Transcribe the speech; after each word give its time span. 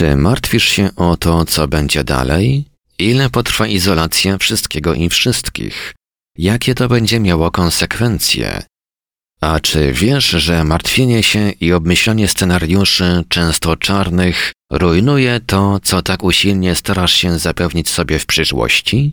Czy 0.00 0.16
martwisz 0.16 0.64
się 0.64 0.90
o 0.96 1.16
to, 1.16 1.44
co 1.44 1.68
będzie 1.68 2.04
dalej? 2.04 2.64
Ile 2.98 3.30
potrwa 3.30 3.66
izolacja 3.66 4.38
wszystkiego 4.38 4.94
i 4.94 5.08
wszystkich? 5.08 5.94
Jakie 6.38 6.74
to 6.74 6.88
będzie 6.88 7.20
miało 7.20 7.50
konsekwencje? 7.50 8.62
A 9.40 9.60
czy 9.60 9.92
wiesz, 9.92 10.28
że 10.28 10.64
martwienie 10.64 11.22
się 11.22 11.50
i 11.50 11.72
obmyślanie 11.72 12.28
scenariuszy, 12.28 13.24
często 13.28 13.76
czarnych, 13.76 14.52
rujnuje 14.72 15.40
to, 15.46 15.80
co 15.82 16.02
tak 16.02 16.24
usilnie 16.24 16.74
starasz 16.74 17.12
się 17.12 17.38
zapewnić 17.38 17.88
sobie 17.88 18.18
w 18.18 18.26
przyszłości? 18.26 19.12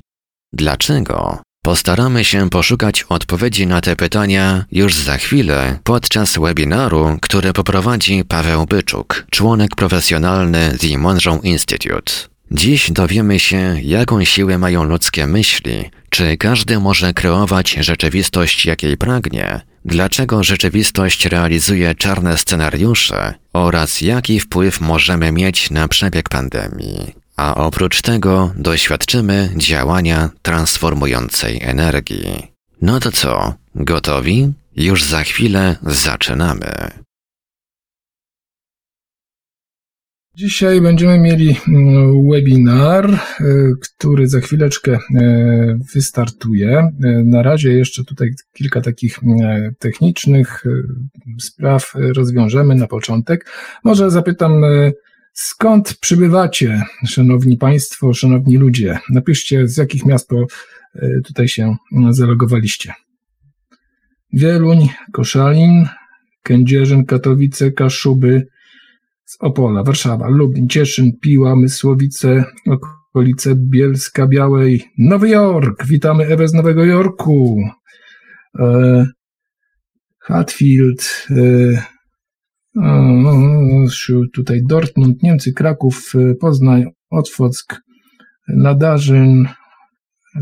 Dlaczego? 0.53 1.41
Postaramy 1.67 2.25
się 2.25 2.49
poszukać 2.49 3.05
odpowiedzi 3.09 3.67
na 3.67 3.81
te 3.81 3.95
pytania 3.95 4.65
już 4.71 4.95
za 4.95 5.17
chwilę 5.17 5.79
podczas 5.83 6.37
webinaru, 6.37 7.17
który 7.21 7.53
poprowadzi 7.53 8.23
Paweł 8.27 8.65
Byczuk, 8.65 9.25
członek 9.31 9.75
profesjonalny 9.75 10.77
The 10.81 10.97
Monroe 10.97 11.39
Institute. 11.43 12.13
Dziś 12.51 12.91
dowiemy 12.91 13.39
się, 13.39 13.75
jaką 13.81 14.23
siłę 14.23 14.57
mają 14.57 14.83
ludzkie 14.83 15.27
myśli, 15.27 15.89
czy 16.09 16.37
każdy 16.37 16.79
może 16.79 17.13
kreować 17.13 17.71
rzeczywistość, 17.71 18.65
jakiej 18.65 18.97
pragnie, 18.97 19.61
dlaczego 19.85 20.43
rzeczywistość 20.43 21.25
realizuje 21.25 21.95
czarne 21.95 22.37
scenariusze 22.37 23.33
oraz 23.53 24.01
jaki 24.01 24.39
wpływ 24.39 24.81
możemy 24.81 25.31
mieć 25.31 25.71
na 25.71 25.87
przebieg 25.87 26.29
pandemii. 26.29 27.26
A 27.37 27.55
oprócz 27.55 28.01
tego 28.01 28.51
doświadczymy 28.55 29.49
działania 29.57 30.29
transformującej 30.41 31.59
energii. 31.61 32.47
No 32.81 32.99
to 32.99 33.11
co, 33.11 33.53
gotowi? 33.75 34.53
Już 34.75 35.03
za 35.03 35.23
chwilę 35.23 35.75
zaczynamy. 35.83 36.67
Dzisiaj 40.37 40.81
będziemy 40.81 41.19
mieli 41.19 41.55
mm, 41.67 42.29
webinar, 42.29 43.09
e, 43.09 43.19
który 43.81 44.27
za 44.27 44.39
chwileczkę 44.39 44.91
e, 45.15 45.79
wystartuje. 45.93 46.77
E, 46.79 46.91
na 47.23 47.43
razie 47.43 47.73
jeszcze 47.73 48.03
tutaj 48.03 48.29
kilka 48.53 48.81
takich 48.81 49.19
technicznych 49.79 50.63
spraw 51.39 51.93
rozwiążemy 51.95 52.75
na 52.75 52.87
początek. 52.87 53.45
Może 53.83 54.11
zapytam, 54.11 54.61
skąd 55.39 55.97
przybywacie, 55.99 56.83
szanowni 57.05 57.57
państwo, 57.57 58.13
szanowni 58.13 58.57
ludzie? 58.57 58.99
Napiszcie, 59.09 59.67
z 59.67 59.77
jakich 59.77 60.05
miast 60.05 60.29
tutaj 61.25 61.47
się 61.47 61.75
zalogowaliście. 62.09 62.93
Wieluń, 64.33 64.89
Koszalin, 65.11 65.87
Kędzierzyn, 66.43 67.05
Katowice, 67.05 67.71
Kaszuby, 67.71 68.47
z 69.25 69.37
Opola, 69.39 69.83
Warszawa, 69.83 70.29
Lublin, 70.29 70.69
Cieszyn, 70.69 71.11
Piła, 71.21 71.55
Mysłowice, 71.55 72.43
okolice 72.67 73.55
Bielska 73.55 74.27
Białej, 74.27 74.83
Nowy 74.97 75.29
Jork. 75.29 75.85
Witamy 75.85 76.25
Ewę 76.25 76.47
z 76.47 76.53
Nowego 76.53 76.85
Jorku. 76.85 77.61
E, 78.59 79.05
Hatfield, 80.19 81.27
e, 81.29 81.96
tutaj 84.33 84.61
Dortmund, 84.69 85.23
Niemcy, 85.23 85.53
Kraków, 85.53 86.13
e, 86.15 86.35
Poznań, 86.35 86.85
Otwock, 87.09 87.81
Nadarzyn, 88.47 89.47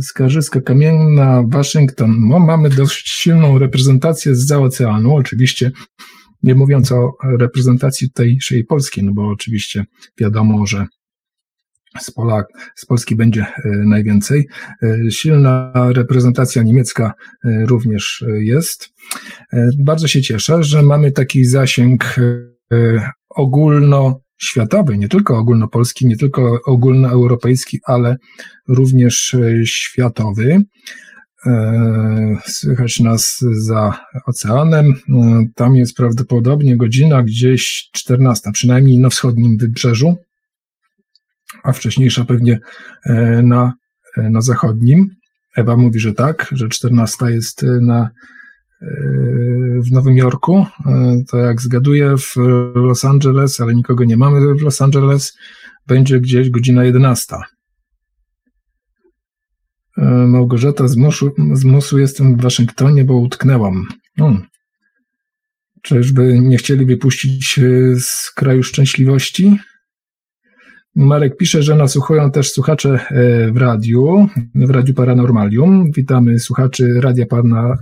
Skarżyska 0.02 0.62
Kamienna, 0.62 1.44
Waszyngton. 1.48 2.28
No, 2.30 2.40
mamy 2.40 2.70
dość 2.70 3.10
silną 3.10 3.60
reprezentację 3.60 4.36
z 4.36 4.52
oceanu. 4.52 5.16
Oczywiście 5.16 5.72
nie 6.44 6.56
mówiąc 6.56 6.92
o 6.92 7.12
reprezentacji 7.24 8.08
tutejszej 8.08 8.66
Polski, 8.66 9.04
no 9.04 9.14
bo 9.14 9.28
oczywiście 9.28 9.86
wiadomo, 10.20 10.66
że 10.66 10.88
z, 12.00 12.14
z 12.76 12.86
Polski 12.86 13.16
będzie 13.16 13.42
e, 13.42 13.54
najwięcej. 13.66 14.48
E, 14.84 15.12
silna 15.12 15.72
reprezentacja 15.76 16.64
niemiecka 16.64 17.14
e, 17.46 17.66
również 17.66 18.26
jest. 18.40 18.90
Bardzo 19.80 20.08
się 20.08 20.22
cieszę, 20.22 20.64
że 20.64 20.82
mamy 20.82 21.12
taki 21.12 21.46
zasięg 21.46 22.16
ogólnoświatowy, 23.30 24.98
nie 24.98 25.08
tylko 25.08 25.38
ogólnopolski, 25.38 26.08
nie 26.08 26.18
tylko 26.18 26.60
ogólnoeuropejski, 26.66 27.80
ale 27.86 28.18
również 28.68 29.36
światowy. 29.66 30.62
Słychać 32.46 33.00
nas 33.00 33.40
za 33.52 34.00
oceanem. 34.26 34.94
Tam 35.56 35.76
jest 35.76 35.96
prawdopodobnie 35.96 36.78
godzina 36.78 37.24
gdzieś 37.24 37.90
14, 37.94 38.52
przynajmniej 38.52 39.00
na 39.00 39.10
wschodnim 39.10 39.58
wybrzeżu, 39.58 40.18
a 41.64 41.72
wcześniejsza 41.72 42.26
pewnie 42.26 42.60
e, 43.06 43.42
na, 43.42 43.74
na 44.18 44.42
zachodnim. 44.42 45.10
Ewa 45.56 45.78
mówi, 45.78 46.00
że 46.00 46.14
tak, 46.14 46.50
że 46.52 46.70
14 46.70 47.26
jest 47.26 47.66
na, 47.82 48.10
w 49.86 49.92
Nowym 49.92 50.18
Jorku. 50.18 50.66
To 51.28 51.38
jak 51.38 51.62
zgaduję 51.62 52.18
w 52.18 52.36
Los 52.76 53.06
Angeles, 53.06 53.62
ale 53.62 53.76
nikogo 53.76 54.04
nie 54.04 54.18
mamy 54.18 54.56
w 54.56 54.62
Los 54.62 54.82
Angeles, 54.82 55.38
będzie 55.88 56.20
gdzieś 56.20 56.50
godzina 56.50 56.84
11. 56.84 57.36
E, 59.98 60.06
Małgorzata, 60.06 60.88
z 60.88 60.96
Mosu, 60.96 61.32
z 61.54 61.64
Mosu 61.64 62.00
jestem 62.00 62.38
w 62.38 62.42
Waszyngtonie, 62.42 63.04
bo 63.04 63.18
utknęłam. 63.18 63.88
Hmm. 64.18 64.44
Czyżby 65.82 66.40
nie 66.40 66.58
chcieli 66.58 66.86
wypuścić 66.86 67.60
e, 67.60 67.96
z 68.00 68.32
kraju 68.36 68.64
szczęśliwości? 68.64 69.60
Marek 70.96 71.38
pisze, 71.38 71.64
że 71.64 71.76
nasłuchują 71.76 72.32
też 72.32 72.52
słuchacze 72.52 73.00
e, 73.12 73.52
w 73.52 73.58
radiu, 73.58 74.28
w 74.56 74.70
Radiu 74.70 74.94
Paranormalium. 74.94 75.92
Witamy 75.92 76.40
słuchaczy 76.40 76.94
Radia 77.02 77.26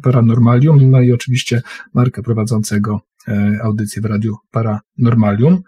Paranormalium, 0.04 0.90
no 0.90 1.02
i 1.02 1.12
oczywiście 1.12 1.62
Marka 1.94 2.24
prowadzącego 2.24 3.02
audycję 3.62 4.02
w 4.02 4.06
Radiu 4.06 4.36
Paranormalium. 4.52 5.64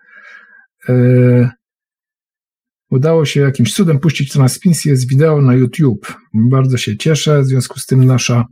Udało 2.91 3.25
się 3.25 3.41
jakimś 3.41 3.73
cudem 3.73 3.99
puścić 3.99 4.31
transmisję 4.31 4.97
z 4.97 5.07
wideo 5.07 5.41
na 5.41 5.53
YouTube. 5.53 6.13
Bardzo 6.33 6.77
się 6.77 6.97
cieszę, 6.97 7.41
w 7.41 7.45
związku 7.45 7.79
z 7.79 7.85
tym 7.85 8.05
nasza 8.05 8.45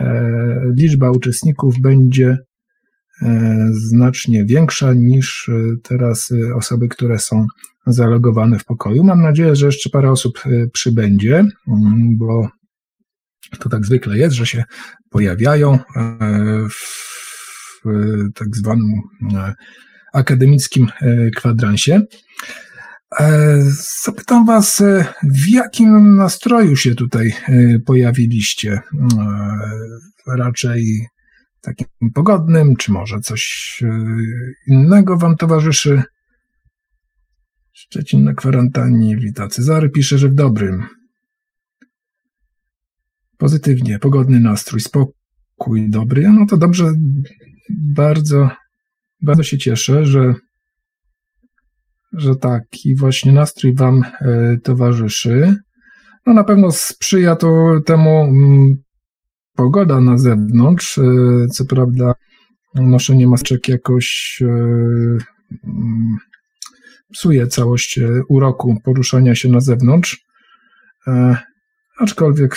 e, 0.00 0.60
liczba 0.76 1.10
uczestników 1.10 1.80
będzie 1.80 2.28
e, 2.28 2.38
znacznie 3.70 4.44
większa 4.44 4.92
niż 4.94 5.48
e, 5.48 5.52
teraz 5.82 6.32
e, 6.32 6.54
osoby, 6.54 6.88
które 6.88 7.18
są 7.18 7.46
zalogowane 7.86 8.58
w 8.58 8.64
pokoju. 8.64 9.04
Mam 9.04 9.22
nadzieję, 9.22 9.56
że 9.56 9.66
jeszcze 9.66 9.90
parę 9.90 10.10
osób 10.10 10.38
e, 10.46 10.66
przybędzie, 10.72 11.44
mm, 11.68 12.16
bo 12.18 12.48
to 13.58 13.68
tak 13.68 13.86
zwykle 13.86 14.18
jest, 14.18 14.36
że 14.36 14.46
się 14.46 14.64
pojawiają 15.10 15.72
e, 15.74 15.78
w 16.70 17.02
tak 18.34 18.56
zwanym 18.56 18.92
akademickim 20.12 20.88
kwadransie. 21.36 22.02
E, 23.20 23.58
zapytam 24.02 24.46
Was, 24.46 24.80
e, 24.80 25.04
w 25.22 25.48
jakim 25.48 26.16
nastroju 26.16 26.76
się 26.76 26.94
tutaj 26.94 27.34
e, 27.48 27.78
pojawiliście? 27.78 28.80
Raczej 30.26 31.08
takim 31.62 31.86
pogodnym, 32.14 32.76
czy 32.76 32.92
może 32.92 33.20
coś 33.20 33.82
innego 34.66 35.16
Wam 35.16 35.36
towarzyszy? 35.36 36.02
Szczecin 37.72 38.24
na 38.24 38.34
kwarantannie, 38.34 39.16
wita 39.16 39.48
Cezary, 39.48 39.90
pisze, 39.90 40.18
że 40.18 40.28
w 40.28 40.34
dobrym. 40.34 40.86
Pozytywnie, 43.38 43.98
pogodny 43.98 44.40
nastrój, 44.40 44.80
spokój 44.80 45.90
dobry. 45.90 46.30
No 46.30 46.46
to 46.46 46.56
dobrze, 46.56 46.92
bardzo, 47.70 48.50
bardzo 49.20 49.42
się 49.42 49.58
cieszę, 49.58 50.06
że 50.06 50.34
że 52.12 52.36
taki 52.36 52.96
właśnie 52.96 53.32
nastrój 53.32 53.74
Wam 53.74 54.02
e, 54.20 54.56
towarzyszy. 54.62 55.56
No 56.26 56.34
na 56.34 56.44
pewno 56.44 56.70
sprzyja 56.70 57.36
to 57.36 57.80
temu 57.86 58.24
mm, 58.24 58.82
pogoda 59.56 60.00
na 60.00 60.18
zewnątrz. 60.18 60.98
E, 60.98 61.02
co 61.52 61.64
prawda 61.64 62.14
noszenie 62.74 63.26
maseczek 63.26 63.68
jakoś 63.68 64.38
e, 64.42 64.46
mm, 64.46 66.16
psuje 67.12 67.46
całość 67.46 68.00
uroku 68.28 68.80
poruszania 68.84 69.34
się 69.34 69.48
na 69.48 69.60
zewnątrz. 69.60 70.24
Aczkolwiek 71.98 72.56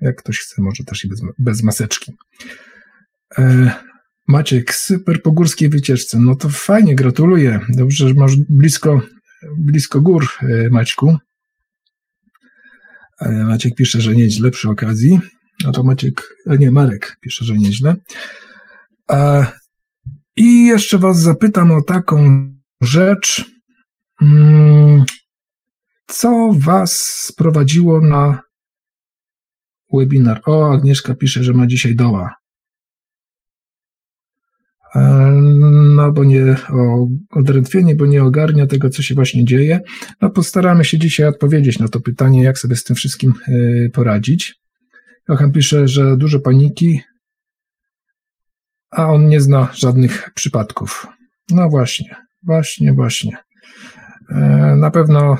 jak 0.00 0.16
ktoś 0.16 0.38
chce, 0.38 0.62
może 0.62 0.84
też 0.84 1.04
i 1.04 1.08
bez, 1.08 1.20
bez 1.38 1.62
maseczki. 1.62 2.12
Maciek, 4.28 4.74
super 4.74 5.22
po 5.22 5.32
górskiej 5.32 5.68
wycieczce. 5.68 6.18
No 6.20 6.34
to 6.36 6.48
fajnie, 6.48 6.94
gratuluję. 6.94 7.60
Dobrze, 7.68 8.08
że 8.08 8.14
masz 8.14 8.36
blisko, 8.36 9.00
blisko 9.56 10.00
gór, 10.00 10.26
e, 10.42 10.70
Maćku. 10.70 11.16
E, 13.20 13.44
Maciek 13.44 13.74
pisze, 13.74 14.00
że 14.00 14.14
nieźle 14.14 14.50
przy 14.50 14.70
okazji. 14.70 15.20
No 15.64 15.72
to 15.72 15.82
Maciek, 15.82 16.36
e, 16.46 16.58
nie, 16.58 16.70
Marek 16.70 17.16
pisze, 17.20 17.44
że 17.44 17.54
nieźle. 17.54 17.96
I 20.36 20.66
jeszcze 20.66 20.98
Was 20.98 21.20
zapytam 21.20 21.70
o 21.70 21.82
taką 21.82 22.48
rzecz. 22.80 23.44
Mm, 24.22 25.04
co 26.06 26.50
Was 26.58 26.92
sprowadziło 27.02 28.00
na 28.00 28.40
webinar? 29.92 30.40
O, 30.46 30.72
Agnieszka 30.72 31.14
pisze, 31.14 31.44
że 31.44 31.52
ma 31.52 31.66
dzisiaj 31.66 31.94
doła. 31.94 32.34
E, 34.94 35.00
no, 35.96 36.12
bo 36.12 36.24
nie 36.24 36.56
o 36.72 37.06
odrętwienie, 37.30 37.96
bo 37.96 38.06
nie 38.06 38.22
ogarnia 38.22 38.66
tego, 38.66 38.90
co 38.90 39.02
się 39.02 39.14
właśnie 39.14 39.44
dzieje. 39.44 39.80
No, 40.20 40.30
postaramy 40.30 40.84
się 40.84 40.98
dzisiaj 40.98 41.26
odpowiedzieć 41.26 41.78
na 41.78 41.88
to 41.88 42.00
pytanie, 42.00 42.42
jak 42.42 42.58
sobie 42.58 42.76
z 42.76 42.84
tym 42.84 42.96
wszystkim 42.96 43.32
e, 43.48 43.88
poradzić. 43.90 44.54
Johan 45.28 45.52
pisze, 45.52 45.88
że 45.88 46.16
dużo 46.16 46.40
paniki, 46.40 47.02
a 48.90 49.06
on 49.06 49.28
nie 49.28 49.40
zna 49.40 49.68
żadnych 49.74 50.30
przypadków. 50.34 51.06
No 51.50 51.68
właśnie, 51.68 52.16
właśnie, 52.42 52.92
właśnie. 52.92 53.36
E, 54.30 54.76
na 54.76 54.90
pewno 54.90 55.36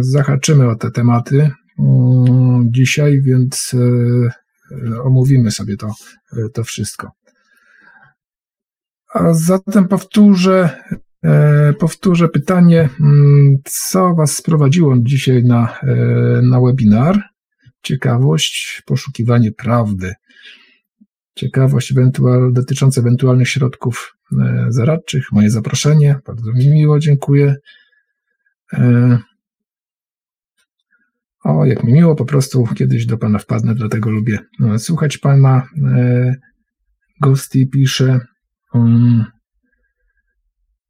zahaczymy 0.00 0.68
o 0.68 0.76
te 0.76 0.90
tematy 0.90 1.50
mm, 1.78 2.72
dzisiaj, 2.72 3.22
więc 3.22 3.76
omówimy 5.04 5.50
sobie 5.50 5.76
to, 5.76 5.94
to 6.54 6.64
wszystko. 6.64 7.10
A 9.14 9.34
zatem 9.34 9.88
powtórzę, 9.88 10.70
e, 11.24 11.72
powtórzę 11.72 12.28
pytanie, 12.28 12.88
mm, 13.00 13.58
co 13.64 14.14
Was 14.14 14.36
sprowadziło 14.36 14.94
dzisiaj 14.98 15.44
na, 15.44 15.78
e, 15.82 15.96
na 16.42 16.60
webinar? 16.60 17.33
Ciekawość, 17.84 18.82
poszukiwanie 18.86 19.52
prawdy. 19.52 20.14
Ciekawość 21.34 21.92
ewentual, 21.92 22.52
dotycząca 22.52 23.00
ewentualnych 23.00 23.48
środków 23.48 24.16
e, 24.32 24.66
zaradczych, 24.68 25.32
moje 25.32 25.50
zaproszenie, 25.50 26.18
bardzo 26.26 26.52
mi 26.52 26.68
miło, 26.68 26.98
dziękuję. 26.98 27.56
O, 31.44 31.64
jak 31.64 31.84
mi 31.84 31.92
miło, 31.92 32.14
po 32.14 32.24
prostu 32.24 32.66
kiedyś 32.76 33.06
do 33.06 33.18
Pana 33.18 33.38
wpadnę, 33.38 33.74
dlatego 33.74 34.10
lubię 34.10 34.38
słuchać 34.78 35.18
Pana. 35.18 35.68
Ghosty 37.20 37.66
pisze, 37.66 38.20
Um, 38.74 39.24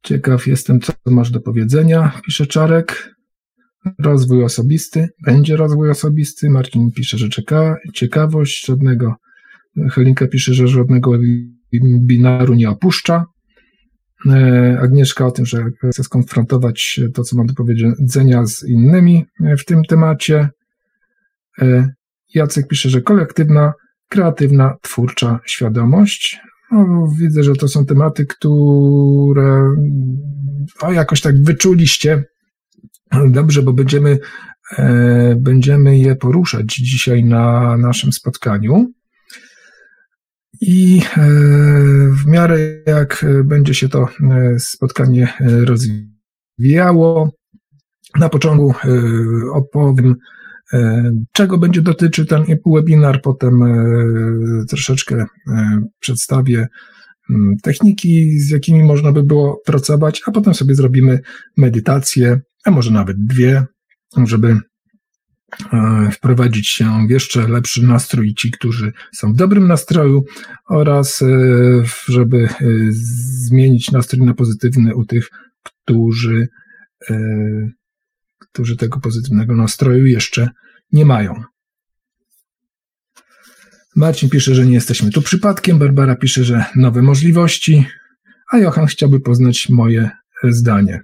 ciekaw 0.03 0.47
jestem, 0.47 0.79
co 0.79 0.93
masz 1.05 1.31
do 1.31 1.41
powiedzenia, 1.41 2.21
pisze 2.25 2.45
Czarek. 2.45 3.14
Rozwój 3.99 4.43
osobisty. 4.43 5.09
Będzie 5.25 5.57
rozwój 5.57 5.89
osobisty. 5.89 6.49
Marcin 6.49 6.91
pisze, 6.91 7.17
że 7.17 7.29
czeka. 7.29 7.75
Ciekawość 7.93 8.65
żadnego. 8.65 9.15
Helinka 9.91 10.27
pisze, 10.27 10.53
że 10.53 10.67
żadnego 10.67 11.11
webinaru 11.73 12.53
nie 12.53 12.69
opuszcza. 12.69 13.25
E, 14.29 14.77
Agnieszka 14.81 15.25
o 15.25 15.31
tym, 15.31 15.45
że 15.45 15.65
chce 15.91 16.03
skonfrontować 16.03 16.99
to, 17.13 17.23
co 17.23 17.37
mam 17.37 17.45
do 17.45 17.53
powiedzenia 17.53 18.45
z 18.45 18.63
innymi 18.69 19.25
w 19.59 19.65
tym 19.65 19.83
temacie. 19.83 20.49
E, 21.61 21.89
Jacek 22.33 22.67
pisze, 22.67 22.89
że 22.89 23.01
kolektywna, 23.01 23.73
kreatywna, 24.09 24.75
twórcza 24.81 25.39
świadomość. 25.45 26.39
No, 26.71 27.07
widzę, 27.19 27.43
że 27.43 27.53
to 27.53 27.67
są 27.67 27.85
tematy, 27.85 28.25
które 28.25 29.75
o, 30.81 30.91
jakoś 30.91 31.21
tak 31.21 31.43
wyczuliście. 31.43 32.23
Dobrze, 33.11 33.61
bo 33.61 33.73
będziemy, 33.73 34.19
e, 34.77 35.35
będziemy 35.35 35.97
je 35.97 36.15
poruszać 36.15 36.75
dzisiaj 36.75 37.23
na 37.23 37.77
naszym 37.77 38.13
spotkaniu. 38.13 38.91
I 40.61 41.01
e, 41.17 41.21
w 42.11 42.25
miarę 42.27 42.59
jak 42.85 43.25
będzie 43.43 43.73
się 43.73 43.89
to 43.89 44.07
e, 44.31 44.59
spotkanie 44.59 45.33
rozwijało, 45.65 47.31
na 48.19 48.29
początku 48.29 48.73
opowiem 49.53 50.15
czego 51.31 51.57
będzie 51.57 51.81
dotyczył 51.81 52.25
ten 52.25 52.43
webinar, 52.65 53.21
potem 53.21 53.63
troszeczkę 54.69 55.25
przedstawię 55.99 56.67
techniki, 57.63 58.39
z 58.39 58.49
jakimi 58.49 58.83
można 58.83 59.11
by 59.11 59.23
było 59.23 59.61
pracować, 59.65 60.21
a 60.25 60.31
potem 60.31 60.53
sobie 60.53 60.75
zrobimy 60.75 61.19
medytację, 61.57 62.41
a 62.65 62.71
może 62.71 62.91
nawet 62.91 63.25
dwie, 63.25 63.65
żeby 64.25 64.59
wprowadzić 66.11 66.69
się 66.69 67.07
w 67.07 67.11
jeszcze 67.11 67.47
lepszy 67.47 67.83
nastrój 67.83 68.33
ci, 68.33 68.51
którzy 68.51 68.93
są 69.13 69.33
w 69.33 69.35
dobrym 69.35 69.67
nastroju 69.67 70.25
oraz 70.69 71.23
żeby 72.07 72.49
zmienić 72.89 73.91
nastrój 73.91 74.25
na 74.25 74.33
pozytywny 74.33 74.95
u 74.95 75.05
tych, 75.05 75.29
którzy 75.63 76.47
którzy 78.39 78.77
tego 78.77 78.99
pozytywnego 78.99 79.55
nastroju 79.55 80.05
jeszcze 80.05 80.49
nie 80.91 81.05
mają. 81.05 81.43
Marcin 83.95 84.29
pisze, 84.29 84.55
że 84.55 84.65
nie 84.65 84.73
jesteśmy 84.73 85.11
tu 85.11 85.21
przypadkiem, 85.21 85.79
Barbara 85.79 86.15
pisze, 86.15 86.43
że 86.43 86.65
nowe 86.75 87.01
możliwości, 87.01 87.85
a 88.51 88.57
Johan 88.57 88.85
chciałby 88.85 89.19
poznać 89.19 89.69
moje 89.69 90.09
zdanie. 90.43 91.01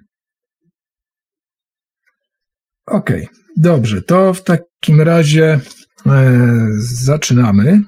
Ok, 2.86 3.10
dobrze, 3.56 4.02
to 4.02 4.34
w 4.34 4.44
takim 4.44 5.00
razie 5.00 5.60
e, 6.06 6.30
zaczynamy. 6.78 7.80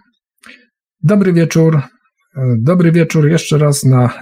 Dobry 1.02 1.32
wieczór. 1.32 1.76
E, 1.76 2.56
dobry 2.58 2.92
wieczór 2.92 3.28
jeszcze 3.28 3.58
raz 3.58 3.84
na 3.84 4.04
e, 4.04 4.20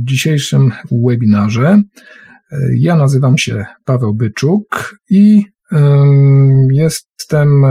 dzisiejszym 0.00 0.72
webinarze. 1.06 1.82
Ja 2.74 2.96
nazywam 2.96 3.38
się 3.38 3.64
Paweł 3.84 4.14
Byczuk 4.14 4.98
i 5.10 5.44
jestem 6.70 7.62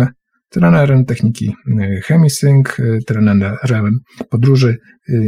trenerem 0.50 1.06
techniki 1.06 1.56
Chemisync, 2.04 2.68
trenerem 3.08 4.00
podróży 4.30 4.78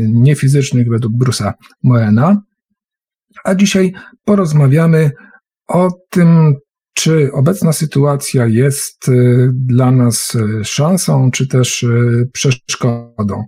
niefizycznych 0.08 0.90
według 0.90 1.14
Brusa 1.18 1.54
Moena. 1.84 2.42
A 3.44 3.56
dzisiaj 3.56 3.94
porozmawiamy 4.26 5.12
o 5.68 5.90
tym, 6.10 6.56
czy 6.98 7.32
obecna 7.34 7.74
sytuacja 7.74 8.48
jest 8.48 9.06
dla 9.52 9.92
nas 9.92 10.38
szansą, 10.64 11.32
czy 11.32 11.48
też 11.48 11.86
przeszkodą. 12.34 13.44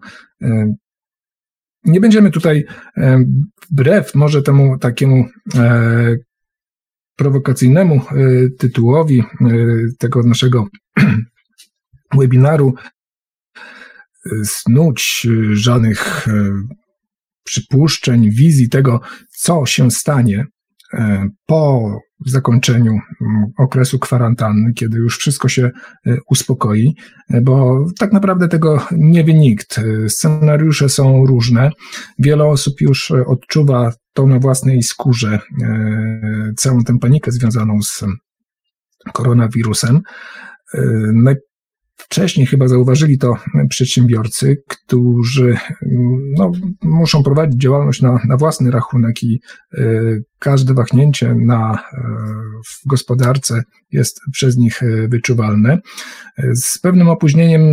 Nie 1.84 2.00
będziemy 2.00 2.31
tutaj, 2.31 2.66
e, 2.98 3.25
wbrew 3.72 4.16
może 4.16 4.44
temu 4.44 4.78
takiemu 4.78 5.25
e, 5.56 6.16
prowokacyjnemu 7.16 7.95
e, 7.95 8.02
tytułowi 8.57 9.24
tego 10.00 10.24
naszego 10.24 10.68
webinaru, 12.18 12.74
snuć 14.44 15.28
żadnych 15.52 16.28
przypuszczeń, 17.44 18.30
wizji 18.31 18.69
tego, 18.69 19.02
co 19.30 19.66
się 19.66 19.92
stanie 19.92 20.45
po 21.45 22.00
zakończeniu 22.26 22.92
mm, 22.92 23.45
okresu 23.57 23.99
kwarantanny, 23.99 24.73
kiedy 24.73 24.97
już 24.97 25.18
wszystko 25.18 25.47
się 25.47 25.71
e, 26.06 26.18
uspokoi, 26.30 26.95
e, 27.30 27.42
bo 27.42 27.85
tak 27.99 28.14
naprawdę 28.14 28.47
tego 28.47 28.85
nie 28.92 29.23
wie 29.23 29.33
nikt. 29.33 29.78
E, 29.78 30.09
scenariusze 30.09 30.90
są 30.90 31.26
różne. 31.26 31.71
Wiele 32.19 32.45
osób 32.45 32.81
już 32.81 33.11
odczuwa 33.11 33.94
to 34.14 34.28
na 34.28 34.40
własnej 34.40 34.83
skórze, 34.83 35.40
całą 36.57 36.83
tę 36.83 36.99
panikę 36.99 37.31
związaną 37.31 37.81
z 37.81 38.04
koronawirusem. 39.14 40.02
Wcześniej 42.11 42.47
chyba 42.47 42.68
zauważyli 42.68 43.18
to 43.18 43.33
przedsiębiorcy, 43.69 44.57
którzy 44.68 45.57
no, 46.37 46.51
muszą 46.81 47.23
prowadzić 47.23 47.61
działalność 47.61 48.01
na, 48.01 48.19
na 48.28 48.37
własny 48.37 48.71
rachunek 48.71 49.23
i 49.23 49.42
y, 49.73 50.23
każde 50.39 50.73
wahnięcie 50.73 51.35
na, 51.35 51.73
y, 51.73 51.97
w 52.68 52.87
gospodarce 52.87 53.63
jest 53.92 54.19
przez 54.31 54.57
nich 54.57 54.83
y, 54.83 55.07
wyczuwalne. 55.07 55.78
Z 56.54 56.80
pewnym 56.80 57.09
opóźnieniem 57.09 57.63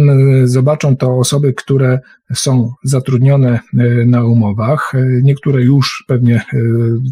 zobaczą 0.49 0.97
to 0.97 1.19
osoby, 1.19 1.55
które 1.55 2.01
są 2.35 2.73
zatrudnione 2.85 3.61
na 4.07 4.25
umowach. 4.25 4.93
Niektóre 5.23 5.63
już 5.63 6.05
pewnie 6.09 6.43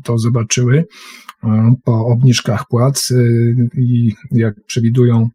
to 0.04 0.18
zobaczyły 0.18 0.84
po 1.84 2.06
obniżkach 2.06 2.64
płac 2.68 3.12
i 3.78 4.12
jak 4.30 4.54
przewidują 4.66 5.28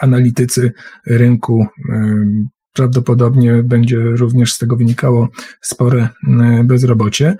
analitycy 0.00 0.72
rynku. 1.06 1.66
Prawdopodobnie 2.72 3.62
będzie 3.62 3.98
również 3.98 4.52
z 4.52 4.58
tego 4.58 4.76
wynikało 4.76 5.28
spore 5.60 6.08
bezrobocie. 6.64 7.36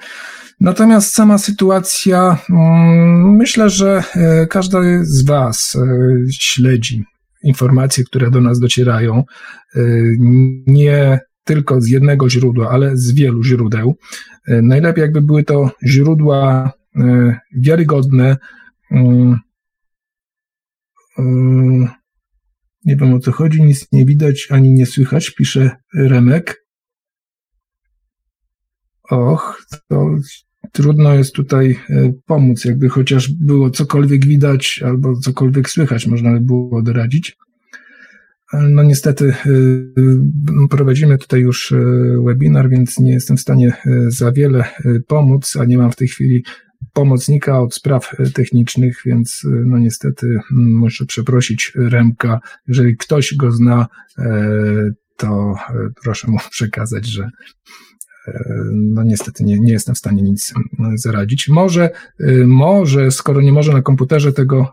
Natomiast 0.63 1.15
sama 1.15 1.39
sytuacja, 1.39 2.39
mm, 2.51 3.37
myślę, 3.37 3.71
że 3.71 4.03
e, 4.15 4.47
każdy 4.47 5.05
z 5.05 5.25
Was 5.25 5.77
e, 5.77 5.87
śledzi 6.33 7.05
informacje, 7.43 8.05
które 8.05 8.31
do 8.31 8.41
nas 8.41 8.61
docierają, 8.61 9.25
e, 9.75 9.81
nie 10.67 11.21
tylko 11.45 11.81
z 11.81 11.89
jednego 11.89 12.31
źródła, 12.31 12.71
ale 12.71 12.97
z 12.97 13.15
wielu 13.15 13.45
źródeł. 13.45 13.97
Najlepiej 14.47 15.03
jakby 15.03 15.23
były 15.23 15.45
to 15.45 15.71
źródła 15.87 16.73
wiarygodne. 17.57 18.37
Nie 22.85 22.97
wiem 22.97 23.15
o 23.15 23.19
co 23.19 23.33
chodzi, 23.33 23.63
nic 23.63 23.93
nie 23.93 24.05
widać 24.05 24.49
ani 24.51 24.73
nie 24.73 24.87
słychać, 24.87 25.31
pisze 25.31 25.71
Remek. 25.95 26.67
Och, 29.11 29.67
to 29.89 30.07
trudno 30.73 31.15
jest 31.15 31.35
tutaj 31.35 31.79
e, 31.91 32.13
pomóc, 32.27 32.65
jakby 32.65 32.89
chociaż 32.89 33.31
było 33.33 33.71
cokolwiek 33.71 34.27
widać 34.27 34.81
albo 34.85 35.17
cokolwiek 35.17 35.71
słychać, 35.71 36.07
można 36.07 36.33
by 36.33 36.41
było 36.41 36.83
doradzić. 36.83 37.37
No 38.53 38.83
niestety 38.83 39.35
e, 39.47 40.69
prowadzimy 40.71 41.19
tutaj 41.19 41.41
już 41.41 41.73
e, 41.73 41.77
webinar, 42.25 42.69
więc 42.69 42.99
nie 42.99 43.13
jestem 43.13 43.37
w 43.37 43.41
stanie 43.41 43.73
za 44.09 44.33
wiele 44.33 44.65
pomóc, 45.07 45.57
a 45.57 45.65
nie 45.65 45.79
mam 45.79 45.93
w 45.93 45.97
tej 45.97 46.09
chwili 46.09 46.45
pomocnika 46.93 47.61
od 47.61 47.75
spraw 47.75 48.11
technicznych, 48.35 49.03
więc 49.05 49.47
no 49.67 49.79
niestety 49.79 50.39
muszę 50.51 51.07
przeprosić 51.07 51.73
Remka. 51.75 52.41
Jeżeli 52.69 52.97
ktoś 52.97 53.35
go 53.35 53.53
zna, 53.53 53.87
to 55.17 55.55
proszę 56.03 56.31
mu 56.31 56.39
przekazać, 56.51 57.07
że 57.07 57.31
no 58.73 59.03
niestety 59.03 59.45
nie, 59.45 59.59
nie 59.59 59.73
jestem 59.73 59.95
w 59.95 59.99
stanie 59.99 60.23
nic 60.23 60.55
zaradzić. 60.95 61.49
Może, 61.49 61.91
może, 62.47 63.11
skoro 63.11 63.41
nie 63.41 63.53
może 63.53 63.73
na 63.73 63.83
komputerze 63.83 64.33
tego 64.33 64.73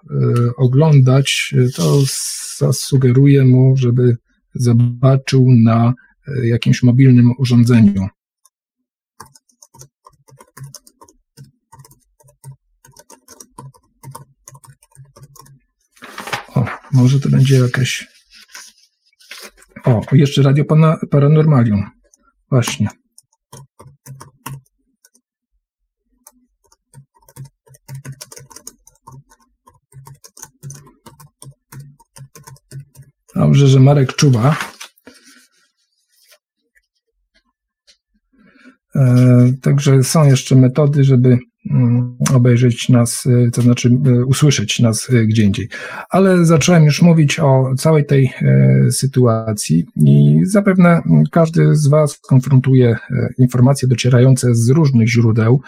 oglądać, 0.57 1.55
to 1.75 1.99
zasugeruję 2.57 3.45
mu, 3.45 3.77
żeby 3.77 4.17
zobaczył 4.53 5.47
na 5.63 5.93
jakimś 6.43 6.83
mobilnym 6.83 7.31
urządzeniu. 7.37 8.07
O, 16.55 16.78
może 16.91 17.19
to 17.19 17.29
będzie 17.29 17.59
jakaś. 17.59 18.07
O, 19.85 20.01
jeszcze 20.11 20.41
Radio 20.41 20.63
Paranormalium. 21.11 21.89
Właśnie. 22.51 22.87
Dobrze, 33.35 33.67
że 33.67 33.79
Marek 33.79 34.15
czuwa. 34.15 34.55
E, 38.95 39.53
także 39.61 40.03
są 40.03 40.25
jeszcze 40.25 40.55
metody, 40.55 41.03
żeby 41.03 41.37
obejrzeć 42.33 42.89
nas, 42.89 43.25
e, 43.25 43.51
to 43.51 43.61
znaczy 43.61 43.89
e, 44.05 44.25
usłyszeć 44.25 44.79
nas 44.79 45.07
gdzie 45.27 45.43
indziej. 45.43 45.69
Ale 46.09 46.45
zacząłem 46.45 46.83
już 46.83 47.01
mówić 47.01 47.39
o 47.39 47.73
całej 47.77 48.05
tej 48.05 48.33
sytuacji 48.91 49.85
i 49.95 50.39
zapewne 50.43 51.01
każdy 51.31 51.75
z 51.75 51.87
Was 51.87 52.19
konfrontuje 52.19 52.97
informacje 53.37 53.87
docierające 53.87 54.55
z 54.55 54.69
różnych 54.69 55.09
źródeł 55.09 55.61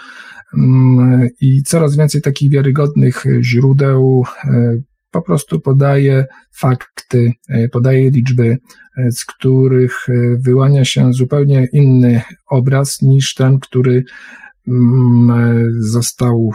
mm, 0.57 1.29
i 1.41 1.63
coraz 1.63 1.97
więcej 1.97 2.21
takich 2.21 2.51
wiarygodnych 2.51 3.23
źródeł 3.41 4.23
po 5.11 5.21
prostu 5.21 5.59
podaje 5.59 6.25
fakty, 6.55 7.31
podaje 7.71 8.11
liczby, 8.11 8.57
z 9.11 9.25
których 9.25 10.07
wyłania 10.45 10.85
się 10.85 11.13
zupełnie 11.13 11.67
inny 11.73 12.21
obraz 12.49 13.01
niż 13.01 13.33
ten, 13.33 13.59
który 13.59 13.91
mm, 13.93 14.03
został, 15.79 16.51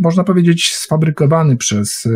można 0.00 0.24
powiedzieć, 0.24 0.74
sfabrykowany 0.74 1.56
przez 1.56 2.08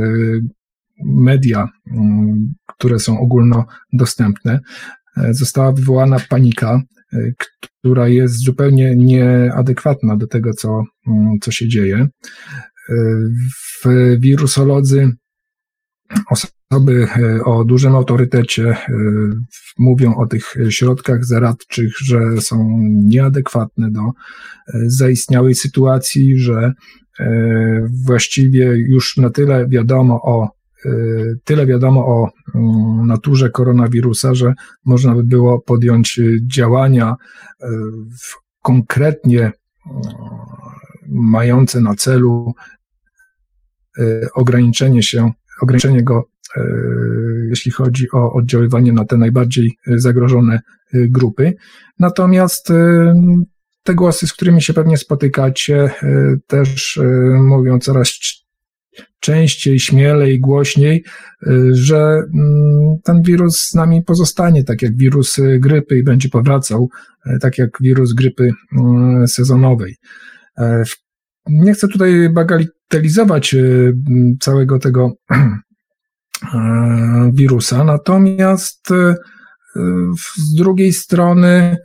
media, 1.04 1.68
mm, 1.92 2.54
które 2.66 2.98
są 2.98 3.20
ogólnodostępne. 3.20 4.60
Została 5.30 5.72
wywołana 5.72 6.16
panika, 6.28 6.80
która 7.60 8.08
jest 8.08 8.44
zupełnie 8.44 8.96
nieadekwatna 8.96 10.16
do 10.16 10.26
tego, 10.26 10.52
co, 10.52 10.82
co 11.40 11.50
się 11.50 11.68
dzieje. 11.68 12.08
Wirusolodzy 14.18 15.12
Osoby 16.30 17.08
e, 17.16 17.44
o 17.44 17.64
dużym 17.64 17.94
autorytecie 17.94 18.68
e, 18.70 18.76
mówią 19.78 20.14
o 20.14 20.26
tych 20.26 20.54
środkach 20.68 21.24
zaradczych, 21.24 21.98
że 21.98 22.40
są 22.40 22.78
nieadekwatne 22.90 23.90
do 23.90 24.00
e, 24.00 24.12
zaistniałej 24.86 25.54
sytuacji, 25.54 26.38
że 26.38 26.72
właściwie 28.04 28.64
już 28.66 29.16
na 29.16 29.30
tyle 29.30 29.68
wiadomo 29.68 30.22
o 30.22 30.48
tyle 31.44 31.66
wiadomo 31.66 32.06
o 32.06 32.30
mm, 32.54 33.06
naturze 33.06 33.50
koronawirusa, 33.50 34.34
że 34.34 34.54
można 34.84 35.14
by 35.14 35.24
było 35.24 35.60
podjąć 35.60 36.20
działania 36.46 37.16
konkretnie 38.62 39.52
mające 41.08 41.80
na 41.80 41.94
celu 41.94 42.54
ograniczenie 44.34 45.02
się 45.02 45.32
ograniczenie 45.60 46.02
go, 46.02 46.28
e, 46.56 46.62
jeśli 47.48 47.72
chodzi 47.72 48.06
o 48.12 48.32
oddziaływanie 48.32 48.92
na 48.92 49.04
te 49.04 49.16
najbardziej 49.16 49.78
zagrożone 49.86 50.54
e, 50.54 50.60
grupy. 51.08 51.54
Natomiast 51.98 52.70
e, 52.70 53.14
te 53.82 53.94
głosy, 53.94 54.26
z 54.26 54.32
którymi 54.32 54.62
się 54.62 54.72
pewnie 54.72 54.96
spotykacie, 54.96 55.90
też 56.46 57.00
mówią 57.38 57.78
coraz 57.78 58.18
częściej, 59.20 59.78
śmielej, 59.80 60.40
głośniej, 60.40 61.04
że 61.70 62.22
mm, 62.34 62.96
ten 63.04 63.22
wirus 63.22 63.60
z 63.60 63.74
nami 63.74 64.02
pozostanie, 64.02 64.64
tak 64.64 64.82
jak 64.82 64.96
wirus 64.96 65.36
grypy 65.58 65.98
i 65.98 66.02
będzie 66.02 66.28
powracał, 66.28 66.88
tak 67.40 67.58
jak 67.58 67.70
wirus 67.80 68.14
grypy 68.14 68.50
mm, 68.72 69.28
sezonowej. 69.28 69.96
Nie 71.48 71.74
chcę 71.74 71.88
tutaj 71.88 72.30
bagatelizować 72.30 73.54
y, 73.54 73.94
całego 74.40 74.78
tego 74.78 75.12
e, 75.30 77.30
wirusa, 77.34 77.84
natomiast 77.84 78.90
y, 78.90 79.14
z 80.36 80.54
drugiej 80.54 80.92
strony 80.92 81.76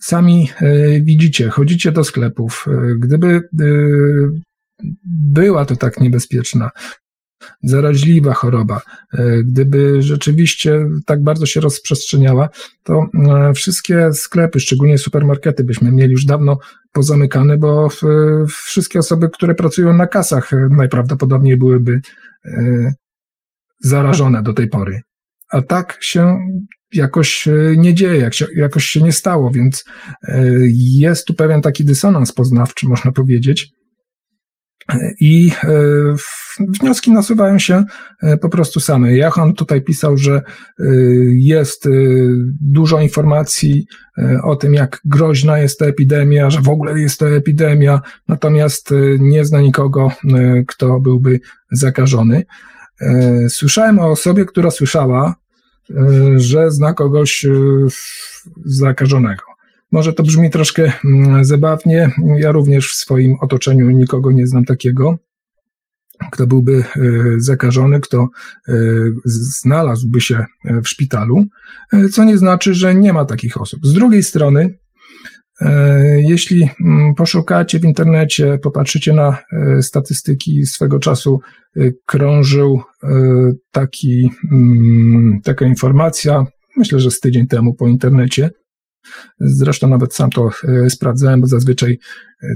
sami 0.00 0.50
y, 0.62 1.02
widzicie, 1.04 1.48
chodzicie 1.48 1.92
do 1.92 2.04
sklepów. 2.04 2.66
Gdyby 2.98 3.40
była 5.04 5.64
to 5.64 5.76
tak 5.76 6.00
niebezpieczna, 6.00 6.70
zaraźliwa 7.62 8.34
choroba, 8.34 8.80
gdyby 9.44 10.02
rzeczywiście 10.02 10.86
tak 11.06 11.22
bardzo 11.22 11.46
się 11.46 11.60
rozprzestrzeniała, 11.60 12.48
to 12.82 13.06
wszystkie 13.54 14.12
sklepy, 14.12 14.60
szczególnie 14.60 14.98
supermarkety, 14.98 15.64
byśmy 15.64 15.92
mieli 15.92 16.12
już 16.12 16.24
dawno 16.24 16.58
pozamykane, 16.92 17.58
bo 17.58 17.88
wszystkie 18.48 18.98
osoby, 18.98 19.28
które 19.28 19.54
pracują 19.54 19.92
na 19.92 20.06
kasach, 20.06 20.52
e, 20.52 20.68
najprawdopodobniej 20.70 21.56
byłyby 21.56 22.00
e, 22.44 22.92
zarażone 23.80 24.42
do 24.42 24.52
tej 24.52 24.68
pory. 24.68 25.00
A 25.50 25.62
tak 25.62 25.98
się 26.00 26.38
jakoś 26.92 27.48
e, 27.48 27.52
nie 27.76 27.94
dzieje, 27.94 28.30
jakoś 28.56 28.84
się 28.84 29.00
nie 29.00 29.12
stało, 29.12 29.50
więc 29.50 29.84
jest 30.72 31.26
tu 31.26 31.34
pewien 31.34 31.62
taki 31.62 31.84
dysonans 31.84 32.32
poznawczy, 32.32 32.88
można 32.88 33.12
powiedzieć. 33.12 33.70
I 35.20 35.52
wnioski 36.80 37.12
nasuwają 37.12 37.58
się 37.58 37.84
e, 38.22 38.36
po 38.36 38.48
prostu 38.48 38.80
same. 38.80 39.16
Jachan 39.16 39.54
tutaj 39.54 39.82
pisał, 39.82 40.16
że 40.16 40.34
e, 40.34 40.84
jest 41.30 41.86
e, 41.86 41.90
dużo 42.60 43.00
informacji 43.00 43.86
o 44.44 44.56
tym, 44.56 44.74
jak 44.74 45.00
groźna 45.04 45.58
jest 45.58 45.78
ta 45.78 45.86
epidemia, 45.86 46.50
że 46.50 46.60
w 46.60 46.68
ogóle 46.68 47.00
jest 47.00 47.20
to 47.20 47.28
epidemia, 47.28 48.00
natomiast 48.28 48.94
nie 49.18 49.44
zna 49.44 49.60
nikogo, 49.60 50.12
kto 50.68 51.00
byłby 51.00 51.40
zakażony. 51.72 52.42
Słyszałem 53.48 53.98
o 53.98 54.10
osobie, 54.10 54.44
która 54.44 54.70
słyszała, 54.70 55.34
że 56.36 56.70
zna 56.70 56.94
kogoś 56.94 57.46
zakażonego. 58.64 59.42
Może 59.92 60.12
to 60.12 60.22
brzmi 60.22 60.50
troszkę 60.50 60.92
mm, 61.04 61.44
zabawnie. 61.44 62.10
Ja 62.36 62.52
również 62.52 62.92
w 62.92 62.94
swoim 62.94 63.36
otoczeniu 63.40 63.90
nikogo 63.90 64.32
nie 64.32 64.46
znam 64.46 64.64
takiego, 64.64 65.18
kto 66.30 66.46
byłby 66.46 66.76
e, 66.76 66.84
zakażony, 67.36 68.00
kto 68.00 68.28
e, 68.68 68.72
znalazłby 69.24 70.20
się 70.20 70.44
w 70.64 70.88
szpitalu, 70.88 71.44
e, 71.92 72.08
co 72.08 72.24
nie 72.24 72.38
znaczy, 72.38 72.74
że 72.74 72.94
nie 72.94 73.12
ma 73.12 73.24
takich 73.24 73.60
osób. 73.60 73.86
Z 73.86 73.92
drugiej 73.92 74.22
strony, 74.22 74.78
jeśli 76.16 76.70
mm, 76.80 77.14
poszukacie 77.14 77.78
w 77.78 77.84
internecie, 77.84 78.58
popatrzycie 78.62 79.12
na 79.12 79.38
statystyki, 79.80 80.66
swego 80.66 80.98
czasu 80.98 81.40
krążył 82.06 82.82
taki, 83.70 84.30
mm, 84.52 85.40
taka 85.44 85.66
informacja, 85.66 86.46
myślę, 86.76 87.00
że 87.00 87.10
z 87.10 87.20
tydzień 87.20 87.46
temu 87.46 87.74
po 87.74 87.88
internecie, 87.88 88.50
Zresztą 89.40 89.88
nawet 89.88 90.14
sam 90.14 90.30
to 90.30 90.50
sprawdzałem, 90.88 91.40
bo 91.40 91.46
zazwyczaj 91.46 91.98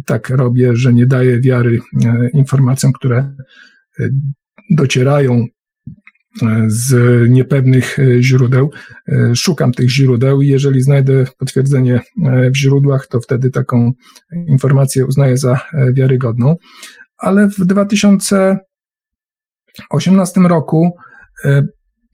tak 0.05 0.29
robię, 0.29 0.77
że 0.77 0.93
nie 0.93 1.07
daję 1.07 1.41
wiary 1.41 1.79
informacjom, 2.35 2.93
które 2.93 3.35
docierają 4.71 5.47
z 6.67 6.95
niepewnych 7.31 7.97
źródeł. 8.21 8.71
Szukam 9.35 9.73
tych 9.73 9.91
źródeł 9.91 10.43
i 10.43 10.49
jeżeli 10.49 10.83
znajdę 10.83 11.25
potwierdzenie 11.39 12.01
w 12.51 12.57
źródłach, 12.57 13.07
to 13.07 13.21
wtedy 13.21 13.51
taką 13.51 13.93
informację 14.47 15.07
uznaję 15.07 15.37
za 15.37 15.61
wiarygodną. 15.93 16.57
Ale 17.19 17.49
w 17.49 17.67
2018 17.67 20.41
roku 20.41 20.91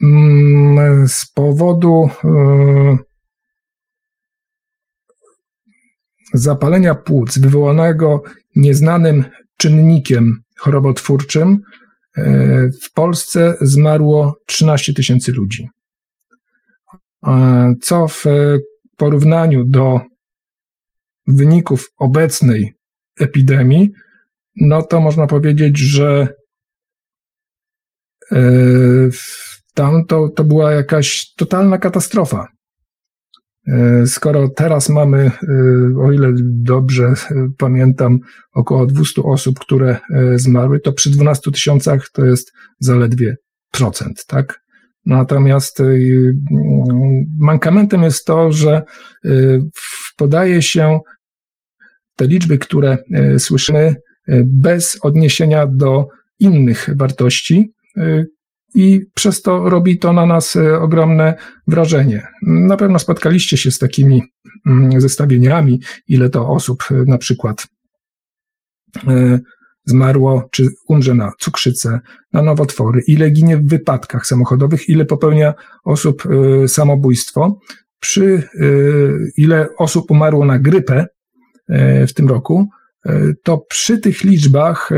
mm, 0.02 1.08
z 1.08 1.32
powodu 1.34 2.10
zapalenia 6.34 6.94
płuc 6.94 7.38
wywołanego 7.38 8.22
nieznanym 8.56 9.24
czynnikiem 9.56 10.42
chorobotwórczym 10.56 11.62
E, 12.18 12.70
w 12.82 12.92
Polsce 12.92 13.54
zmarło 13.60 14.40
13 14.46 14.94
tysięcy 14.94 15.32
ludzi. 15.32 15.68
Co 17.82 18.08
w 18.08 18.24
porównaniu 18.96 19.64
do 19.64 20.00
wyników 21.26 21.92
obecnej 21.96 22.74
epidemii, 23.20 23.90
no 24.56 24.82
to 24.82 25.00
można 25.00 25.26
powiedzieć, 25.26 25.78
że 25.78 26.28
e, 28.32 28.40
tam 29.74 30.06
to, 30.06 30.28
to 30.28 30.44
była 30.44 30.72
jakaś 30.72 31.34
totalna 31.34 31.78
katastrofa. 31.78 32.48
E, 33.68 34.06
skoro 34.06 34.48
teraz 34.48 34.88
mamy, 34.88 35.18
e, 35.18 35.30
o 36.00 36.12
ile 36.12 36.32
dobrze 36.42 37.04
e, 37.04 37.14
pamiętam, 37.58 38.18
około 38.52 38.86
200 38.86 39.22
osób, 39.22 39.58
które 39.58 39.98
zmarły, 40.36 40.80
to 40.80 40.92
przy 40.92 41.10
12 41.10 41.50
tysiącach 41.50 42.08
to 42.12 42.26
jest 42.26 42.52
zaledwie 42.78 43.36
procent, 43.70 44.26
tak? 44.26 44.60
Natomiast 45.06 45.82
mankamentem 47.38 48.02
jest 48.02 48.24
to, 48.24 48.52
że 48.52 48.82
podaje 50.16 50.62
się 50.62 51.00
te 52.16 52.26
liczby, 52.26 52.58
które 52.58 52.98
słyszymy, 53.38 53.96
bez 54.44 54.98
odniesienia 55.02 55.66
do 55.66 56.08
innych 56.38 56.88
wartości, 56.96 57.72
i 58.74 59.00
przez 59.14 59.42
to 59.42 59.68
robi 59.68 59.98
to 59.98 60.12
na 60.12 60.26
nas 60.26 60.56
e, 60.56 60.80
ogromne 60.80 61.34
wrażenie. 61.66 62.26
Na 62.42 62.76
pewno 62.76 62.98
spotkaliście 62.98 63.56
się 63.56 63.70
z 63.70 63.78
takimi 63.78 64.22
mm, 64.66 65.00
zestawieniami, 65.00 65.80
ile 66.08 66.30
to 66.30 66.48
osób 66.48 66.84
e, 66.90 66.94
na 66.94 67.18
przykład 67.18 67.68
e, 69.08 69.40
zmarło 69.84 70.48
czy 70.50 70.68
umrze 70.88 71.14
na 71.14 71.32
cukrzycę, 71.38 72.00
na 72.32 72.42
nowotwory, 72.42 73.02
ile 73.06 73.30
ginie 73.30 73.56
w 73.56 73.68
wypadkach 73.68 74.26
samochodowych, 74.26 74.88
ile 74.88 75.04
popełnia 75.04 75.54
osób 75.84 76.22
samobójstwo, 76.66 77.60
przy 78.00 78.42
ile 79.36 79.68
osób 79.78 80.10
umarło 80.10 80.44
na 80.44 80.58
grypę 80.58 81.06
w 82.08 82.12
tym 82.14 82.28
roku, 82.28 82.68
to 83.42 83.58
przy 83.58 83.98
tych 83.98 84.24
liczbach 84.24 84.92
e, 84.92 84.96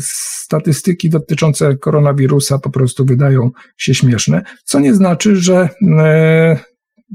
statystyki 0.00 1.10
dotyczące 1.10 1.76
koronawirusa 1.76 2.58
po 2.58 2.70
prostu 2.70 3.04
wydają 3.04 3.50
się 3.76 3.94
śmieszne, 3.94 4.42
co 4.64 4.80
nie 4.80 4.94
znaczy, 4.94 5.36
że 5.36 5.68
e, 5.98 6.58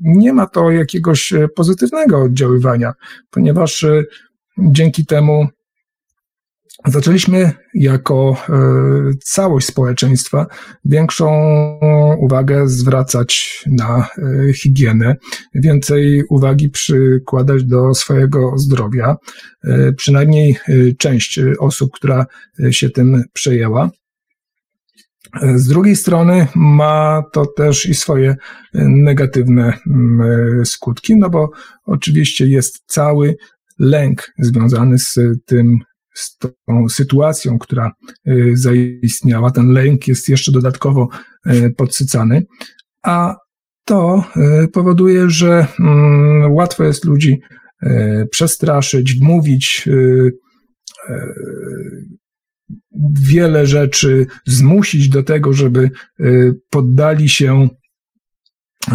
nie 0.01 0.33
ma 0.33 0.47
to 0.47 0.71
jakiegoś 0.71 1.33
pozytywnego 1.55 2.21
oddziaływania, 2.21 2.93
ponieważ 3.29 3.85
dzięki 4.57 5.05
temu 5.05 5.47
Zaczęliśmy 6.85 7.51
jako 7.73 8.37
e, 8.49 8.53
całość 9.23 9.67
społeczeństwa 9.67 10.45
większą 10.85 11.29
uwagę 12.19 12.67
zwracać 12.67 13.63
na 13.67 14.07
e, 14.17 14.53
higienę, 14.53 15.15
więcej 15.55 16.23
uwagi 16.29 16.69
przykładać 16.69 17.63
do 17.63 17.93
swojego 17.93 18.57
zdrowia. 18.57 19.15
E, 19.63 19.93
przynajmniej 19.93 20.57
część 20.97 21.39
osób, 21.59 21.91
która 21.93 22.25
się 22.71 22.89
tym 22.89 23.23
przejęła. 23.33 23.89
Z 25.55 25.67
drugiej 25.67 25.95
strony 25.95 26.47
ma 26.55 27.23
to 27.33 27.45
też 27.45 27.85
i 27.85 27.93
swoje 27.93 28.35
negatywne 28.73 29.73
skutki, 30.65 31.17
no 31.17 31.29
bo 31.29 31.49
oczywiście 31.85 32.47
jest 32.47 32.83
cały 32.85 33.35
lęk 33.79 34.33
związany 34.39 34.99
z 34.99 35.19
tym 35.45 35.79
z 36.13 36.37
tą 36.37 36.89
sytuacją, 36.89 37.59
która 37.59 37.91
y, 38.27 38.51
zaistniała. 38.55 39.51
Ten 39.51 39.71
lęk 39.71 40.07
jest 40.07 40.29
jeszcze 40.29 40.51
dodatkowo 40.51 41.09
y, 41.47 41.73
podsycany, 41.77 42.45
a 43.03 43.35
to 43.85 44.23
y, 44.63 44.67
powoduje, 44.67 45.29
że 45.29 45.67
mm, 45.79 46.51
łatwo 46.51 46.83
jest 46.83 47.05
ludzi 47.05 47.41
przestraszyć, 48.31 49.19
wmówić 49.19 49.89
wiele 53.21 53.67
rzeczy, 53.67 54.27
zmusić 54.45 55.09
do 55.09 55.23
tego, 55.23 55.53
żeby 55.53 55.89
poddali 56.69 57.29
się 57.29 57.69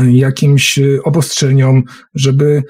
jakimś 0.06 0.78
obostrzeniom, 1.04 1.82
żeby 2.14 2.62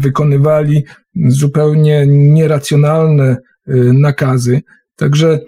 wykonywali 0.00 0.84
zupełnie 1.28 2.06
nieracjonalne 2.06 3.36
y, 3.68 3.92
nakazy. 3.92 4.62
Także 4.96 5.40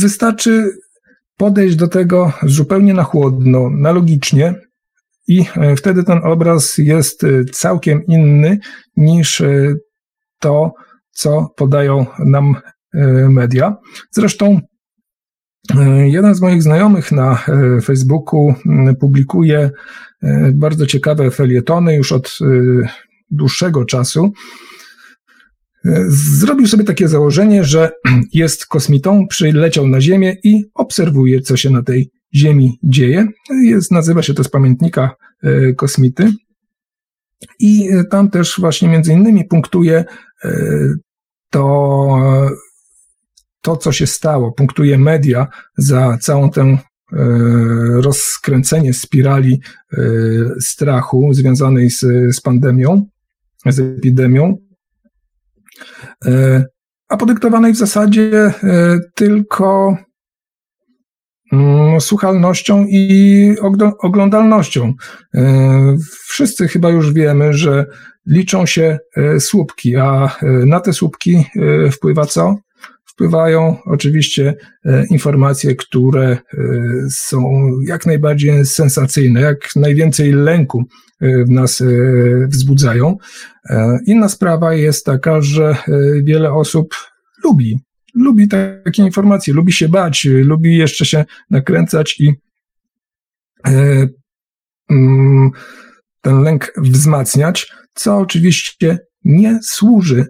wystarczy 0.00 0.70
podejść 1.36 1.76
do 1.76 1.88
tego 1.88 2.32
zupełnie 2.42 2.94
na 2.94 3.02
chłodno, 3.02 3.70
na 3.70 3.92
logicznie, 3.92 4.54
i 5.28 5.44
e, 5.56 5.76
wtedy 5.76 6.04
ten 6.04 6.20
obraz 6.24 6.78
jest 6.78 7.24
y, 7.24 7.44
całkiem 7.52 8.06
inny 8.06 8.58
niż 8.96 9.40
y, 9.40 9.80
to, 10.38 10.74
co 11.10 11.52
podają 11.56 12.06
nam 12.18 12.54
media. 13.28 13.76
Zresztą 14.10 14.60
jeden 16.04 16.34
z 16.34 16.40
moich 16.40 16.62
znajomych 16.62 17.12
na 17.12 17.44
Facebooku 17.84 18.54
publikuje 19.00 19.70
bardzo 20.52 20.86
ciekawe 20.86 21.30
felietony 21.30 21.94
już 21.94 22.12
od 22.12 22.38
dłuższego 23.30 23.84
czasu, 23.84 24.32
e, 25.84 26.04
zrobił 26.08 26.66
sobie 26.66 26.84
takie 26.84 27.08
założenie, 27.08 27.64
że 27.64 27.90
jest 28.32 28.66
kosmitą, 28.66 29.26
przyleciał 29.26 29.86
na 29.86 30.00
Ziemię 30.00 30.36
i 30.44 30.64
obserwuje, 30.74 31.40
co 31.40 31.56
się 31.56 31.70
na 31.70 31.82
tej 31.82 32.10
Ziemi 32.34 32.78
dzieje. 32.82 33.26
Jest, 33.62 33.90
nazywa 33.90 34.22
się 34.22 34.34
to 34.34 34.44
z 34.44 34.48
pamiętnika 34.48 35.10
e, 35.42 35.72
kosmity. 35.72 36.32
I 37.60 37.88
e, 37.88 38.04
tam 38.04 38.30
też 38.30 38.54
właśnie 38.58 38.88
między 38.88 39.12
innymi 39.12 39.44
punktuje 39.44 40.04
to, 41.50 42.08
to, 43.60 43.76
co 43.76 43.92
się 43.92 44.06
stało, 44.06 44.52
punktuje 44.52 44.98
media 44.98 45.46
za 45.78 46.18
całą 46.20 46.50
tę 46.50 46.78
rozkręcenie 47.92 48.94
spirali 48.94 49.60
strachu 50.60 51.34
związanej 51.34 51.90
z, 51.90 52.00
z 52.36 52.40
pandemią 52.40 53.06
z 53.66 53.80
epidemią, 53.80 54.56
e, 56.26 56.64
a 57.08 57.16
podyktowanej 57.16 57.72
w 57.72 57.76
zasadzie 57.76 58.30
e, 58.32 58.52
tylko 59.14 59.96
mm, 61.52 62.00
słuchalnością 62.00 62.86
i 62.88 63.54
oglądalnością. 63.98 64.94
E, 65.34 65.96
wszyscy 66.28 66.68
chyba 66.68 66.90
już 66.90 67.12
wiemy, 67.12 67.52
że 67.52 67.86
liczą 68.26 68.66
się 68.66 68.98
słupki, 69.38 69.96
a 69.96 70.36
na 70.42 70.80
te 70.80 70.92
słupki 70.92 71.44
wpływa 71.92 72.26
co? 72.26 72.56
Wpływają 73.18 73.76
oczywiście 73.84 74.54
e, 74.84 75.06
informacje, 75.06 75.74
które 75.74 76.28
e, 76.28 76.38
są 77.10 77.70
jak 77.86 78.06
najbardziej 78.06 78.66
sensacyjne, 78.66 79.40
jak 79.40 79.76
najwięcej 79.76 80.32
lęku 80.32 80.84
e, 81.20 81.44
w 81.44 81.50
nas 81.50 81.82
wzbudzają. 82.48 83.16
Inna 84.06 84.28
sprawa 84.28 84.74
jest 84.74 85.06
taka, 85.06 85.40
że 85.40 85.76
wiele 86.24 86.52
osób 86.52 86.94
lubi, 87.44 87.78
lubi 88.14 88.48
takie 88.48 89.02
informacje, 89.02 89.54
lubi 89.54 89.72
się 89.72 89.88
bać, 89.88 90.24
lubi 90.24 90.76
jeszcze 90.76 91.04
się 91.04 91.24
nakręcać 91.50 92.20
i 92.20 92.32
mm, 94.90 95.50
ten 96.20 96.42
lęk 96.42 96.72
wzmacniać, 96.76 97.72
co 97.94 98.18
oczywiście 98.18 98.98
nie 99.24 99.58
służy 99.62 100.26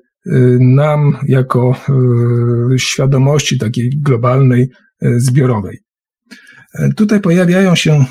nam 0.61 1.17
jako 1.29 1.75
y, 2.75 2.79
świadomości 2.79 3.59
takiej 3.59 3.91
globalnej, 3.91 4.71
y, 5.03 5.21
zbiorowej. 5.21 5.79
Tutaj 6.97 7.21
pojawiają 7.21 7.75
się 7.75 8.05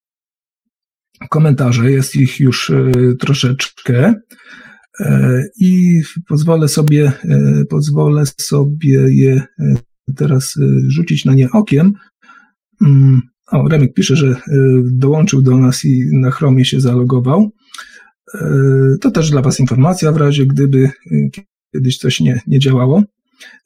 komentarze, 1.30 1.90
jest 1.90 2.16
ich 2.16 2.40
już 2.40 2.72
troszeczkę 3.20 4.14
i 5.60 6.02
pozwolę 6.28 6.68
sobie, 6.68 7.12
pozwolę 7.68 8.22
sobie 8.40 9.06
je 9.14 9.42
teraz 10.16 10.54
rzucić 10.88 11.24
na 11.24 11.34
nie 11.34 11.50
okiem. 11.50 11.92
Mm, 12.82 13.22
o, 13.52 13.68
Remek 13.68 13.94
pisze, 13.94 14.16
że 14.16 14.36
dołączył 14.92 15.42
do 15.42 15.58
nas 15.58 15.84
i 15.84 16.04
na 16.12 16.30
Chromie 16.30 16.64
się 16.64 16.80
zalogował. 16.80 17.50
To 19.00 19.10
też 19.10 19.30
dla 19.30 19.42
Was 19.42 19.60
informacja, 19.60 20.12
w 20.12 20.16
razie 20.16 20.46
gdyby 20.46 20.90
kiedyś 21.72 21.98
coś 21.98 22.20
nie, 22.20 22.40
nie 22.46 22.58
działało. 22.58 23.02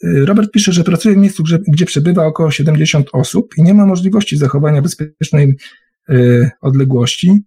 Y, 0.05 0.27
Robert 0.27 0.51
pisze, 0.53 0.73
że 0.73 0.85
pracuje 0.85 1.15
w 1.15 1.19
miejscu, 1.19 1.43
gdzie, 1.43 1.59
gdzie 1.69 1.87
przebywa 1.87 2.27
około 2.27 2.51
70 2.51 3.09
osób 3.13 3.55
i 3.57 3.63
nie 3.63 3.75
ma 3.75 3.87
możliwości 3.87 4.37
zachowania 4.37 4.83
bezpiecznej 4.83 5.57
odległości. 6.61 7.39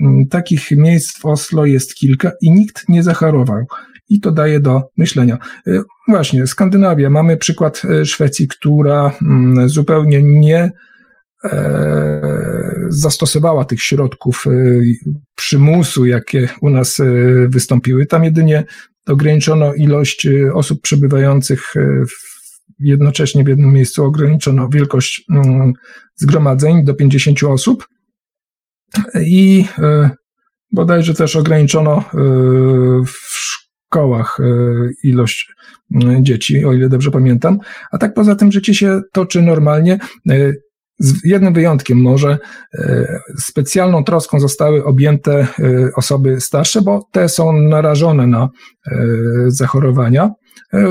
Mm, 0.00 0.28
takich 0.28 0.70
miejsc 0.70 1.18
w 1.18 1.26
Oslo 1.26 1.66
jest 1.66 1.94
kilka 1.94 2.32
i 2.40 2.50
nikt 2.50 2.88
nie 2.88 3.02
zachorował. 3.02 3.66
I 4.08 4.20
to 4.20 4.32
daje 4.32 4.60
do 4.60 4.82
myślenia. 4.96 5.38
Właśnie, 6.08 6.46
Skandynawia. 6.46 7.10
Mamy 7.10 7.36
przykład 7.36 7.82
Szwecji, 8.04 8.48
która 8.48 9.12
mm, 9.22 9.68
zupełnie 9.68 10.22
nie 10.22 10.58
e, 10.58 10.72
zastosowała 12.88 13.64
tych 13.64 13.82
środków 13.82 14.44
przymusu, 15.34 16.06
jakie 16.06 16.48
u 16.60 16.70
nas 16.70 17.00
wystąpiły. 17.48 18.06
Tam 18.06 18.24
jedynie 18.24 18.64
ograniczono 19.08 19.74
ilość 19.74 20.28
osób 20.54 20.82
przebywających 20.82 21.76
y, 21.76 22.04
jednocześnie 22.78 23.44
w 23.44 23.48
jednym 23.48 23.72
miejscu, 23.72 24.04
ograniczono 24.04 24.68
wielkość 24.68 25.24
mm, 25.30 25.72
zgromadzeń 26.16 26.84
do 26.84 26.94
50 26.94 27.42
osób 27.42 27.88
i 29.20 29.64
bodajże 30.72 31.14
też 31.14 31.36
ograniczono 31.36 32.04
w 33.06 33.26
szkołach 33.88 34.38
ilość 35.02 35.52
dzieci, 36.20 36.64
o 36.64 36.72
ile 36.72 36.88
dobrze 36.88 37.10
pamiętam. 37.10 37.58
A 37.92 37.98
tak 37.98 38.14
poza 38.14 38.34
tym 38.34 38.52
życie 38.52 38.74
się 38.74 39.00
toczy 39.12 39.42
normalnie. 39.42 39.98
Z 40.98 41.24
jednym 41.24 41.54
wyjątkiem 41.54 42.02
może 42.02 42.38
e, 42.74 43.20
specjalną 43.38 44.04
troską 44.04 44.40
zostały 44.40 44.84
objęte 44.84 45.32
e, 45.40 45.46
osoby 45.96 46.40
starsze, 46.40 46.82
bo 46.82 47.08
te 47.12 47.28
są 47.28 47.52
narażone 47.52 48.26
na 48.26 48.48
e, 48.86 49.06
zachorowania 49.46 50.30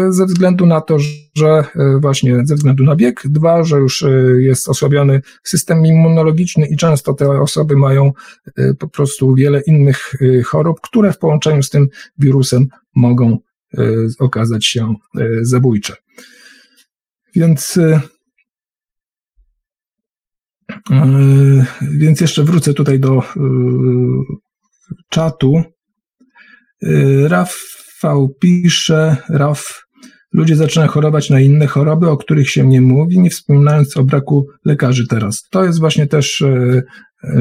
ze 0.10 0.26
względu 0.26 0.66
na 0.66 0.82
to, 0.82 0.98
że 1.36 1.64
właśnie 2.00 2.46
ze 2.46 2.56
względu 2.56 2.84
na 2.84 2.96
wiek, 2.96 3.22
dwa, 3.26 3.64
że 3.64 3.78
już 3.78 4.06
jest 4.38 4.70
osłabiony 4.70 5.22
system 5.44 5.86
immunologiczny 5.86 6.68
i 6.68 6.78
często 6.78 7.14
te 7.14 7.42
osoby 7.42 7.78
mają 7.78 8.12
po 8.80 8.88
prostu 8.88 9.36
wiele 9.36 9.62
innych 9.62 10.14
chorób, 10.46 10.82
które 10.82 11.14
w 11.14 11.18
połączeniu 11.18 11.64
z 11.64 11.70
tym 11.70 11.88
wirusem 12.18 12.68
mogą 12.96 13.38
okazać 14.20 14.66
się 14.66 14.96
zabójcze. 15.42 15.94
Więc 17.36 17.80
więc 21.82 22.22
jeszcze 22.22 22.44
wrócę 22.44 22.74
tutaj 22.74 23.00
do 23.00 23.24
yy, 23.36 24.36
czatu. 25.10 25.64
Yy, 26.82 27.28
Rafał 27.28 28.30
pisze, 28.40 29.18
Raf, 29.30 29.88
ludzie 30.34 30.56
zaczynają 30.56 30.92
chorować 30.92 31.30
na 31.30 31.40
inne 31.40 31.68
choroby, 31.68 32.10
o 32.10 32.18
których 32.18 32.50
się 32.50 32.68
nie 32.68 32.82
mówi, 32.82 33.20
nie 33.20 33.30
wspominając 33.30 33.98
o 33.98 34.04
braku 34.04 34.48
lekarzy 34.66 35.08
teraz. 35.08 35.44
To 35.52 35.66
jest 35.66 35.80
właśnie 35.80 36.08
też 36.08 36.44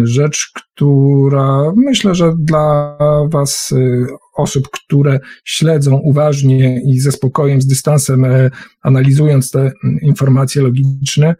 rzecz, 0.02 0.50
która 0.54 1.72
myślę, 1.76 2.14
że 2.14 2.32
dla 2.38 2.96
Was, 3.30 3.74
osób, 4.36 4.68
które 4.70 5.20
śledzą 5.44 5.96
uważnie 5.96 6.80
i 6.84 6.98
ze 7.00 7.12
spokojem, 7.12 7.62
z 7.62 7.66
dystansem, 7.66 8.26
analizując 8.82 9.50
te 9.50 9.72
informacje 10.02 10.62
logiczne, 10.62 11.34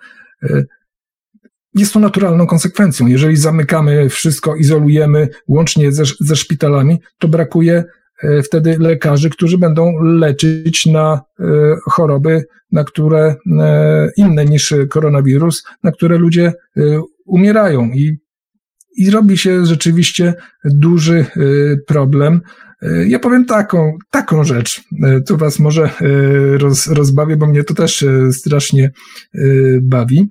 jest 1.77 1.93
to 1.93 2.01
naturalną 2.01 2.47
konsekwencją. 2.47 3.07
Jeżeli 3.07 3.37
zamykamy 3.37 4.09
wszystko, 4.09 4.57
izolujemy 4.57 5.29
łącznie 5.49 5.93
ze, 5.93 6.05
ze 6.21 6.37
szpitalami, 6.37 7.01
to 7.19 7.29
brakuje 7.29 7.85
e, 8.23 8.43
wtedy 8.43 8.77
lekarzy, 8.79 9.31
którzy 9.31 9.59
będą 9.59 10.03
leczyć 10.03 10.87
na 10.87 11.21
e, 11.41 11.45
choroby, 11.85 12.45
na 12.73 12.85
które 12.85 13.35
e, 13.61 14.11
inne 14.17 14.45
niż 14.45 14.75
koronawirus, 14.91 15.65
na 15.83 15.93
które 15.93 16.19
ludzie 16.19 16.53
umierają 17.27 17.91
i, 17.91 18.17
i 18.97 19.11
robi 19.11 19.39
się 19.39 19.67
rzeczywiście 19.67 20.35
duży 20.65 21.27
problem. 21.87 22.41
Ja 23.07 23.19
powiem 23.19 23.45
taką, 23.45 23.99
taką 24.11 24.45
rzecz, 24.45 24.83
tu 25.27 25.37
was 25.37 25.59
może 25.59 25.91
roz, 26.59 26.87
rozbawię, 26.87 27.37
bo 27.37 27.47
mnie 27.47 27.65
to 27.65 27.75
też 27.75 28.05
strasznie 28.31 28.91
bawi. 29.83 30.31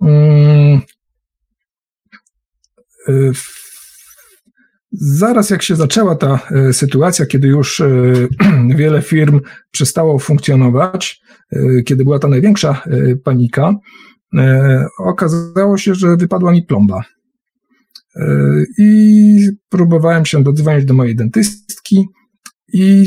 Mm. 0.00 0.80
Y, 3.08 3.32
zaraz 4.92 5.50
jak 5.50 5.62
się 5.62 5.76
zaczęła 5.76 6.16
ta 6.16 6.40
y, 6.68 6.72
sytuacja, 6.72 7.26
kiedy 7.26 7.48
już 7.48 7.80
y, 7.80 8.28
wiele 8.76 9.02
firm 9.02 9.40
przestało 9.70 10.18
funkcjonować, 10.18 11.20
kiedy 11.86 12.04
była 12.04 12.18
ta 12.18 12.28
największa 12.28 12.82
panika, 13.24 13.74
okazało 14.98 15.78
się, 15.78 15.94
że 15.94 16.16
wypadła 16.16 16.52
mi 16.52 16.62
plomba. 16.62 17.02
I 18.78 19.50
próbowałem 19.68 20.24
się 20.24 20.42
dodzwonić 20.42 20.84
do 20.84 20.94
mojej 20.94 21.16
dentystki 21.16 22.06
i 22.72 23.06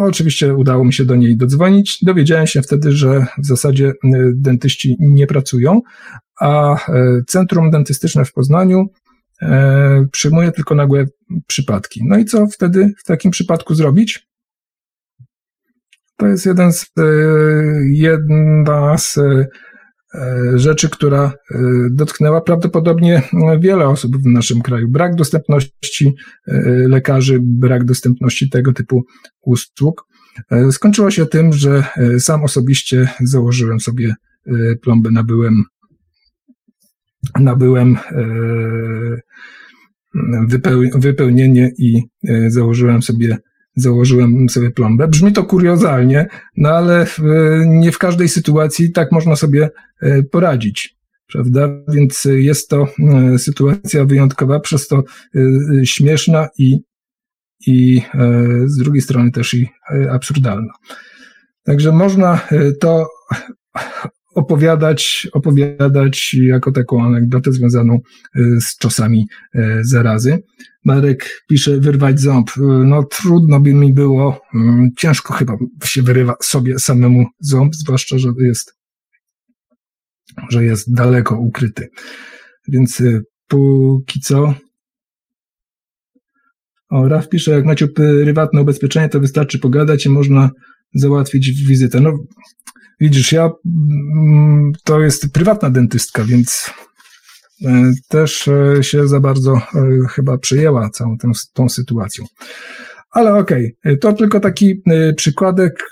oczywiście 0.00 0.54
udało 0.54 0.84
mi 0.84 0.92
się 0.92 1.04
do 1.04 1.16
niej 1.16 1.36
dodzwonić. 1.36 1.98
Dowiedziałem 2.02 2.46
się 2.46 2.62
wtedy, 2.62 2.92
że 2.92 3.26
w 3.38 3.46
zasadzie 3.46 3.86
y, 3.88 3.92
dentyści 4.34 4.96
nie 5.00 5.26
pracują, 5.26 5.80
a 6.40 6.74
e, 6.74 7.20
Centrum 7.26 7.70
Dentystyczne 7.70 8.24
w 8.24 8.32
Poznaniu 8.32 8.86
e, 9.42 10.06
przyjmuje 10.12 10.52
tylko 10.52 10.74
nagłe 10.74 11.06
przypadki. 11.46 12.00
No 12.04 12.18
i 12.18 12.24
co 12.24 12.46
wtedy 12.46 12.92
w 12.98 13.04
takim 13.04 13.30
przypadku 13.30 13.74
zrobić? 13.74 14.28
To 16.16 16.26
jest 16.26 16.46
jeden 16.46 16.72
z, 16.72 16.86
jedna 17.92 18.98
z 18.98 19.18
rzeczy, 20.54 20.88
która 20.90 21.32
e, 21.50 21.58
dotknęła 21.90 22.40
prawdopodobnie 22.40 23.22
wiele 23.60 23.88
osób 23.88 24.16
w 24.16 24.26
naszym 24.26 24.62
kraju. 24.62 24.88
Brak 24.88 25.14
dostępności 25.14 26.14
e, 26.46 26.52
lekarzy, 26.88 27.38
brak 27.42 27.84
dostępności 27.84 28.50
tego 28.50 28.72
typu 28.72 29.02
usług. 29.42 30.06
Skończyło 30.70 31.10
się 31.10 31.26
tym, 31.26 31.52
że 31.52 31.84
sam 32.18 32.44
osobiście 32.44 33.08
założyłem 33.20 33.80
sobie 33.80 34.14
plombę, 34.82 35.10
nabyłem, 35.10 35.64
nabyłem 37.40 37.96
wypełnienie 40.94 41.70
i 41.78 42.02
założyłem 42.48 43.02
sobie 43.02 43.38
założyłem 43.74 44.48
sobie 44.48 44.70
plombę. 44.70 45.08
Brzmi 45.08 45.32
to 45.32 45.44
kuriozalnie, 45.44 46.26
no 46.56 46.68
ale 46.68 47.06
w, 47.06 47.18
nie 47.66 47.92
w 47.92 47.98
każdej 47.98 48.28
sytuacji 48.28 48.92
tak 48.92 49.12
można 49.12 49.36
sobie 49.36 49.70
e, 50.02 50.22
poradzić. 50.22 50.96
Prawda? 51.32 51.68
Więc 51.88 52.24
jest 52.24 52.68
to 52.68 52.88
e, 52.98 53.38
sytuacja 53.38 54.04
wyjątkowa, 54.04 54.60
przez 54.60 54.88
to 54.88 55.02
e, 55.34 55.40
śmieszna 55.86 56.48
i, 56.58 56.78
i 57.66 58.02
z 58.64 58.76
drugiej 58.76 59.02
strony 59.02 59.30
też 59.30 59.54
i 59.54 59.68
absurdalna. 60.10 60.72
Także 61.64 61.92
można 61.92 62.40
to 62.80 63.06
opowiadać, 64.34 65.28
opowiadać 65.32 66.34
jako 66.34 66.72
taką 66.72 67.04
anegdotę 67.04 67.52
związaną 67.52 67.98
z 68.60 68.76
czasami 68.78 69.26
zarazy. 69.82 70.42
Marek 70.84 71.44
pisze, 71.48 71.80
wyrwać 71.80 72.20
ząb. 72.20 72.50
No 72.84 73.02
trudno 73.02 73.60
by 73.60 73.74
mi 73.74 73.92
było, 73.92 74.40
mm, 74.54 74.90
ciężko 74.96 75.34
chyba 75.34 75.56
się 75.84 76.02
wyrywa 76.02 76.34
sobie 76.42 76.78
samemu 76.78 77.26
ząb, 77.40 77.74
zwłaszcza, 77.74 78.18
że 78.18 78.28
jest, 78.38 78.74
że 80.48 80.64
jest 80.64 80.94
daleko 80.94 81.38
ukryty. 81.38 81.88
Więc 82.68 83.00
y, 83.00 83.24
póki 83.48 84.20
co. 84.20 84.54
O, 86.88 87.08
Raf 87.08 87.28
pisze, 87.28 87.50
jak 87.50 87.64
macie 87.64 87.88
prywatne 87.88 88.62
ubezpieczenie, 88.62 89.08
to 89.08 89.20
wystarczy 89.20 89.58
pogadać 89.58 90.06
i 90.06 90.08
można 90.08 90.50
załatwić 90.94 91.50
wizytę. 91.50 92.00
No, 92.00 92.18
widzisz, 93.00 93.32
ja, 93.32 93.50
mm, 93.66 94.72
to 94.84 95.00
jest 95.00 95.32
prywatna 95.32 95.70
dentystka, 95.70 96.24
więc 96.24 96.70
też 98.08 98.48
e, 98.48 98.82
się 98.82 99.08
za 99.08 99.20
bardzo 99.20 99.54
e, 99.54 99.60
chyba 100.10 100.38
przyjęła 100.38 100.90
całą 100.90 101.18
tę, 101.18 101.30
tą 101.52 101.68
sytuacją. 101.68 102.24
Ale 103.10 103.34
okej, 103.34 103.76
okay. 103.80 103.96
to 103.96 104.12
tylko 104.12 104.40
taki 104.40 104.82
przykładek, 105.16 105.90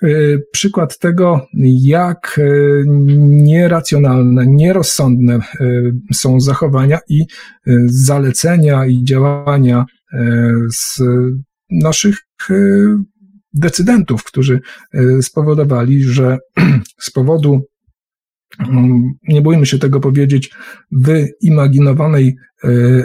przykład 0.53 0.99
tego, 0.99 1.47
jak 1.83 2.41
nieracjonalne, 3.29 4.47
nierozsądne 4.47 5.39
są 6.13 6.41
zachowania 6.41 6.99
i 7.09 7.25
zalecenia 7.87 8.87
i 8.87 9.05
działania 9.05 9.85
z 10.73 11.03
naszych 11.71 12.17
decydentów, 13.55 14.25
którzy 14.25 14.61
spowodowali, 15.23 16.03
że 16.03 16.39
z 17.07 17.11
powodu 17.11 17.61
nie 19.29 19.43
bójmy 19.43 19.67
się 19.67 19.79
tego 19.79 20.01
powiedzieć, 20.01 20.51
wyimaginowanej 20.93 22.37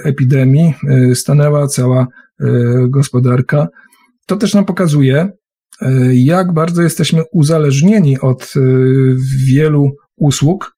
epidemii 0.03 0.73
stanęła 1.13 1.67
cała 1.67 2.07
gospodarka. 2.87 3.67
To 4.25 4.35
też 4.35 4.53
nam 4.53 4.65
pokazuje, 4.65 5.29
e, 5.81 6.15
jak 6.15 6.53
bardzo 6.53 6.81
jesteśmy 6.81 7.23
uzależnieni 7.31 8.19
od 8.19 8.53
e, 8.55 8.59
wielu 9.45 9.91
usług, 10.15 10.75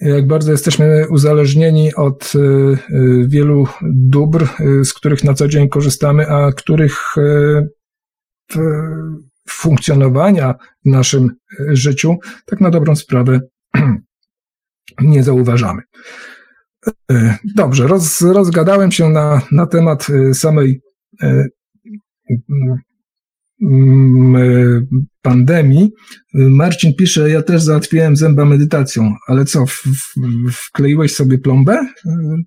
jak 0.00 0.26
bardzo 0.26 0.52
jesteśmy 0.52 1.06
uzależnieni 1.10 1.94
od 1.94 2.32
e, 2.34 3.26
wielu 3.26 3.66
dóbr, 3.92 4.46
z 4.84 4.94
których 4.94 5.24
na 5.24 5.34
co 5.34 5.48
dzień 5.48 5.68
korzystamy, 5.68 6.28
a 6.28 6.52
których 6.52 7.14
funkcjonowania 9.48 10.54
w 10.84 10.90
naszym 10.90 11.30
życiu 11.68 12.16
tak 12.46 12.60
na 12.60 12.70
dobrą 12.70 12.96
sprawę 12.96 13.40
nie 15.00 15.22
zauważamy. 15.22 15.82
Dobrze, 17.54 17.86
roz, 17.86 18.20
rozgadałem 18.20 18.92
się 18.92 19.08
na, 19.08 19.42
na 19.52 19.66
temat 19.66 20.06
samej 20.32 20.80
pandemii. 25.22 25.92
Marcin 26.34 26.94
pisze, 26.94 27.30
ja 27.30 27.42
też 27.42 27.62
załatwiłem 27.62 28.16
zęba 28.16 28.44
medytacją, 28.44 29.14
ale 29.28 29.44
co, 29.44 29.66
w, 29.66 29.72
w, 29.72 30.52
wkleiłeś 30.52 31.14
sobie 31.14 31.38
plombę, 31.38 31.86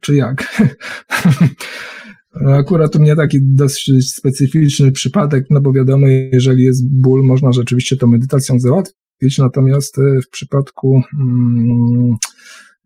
czy 0.01 0.15
jak? 0.15 0.43
Akurat 2.33 2.95
u 2.95 2.99
mnie 2.99 3.15
taki 3.15 3.37
dosyć 3.41 4.13
specyficzny 4.15 4.91
przypadek, 4.91 5.45
no 5.49 5.61
bo 5.61 5.73
wiadomo, 5.73 6.07
jeżeli 6.07 6.63
jest 6.63 6.89
ból, 7.01 7.23
można 7.23 7.51
rzeczywiście 7.51 7.97
to 7.97 8.07
medytacją 8.07 8.59
załatwić, 8.59 9.37
natomiast 9.37 9.99
e, 9.99 10.21
w 10.21 10.29
przypadku 10.29 11.01
mm, 11.19 12.15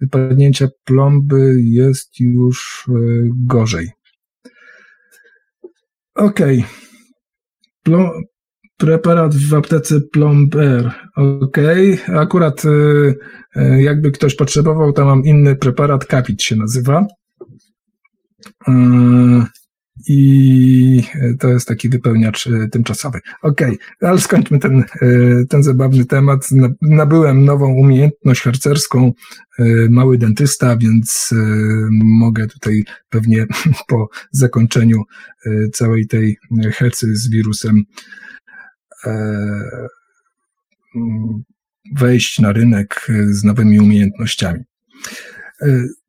wypadnięcia 0.01 0.67
plomby 0.83 1.55
jest 1.61 2.19
już 2.19 2.85
e, 2.89 2.93
gorzej. 3.45 3.89
Okej. 6.15 6.65
Okay. 7.87 8.23
Preparat 8.77 9.35
w 9.35 9.53
aptece 9.53 10.01
Plomber. 10.01 10.91
Ok, 11.15 11.57
akurat 12.07 12.65
y, 12.65 13.81
jakby 13.81 14.11
ktoś 14.11 14.35
potrzebował, 14.35 14.93
to 14.93 15.05
mam 15.05 15.23
inny 15.23 15.55
preparat, 15.55 16.05
Capit 16.05 16.43
się 16.43 16.55
nazywa. 16.55 17.07
Y, 18.67 18.73
I 20.07 21.03
to 21.39 21.49
jest 21.49 21.67
taki 21.67 21.89
wypełniacz 21.89 22.47
y, 22.47 22.69
tymczasowy. 22.71 23.19
Ok, 23.41 23.61
ale 24.01 24.21
skończmy 24.21 24.59
ten, 24.59 24.83
y, 25.01 25.45
ten 25.49 25.63
zabawny 25.63 26.05
temat. 26.05 26.49
Nabyłem 26.81 27.45
nową 27.45 27.73
umiejętność 27.73 28.41
harcerską, 28.41 29.11
y, 29.59 29.87
mały 29.91 30.17
dentysta, 30.17 30.77
więc 30.77 31.33
mogę 32.03 32.47
tutaj 32.47 32.83
pewnie 33.09 33.45
po 33.87 34.09
zakończeniu 34.31 35.03
całej 35.73 36.07
tej 36.07 36.37
hecy 36.73 37.15
z 37.15 37.29
wirusem 37.29 37.83
wejść 41.95 42.39
na 42.39 42.51
rynek 42.51 43.07
z 43.31 43.43
nowymi 43.43 43.79
umiejętnościami. 43.79 44.59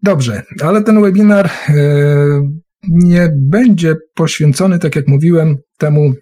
Dobrze, 0.03 0.43
ale 0.62 0.83
ten 0.83 1.03
webinar 1.03 1.51
nie 2.88 3.33
będzie 3.37 3.97
poświęcony, 4.14 4.79
tak 4.79 4.97
jak 4.97 5.09
mówiłem, 5.09 5.57
temu, 5.79 6.14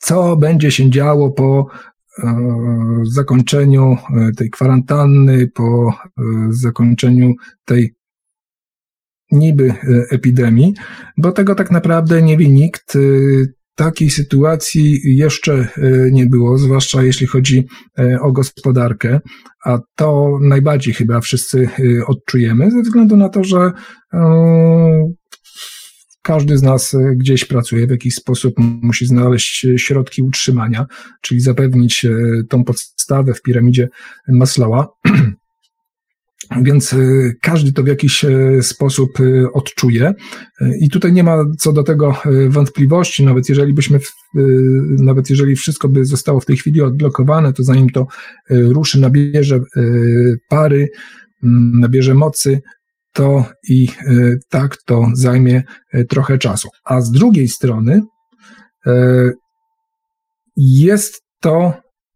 co 0.00 0.36
będzie 0.36 0.70
się 0.70 0.90
działo 0.90 1.30
po 1.30 1.66
e, 2.18 2.34
zakończeniu 3.04 3.96
e, 4.16 4.32
tej 4.36 4.50
kwarantanny, 4.50 5.48
po 5.54 5.92
e, 5.92 6.22
zakończeniu 6.50 7.32
tej 7.64 7.94
niby 9.30 9.74
epidemii, 10.10 10.74
bo 11.16 11.32
tego 11.32 11.54
tak 11.54 11.70
naprawdę 11.70 12.22
nie 12.22 12.36
wie 12.36 12.48
nikt. 12.48 12.98
Takiej 13.74 14.10
sytuacji 14.10 15.00
jeszcze 15.04 15.68
nie 16.12 16.26
było, 16.26 16.58
zwłaszcza 16.58 17.02
jeśli 17.02 17.26
chodzi 17.26 17.66
o 18.20 18.32
gospodarkę, 18.32 19.20
a 19.64 19.78
to 19.96 20.38
najbardziej 20.40 20.94
chyba 20.94 21.20
wszyscy 21.20 21.68
odczujemy, 22.06 22.70
ze 22.70 22.82
względu 22.82 23.16
na 23.16 23.28
to, 23.28 23.44
że 23.44 23.72
każdy 26.22 26.58
z 26.58 26.62
nas 26.62 26.94
e, 26.94 27.16
gdzieś 27.16 27.44
pracuje, 27.44 27.86
w 27.86 27.90
jakiś 27.90 28.14
sposób 28.14 28.54
musi 28.58 29.06
znaleźć 29.06 29.64
e, 29.64 29.78
środki 29.78 30.22
utrzymania, 30.22 30.86
czyli 31.20 31.40
zapewnić 31.40 32.04
e, 32.04 32.10
tą 32.48 32.64
podstawę 32.64 33.34
w 33.34 33.42
piramidzie 33.42 33.88
Maslowa. 34.28 34.88
Więc 36.62 36.94
każdy 37.40 37.72
to 37.72 37.82
w 37.82 37.86
jakiś 37.86 38.24
sposób 38.60 39.18
odczuje 39.52 40.14
i 40.80 40.90
tutaj 40.90 41.12
nie 41.12 41.24
ma 41.24 41.44
co 41.58 41.72
do 41.72 41.82
tego 41.82 42.16
wątpliwości, 42.48 43.24
nawet 43.24 43.48
jeżeli 43.48 43.74
byśmy, 43.74 43.98
nawet 44.98 45.30
jeżeli 45.30 45.56
wszystko 45.56 45.88
by 45.88 46.04
zostało 46.04 46.40
w 46.40 46.46
tej 46.46 46.56
chwili 46.56 46.80
odblokowane, 46.82 47.52
to 47.52 47.62
zanim 47.62 47.90
to 47.90 48.06
ruszy, 48.50 49.00
nabierze 49.00 49.60
pary, 50.48 50.88
nabierze 51.72 52.14
mocy, 52.14 52.60
to 53.12 53.44
i 53.68 53.88
tak 54.48 54.76
to 54.76 55.06
zajmie 55.14 55.62
trochę 56.08 56.38
czasu. 56.38 56.68
A 56.84 57.00
z 57.00 57.10
drugiej 57.10 57.48
strony 57.48 58.02
jest 60.56 61.22
to, 61.40 61.74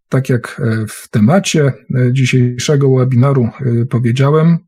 tak 0.08 0.28
jak 0.28 0.60
w 0.88 1.08
temacie 1.08 1.72
dzisiejszego 2.12 2.96
webinaru 2.96 3.48
powiedziałem, 3.90 4.58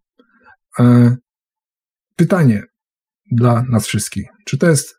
pytanie 2.16 2.62
dla 3.32 3.64
nas 3.70 3.86
wszystkich. 3.86 4.28
Czy 4.46 4.58
to 4.58 4.68
jest 4.68 4.94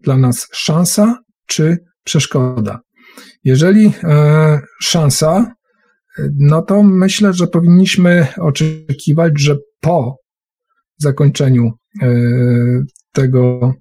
dla 0.00 0.16
nas 0.16 0.48
szansa, 0.52 1.18
czy 1.46 1.78
przeszkoda? 2.04 2.80
Jeżeli 3.44 3.92
szansa, 4.82 5.54
no 6.38 6.62
to 6.62 6.82
myślę, 6.82 7.32
że 7.32 7.46
powinniśmy 7.46 8.26
oczekiwać, 8.40 9.32
że 9.36 9.56
po 9.80 10.16
zakończeniu 10.98 11.70
e, 12.02 12.08
tego, 13.12 13.74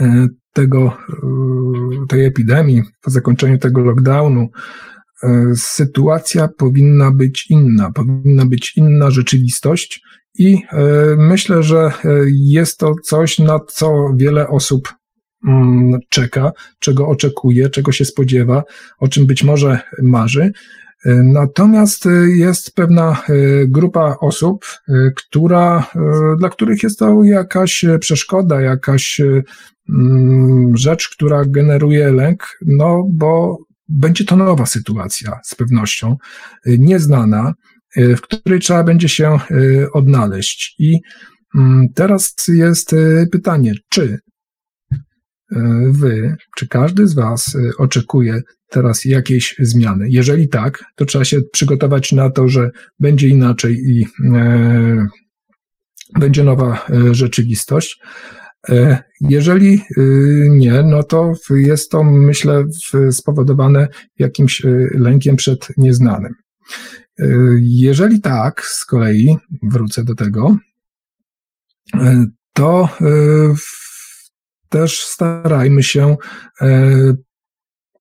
e, 0.00 0.26
tego, 0.52 0.96
e, 1.08 2.06
tej 2.08 2.24
epidemii, 2.24 2.82
po 3.02 3.10
zakończeniu 3.10 3.58
tego 3.58 3.80
lockdownu, 3.80 4.48
sytuacja 5.54 6.48
powinna 6.48 7.10
być 7.10 7.50
inna, 7.50 7.90
powinna 7.92 8.46
być 8.46 8.76
inna 8.76 9.10
rzeczywistość 9.10 10.02
i 10.38 10.62
myślę, 11.16 11.62
że 11.62 11.92
jest 12.28 12.78
to 12.78 12.94
coś, 13.04 13.38
na 13.38 13.60
co 13.68 14.12
wiele 14.16 14.48
osób 14.48 14.88
mm, 15.46 16.00
czeka, 16.08 16.52
czego 16.78 17.08
oczekuje, 17.08 17.70
czego 17.70 17.92
się 17.92 18.04
spodziewa, 18.04 18.62
o 18.98 19.08
czym 19.08 19.26
być 19.26 19.44
może 19.44 19.80
marzy. 20.02 20.52
Natomiast 21.04 22.06
y, 22.06 22.30
jest 22.36 22.74
pewna 22.74 23.22
y, 23.28 23.66
grupa 23.68 24.16
osób, 24.20 24.64
y, 24.88 25.12
która, 25.16 25.90
dla 26.38 26.48
których 26.48 26.82
jest 26.82 26.98
to 26.98 27.24
jakaś 27.24 27.84
przeszkoda, 28.00 28.60
jakaś 28.60 29.20
mm, 29.88 30.76
rzecz, 30.76 31.08
która 31.08 31.44
generuje 31.44 32.12
lęk, 32.12 32.58
no 32.66 33.06
bo 33.12 33.58
będzie 33.88 34.24
to 34.24 34.36
nowa 34.36 34.66
sytuacja 34.66 35.40
z 35.44 35.54
pewnością, 35.54 36.16
nieznana, 36.66 37.54
w 37.96 38.20
której 38.20 38.60
trzeba 38.60 38.84
będzie 38.84 39.08
się 39.08 39.38
odnaleźć. 39.92 40.74
I 40.78 40.98
mm, 41.54 41.88
teraz 41.94 42.34
jest 42.48 42.94
pytanie, 43.32 43.72
czy 43.88 44.18
wy, 45.90 46.36
czy 46.56 46.68
każdy 46.68 47.06
z 47.06 47.14
was 47.14 47.56
oczekuje 47.78 48.42
teraz 48.68 49.04
jakiejś 49.04 49.56
zmiany? 49.58 50.06
Jeżeli 50.08 50.48
tak, 50.48 50.84
to 50.94 51.04
trzeba 51.04 51.24
się 51.24 51.40
przygotować 51.52 52.12
na 52.12 52.30
to, 52.30 52.48
że 52.48 52.70
będzie 53.00 53.28
inaczej 53.28 53.74
i 53.74 54.06
e, 54.34 55.06
będzie 56.18 56.44
nowa 56.44 56.86
e, 56.90 57.14
rzeczywistość. 57.14 58.00
E, 58.68 59.02
jeżeli 59.20 59.74
e, 59.74 60.02
nie, 60.50 60.82
no 60.82 61.02
to 61.02 61.32
jest 61.50 61.90
to, 61.90 62.04
myślę, 62.04 62.64
spowodowane 63.10 63.88
jakimś 64.18 64.62
lękiem 64.94 65.36
przed 65.36 65.68
nieznanym. 65.76 66.34
Jeżeli 67.60 68.20
tak, 68.20 68.64
z 68.64 68.84
kolei 68.84 69.36
wrócę 69.62 70.04
do 70.04 70.14
tego, 70.14 70.56
to 72.52 72.88
też 74.70 75.04
starajmy 75.04 75.82
się 75.82 76.16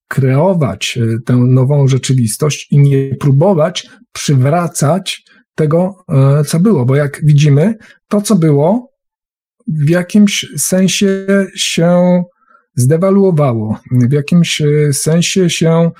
kreować 0.07 0.99
tę 1.25 1.35
nową 1.35 1.87
rzeczywistość 1.87 2.67
i 2.71 2.79
nie 2.79 3.15
próbować 3.15 3.87
przywracać 4.11 5.23
tego, 5.55 5.95
co 6.47 6.59
było, 6.59 6.85
bo 6.85 6.95
jak 6.95 7.19
widzimy, 7.23 7.73
to, 8.07 8.21
co 8.21 8.35
było, 8.35 8.91
w 9.67 9.89
jakimś 9.89 10.45
sensie 10.57 11.27
się 11.55 12.23
zdewaluowało, 12.75 13.79
w 13.91 14.11
jakimś 14.11 14.61
sensie 14.91 15.49
się 15.49 15.91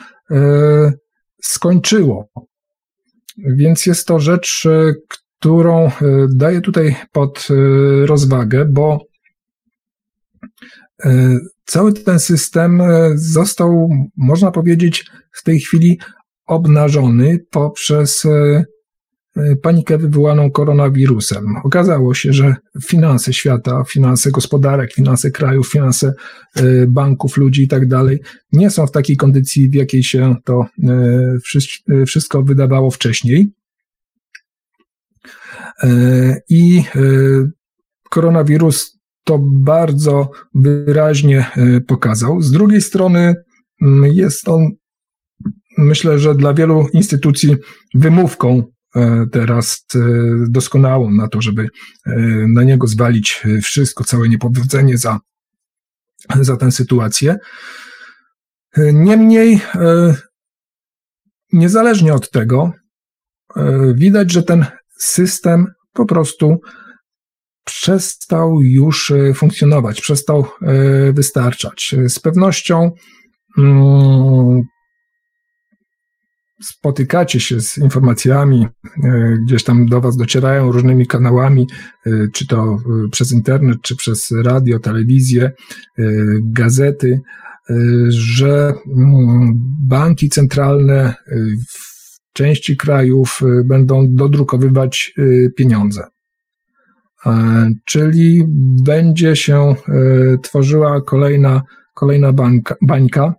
skończyło. 1.44 2.30
Więc 3.38 3.86
jest 3.86 4.08
to 4.08 4.20
rzecz, 4.20 4.66
e, 4.66 4.94
którą 5.40 5.88
e, 5.88 5.92
daję 6.36 6.62
tutaj 6.62 6.96
pod 7.12 7.48
e, 7.50 8.06
rozwagę, 8.06 8.66
bo 8.66 9.00
cały 11.66 11.94
ten 11.94 12.20
system 12.20 12.82
został, 13.16 13.90
można 14.18 14.52
powiedzieć, 14.52 15.06
w 15.32 15.44
tej 15.44 15.60
chwili 15.60 16.00
obnażony 16.46 17.46
poprzez 17.50 18.24
panikę 19.62 19.98
wywołaną 19.98 20.52
koronawirusem. 20.52 21.46
Okazało 21.64 22.14
się, 22.14 22.34
że 22.34 22.56
finanse 22.86 23.34
świata, 23.34 23.84
finanse 23.90 24.32
gospodarek, 24.32 24.94
finanse 24.94 25.32
krajów, 25.32 25.68
finanse 25.68 26.14
banków, 26.88 27.38
ludzi 27.38 27.64
i 27.64 27.68
tak 27.68 27.88
dalej 27.88 28.22
nie 28.52 28.70
są 28.70 28.88
w 28.88 28.92
takiej 28.92 29.18
kondycji, 29.18 29.70
w 29.70 29.74
jakiej 29.74 30.04
się 30.04 30.36
to 30.44 30.66
wszystko 32.08 32.44
wydawało 32.44 32.92
wcześniej. 32.92 33.48
I 36.50 36.84
koronawirus 38.10 38.99
to 39.30 39.40
bardzo 39.42 40.32
wyraźnie 40.56 41.52
pokazał. 41.88 42.42
Z 42.42 42.52
drugiej 42.52 42.82
strony 42.82 43.36
jest 44.04 44.48
on, 44.48 44.70
myślę, 45.78 46.20
że 46.20 46.36
dla 46.36 46.54
wielu 46.54 46.88
instytucji 46.94 47.56
wymówką 47.96 48.64
E, 48.96 49.26
teraz 49.32 49.86
e, 49.96 50.00
doskonałą 50.50 51.12
na 51.12 51.28
to, 51.28 51.42
żeby 51.42 51.68
e, 52.06 52.18
na 52.54 52.64
niego 52.64 52.88
zwalić 52.88 53.44
wszystko, 53.62 54.04
całe 54.04 54.30
niepowodzenie 54.30 54.98
za, 54.98 55.20
za 56.42 56.58
tę 56.58 56.72
sytuację. 56.72 57.38
Niemniej, 58.78 59.62
niezależnie 61.54 62.14
od 62.14 62.32
tego, 62.32 62.72
widać, 63.94 64.32
że 64.32 64.44
ten 64.44 64.66
system 64.98 65.68
po 65.94 66.06
prostu 66.06 66.62
przestał 67.72 68.62
już 68.62 69.14
funkcjonować, 69.36 70.02
przestał 70.02 70.46
wystarczać. 71.14 71.96
Z 72.08 72.20
pewnością 72.20 72.92
mm, 73.58 74.62
spotykacie 76.62 77.40
się 77.40 77.62
z 77.62 77.78
informacjami, 77.78 78.68
e, 79.04 79.38
gdzieś 79.46 79.64
tam 79.64 79.86
do 79.86 80.02
Was 80.02 80.18
docierają 80.18 80.72
różnymi 80.72 81.08
kanałami, 81.08 81.68
e, 82.06 82.12
czy 82.34 82.48
to 82.48 82.64
e, 82.64 83.10
przez 83.12 83.32
internet, 83.32 83.78
czy 83.82 83.96
przez 83.96 84.32
radio, 84.44 84.80
telewizję, 84.80 85.52
gazety, 86.44 87.20
że 88.10 88.74
mm, 88.98 89.54
banki 89.88 90.30
centralne 90.30 91.14
w 91.70 92.34
części 92.34 92.78
krajów 92.78 93.40
będą 93.66 94.16
dodrukowywać 94.16 95.14
pieniądze. 95.56 96.04
Czyli 97.86 98.46
będzie 98.86 99.36
się 99.36 99.76
tworzyła 100.44 101.02
kolejna, 101.02 101.62
kolejna 101.94 102.34
bańka, 102.34 102.76
bańka 102.82 103.34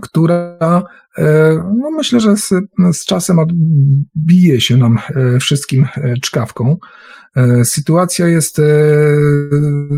która 0.00 0.82
e, 1.18 1.54
no 1.78 1.90
myślę, 1.90 2.20
że 2.20 2.36
z, 2.36 2.48
z 2.92 3.04
czasem 3.04 3.38
odbije 3.38 4.60
się 4.60 4.76
nam 4.76 4.98
e, 4.98 5.38
wszystkim 5.38 5.86
e, 5.96 6.14
czkawką. 6.16 6.76
Sytuacja 7.64 8.28
jest 8.28 8.60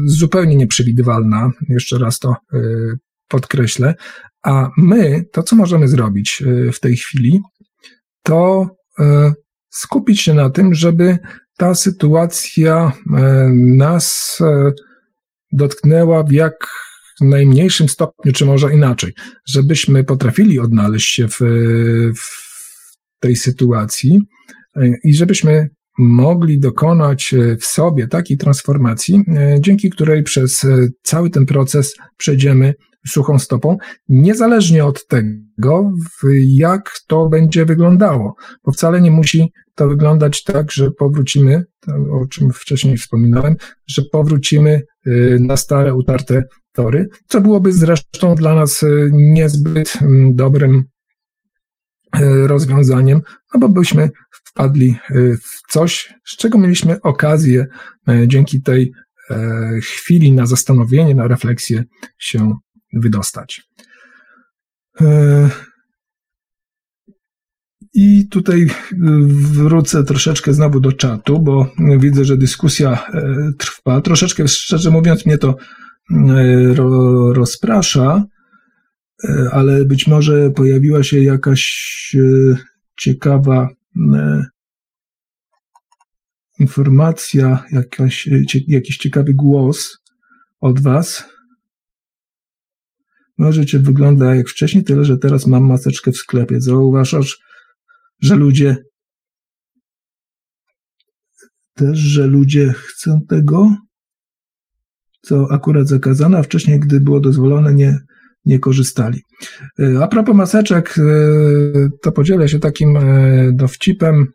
zupełnie 0.05 0.57
nieprzewidywalna, 0.57 1.51
jeszcze 1.68 1.98
raz 1.98 2.18
to 2.18 2.37
podkreślę, 3.29 3.94
a 4.42 4.70
my 4.77 5.25
to, 5.33 5.42
co 5.42 5.57
możemy 5.57 5.88
zrobić 5.88 6.42
w 6.72 6.81
tej 6.81 6.96
chwili, 6.96 7.40
to 8.22 8.66
skupić 9.70 10.20
się 10.20 10.35
na 10.35 10.51
tym, 10.51 10.75
żeby 10.75 11.18
ta 11.56 11.74
sytuacja 11.74 12.92
nas 13.54 14.38
dotknęła 15.52 16.22
w 16.22 16.32
jak 16.32 16.66
najmniejszym 17.20 17.88
stopniu, 17.88 18.32
czy 18.32 18.44
może 18.44 18.74
inaczej, 18.74 19.12
żebyśmy 19.48 20.04
potrafili 20.04 20.58
odnaleźć 20.58 21.14
się 21.14 21.28
w, 21.28 21.38
w 22.16 22.52
tej 23.20 23.36
sytuacji 23.36 24.20
e, 24.76 24.90
i 25.04 25.14
żebyśmy 25.14 25.68
mogli 25.98 26.58
dokonać 26.58 27.34
e, 27.34 27.56
w 27.56 27.64
sobie 27.64 28.08
takiej 28.08 28.36
transformacji, 28.36 29.24
e, 29.28 29.56
dzięki 29.60 29.90
której 29.90 30.22
przez 30.22 30.66
cały 31.02 31.30
ten 31.30 31.46
proces 31.46 31.94
przejdziemy 32.16 32.74
suchą 33.08 33.38
stopą, 33.38 33.76
niezależnie 34.08 34.84
od 34.84 35.06
tego, 35.06 35.92
jak 36.46 36.90
to 37.06 37.28
będzie 37.28 37.64
wyglądało, 37.64 38.34
bo 38.64 38.72
wcale 38.72 39.00
nie 39.00 39.10
musi 39.10 39.52
to 39.74 39.88
wyglądać 39.88 40.42
tak, 40.42 40.72
że 40.72 40.90
powrócimy, 40.90 41.64
o 42.22 42.26
czym 42.26 42.52
wcześniej 42.52 42.96
wspominałem, 42.96 43.56
że 43.86 44.02
powrócimy 44.12 44.82
na 45.40 45.56
stare, 45.56 45.94
utarte 45.94 46.42
tory, 46.72 47.08
co 47.26 47.40
byłoby 47.40 47.72
zresztą 47.72 48.34
dla 48.34 48.54
nas 48.54 48.82
e, 48.82 48.86
niezbyt 49.12 49.98
mm, 50.02 50.34
dobrym 50.34 50.84
e, 52.12 52.46
rozwiązaniem, 52.46 53.20
no 53.54 53.60
bo 53.60 53.68
byśmy 53.68 54.10
wpadli 54.44 54.90
e, 54.90 55.14
w 55.36 55.72
coś, 55.72 56.14
z 56.24 56.36
czego 56.36 56.58
mieliśmy 56.58 57.00
okazję 57.00 57.66
dzięki 58.26 58.62
tej 58.62 58.92
chwili 59.82 60.32
na 60.32 60.46
zastanowienie, 60.46 61.14
na 61.14 61.28
refleksję 61.28 61.84
się 62.18 62.56
wydostać. 62.92 63.62
I 67.94 68.28
tutaj 68.28 68.66
wrócę 69.52 70.05
troszeczkę 70.05 70.52
znowu 70.52 70.81
do 70.81 70.92
czatu, 70.92 71.38
bo 71.38 71.72
widzę, 71.98 72.24
że 72.24 72.37
dyskusja 72.37 73.07
trwa. 73.59 74.00
Troszeczkę, 74.00 74.48
szczerze 74.48 74.90
mówiąc, 74.90 75.26
mnie 75.26 75.38
to 75.38 75.57
E, 76.11 76.74
ro, 76.74 77.33
rozprasza, 77.33 78.24
e, 79.24 79.48
ale 79.52 79.85
być 79.85 80.07
może 80.07 80.50
pojawiła 80.50 81.02
się 81.02 81.22
jakaś 81.22 82.16
e, 82.18 82.57
ciekawa 82.96 83.68
informacja, 86.59 87.64
jakaś, 87.72 88.28
jakiś 88.66 88.96
ciekawy 88.96 89.35
głos 89.35 89.98
od 90.61 90.81
Was. 90.81 91.24
Może 93.38 93.66
Cię 93.66 93.79
wygląda 93.79 94.35
jak 94.35 94.49
wcześniej, 94.49 94.85
tyle 94.85 95.05
że 95.05 95.18
teraz 95.18 95.47
mam 95.47 95.64
maseczkę 95.64 96.12
w 96.12 96.16
sklepie. 96.16 96.61
Zauważasz, 96.61 97.38
że 98.21 98.37
ludzie 98.37 98.77
też, 101.75 101.99
że 101.99 102.27
ludzie 102.27 102.73
chcą 102.73 103.21
tego? 103.29 103.77
co 105.23 105.47
akurat 105.51 105.88
zakazane, 105.88 106.38
a 106.38 106.42
wcześniej, 106.42 106.81
gdy 106.81 107.01
było 107.01 107.21
dozwolone, 107.21 107.75
nie, 107.75 107.99
nie 108.44 108.59
korzystali. 108.59 109.22
E, 109.78 110.05
a 110.05 110.09
propos 110.09 110.37
maseczek, 110.37 110.94
e, 110.98 111.02
to 112.02 112.12
podzielę 112.12 112.48
się 112.48 112.59
takim 112.59 112.96
e, 112.96 113.52
dowcipem, 113.52 114.26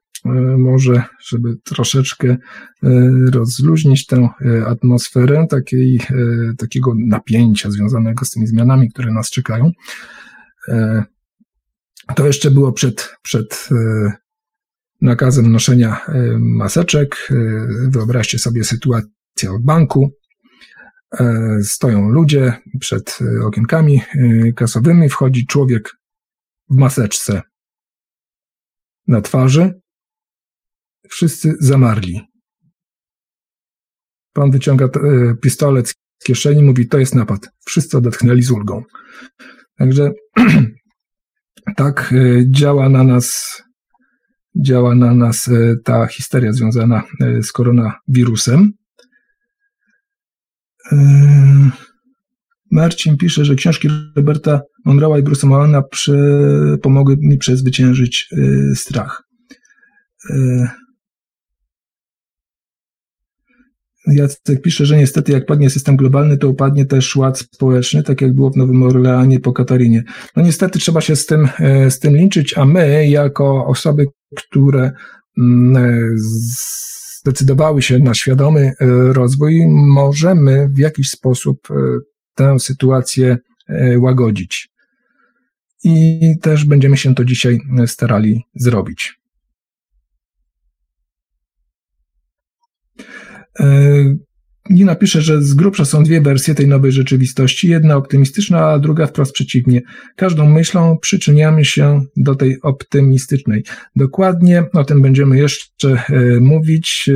może, 0.57 1.03
żeby 1.27 1.55
troszeczkę 1.63 2.37
rozluźnić 3.31 4.05
tę 4.05 4.29
atmosferę 4.65 5.47
takiej, 5.49 5.99
takiego 6.57 6.93
napięcia 7.07 7.71
związanego 7.71 8.25
z 8.25 8.29
tymi 8.29 8.47
zmianami, 8.47 8.89
które 8.89 9.11
nas 9.11 9.29
czekają. 9.29 9.71
To 12.15 12.27
jeszcze 12.27 12.51
było 12.51 12.71
przed, 12.71 13.15
przed 13.21 13.69
nakazem 15.01 15.51
noszenia 15.51 16.01
maseczek. 16.39 17.29
Wyobraźcie 17.89 18.39
sobie 18.39 18.63
sytuację 18.63 19.49
w 19.59 19.65
banku. 19.65 20.11
E, 21.19 21.57
stoją 21.63 22.09
ludzie 22.09 22.53
przed 22.79 23.19
e, 23.21 23.45
okienkami 23.45 24.01
e, 24.01 24.53
kasowymi, 24.53 25.09
wchodzi 25.09 25.45
człowiek 25.45 25.97
w 26.69 26.75
maseczce 26.75 27.41
na 29.07 29.21
twarzy. 29.21 29.81
Wszyscy 31.09 31.55
zamarli. 31.59 32.21
Pan 34.33 34.51
wyciąga 34.51 34.89
pistolet 35.41 35.89
z 35.89 36.23
kieszeni, 36.23 36.63
mówi: 36.63 36.87
To 36.87 36.97
jest 36.97 37.15
napad. 37.15 37.49
Wszyscy 37.65 37.97
odetchnęli 37.97 38.41
z 38.41 38.51
ulgą. 38.51 38.83
Także 39.77 40.11
tak 41.75 42.13
działa 42.45 42.89
na 42.89 43.03
nas, 43.03 43.57
działa 44.55 44.95
na 44.95 45.13
nas 45.13 45.49
ta 45.83 46.07
histeria 46.07 46.53
związana 46.53 47.03
z 47.41 47.51
koronawirusem. 47.51 48.73
Marcin 52.71 53.17
pisze, 53.17 53.45
że 53.45 53.55
książki 53.55 53.89
Roberta 54.15 54.61
Monroe'a 54.87 55.19
i 55.19 55.23
Bruce'a 55.23 55.47
Malona 55.47 55.83
pomogły 56.81 57.17
mi 57.21 57.37
przezwyciężyć 57.37 58.29
strach. 58.75 59.23
Jacek 64.07 64.61
pisze, 64.61 64.85
że 64.85 64.97
niestety 64.97 65.31
jak 65.31 65.45
padnie 65.45 65.69
system 65.69 65.95
globalny, 65.95 66.37
to 66.37 66.49
upadnie 66.49 66.85
też 66.85 67.15
ład 67.15 67.39
społeczny, 67.39 68.03
tak 68.03 68.21
jak 68.21 68.33
było 68.33 68.49
w 68.49 68.57
Nowym 68.57 68.83
Orleanie 68.83 69.39
po 69.39 69.53
Katarinie. 69.53 70.03
No 70.35 70.43
niestety 70.43 70.79
trzeba 70.79 71.01
się 71.01 71.15
z 71.15 71.25
tym, 71.25 71.47
e, 71.59 71.91
z 71.91 71.99
tym 71.99 72.17
liczyć, 72.17 72.57
a 72.57 72.65
my 72.65 73.07
jako 73.07 73.65
osoby, 73.65 74.05
które 74.35 74.91
mm, 75.37 75.77
e, 75.77 76.15
zdecydowały 77.19 77.81
się 77.81 77.99
na 77.99 78.13
świadomy 78.13 78.59
e, 78.61 78.73
rozwój, 79.13 79.67
możemy 79.69 80.69
w 80.69 80.77
jakiś 80.77 81.09
sposób 81.09 81.67
tę 82.35 82.59
sytuację 82.59 83.37
łagodzić. 83.97 84.69
I 85.83 86.19
też 86.41 86.65
będziemy 86.65 86.97
się 86.97 87.15
to 87.15 87.25
dzisiaj 87.25 87.59
starali 87.85 88.43
zrobić. 88.55 89.19
E, 94.69 94.73
Nina 94.73 94.95
pisze, 94.95 95.21
że 95.21 95.41
z 95.41 95.53
grubsza 95.53 95.85
są 95.85 96.03
dwie 96.03 96.21
wersje 96.21 96.55
tej 96.55 96.67
nowej 96.67 96.91
rzeczywistości, 96.91 97.69
jedna 97.69 97.95
optymistyczna, 97.95 98.67
a 98.67 98.79
druga 98.79 99.07
wprost 99.07 99.31
przeciwnie. 99.31 99.81
Każdą 100.15 100.49
myślą 100.49 100.97
przyczyniamy 101.01 101.65
się 101.65 102.01
do 102.17 102.35
tej 102.35 102.61
optymistycznej. 102.61 103.63
Dokładnie 103.95 104.63
o 104.73 104.83
tym 104.83 105.01
będziemy 105.01 105.37
jeszcze 105.37 105.89
e, 105.89 106.39
mówić 106.39 107.09
e, 107.09 107.13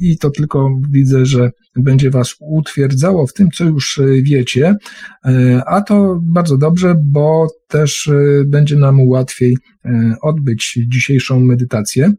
i 0.00 0.18
to 0.18 0.30
tylko 0.30 0.70
widzę, 0.90 1.26
że 1.26 1.50
będzie 1.76 2.10
Was 2.10 2.34
utwierdzało 2.40 3.26
w 3.26 3.32
tym, 3.32 3.50
co 3.50 3.64
już 3.64 4.00
wiecie, 4.22 4.74
a 5.66 5.80
to 5.80 6.20
bardzo 6.22 6.58
dobrze, 6.58 6.94
bo 7.04 7.48
też 7.68 8.10
będzie 8.46 8.76
nam 8.76 9.08
łatwiej 9.08 9.56
odbyć 10.22 10.78
dzisiejszą 10.86 11.40
medytację. 11.40 12.12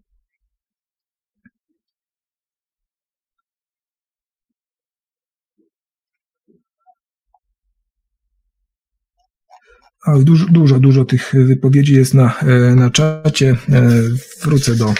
Dużo, 10.07 10.45
dużo, 10.51 10.79
dużo 10.79 11.05
tych 11.05 11.33
wypowiedzi 11.33 11.93
jest 11.93 12.13
na, 12.13 12.39
e, 12.39 12.75
na 12.75 12.89
czacie. 12.89 13.55
E, 13.69 13.89
wrócę 14.43 14.75
do, 14.75 14.93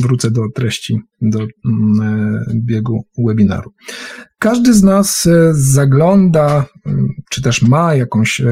wrócę 0.00 0.30
do 0.30 0.42
treści, 0.54 1.00
do 1.22 1.38
mm, 1.38 2.00
e, 2.00 2.44
biegu 2.54 3.04
webinaru. 3.26 3.72
Każdy 4.38 4.74
z 4.74 4.82
nas 4.82 5.28
zagląda, 5.52 6.66
mm, 6.86 7.08
czy 7.30 7.42
też 7.42 7.62
ma 7.62 7.94
jakąś 7.94 8.42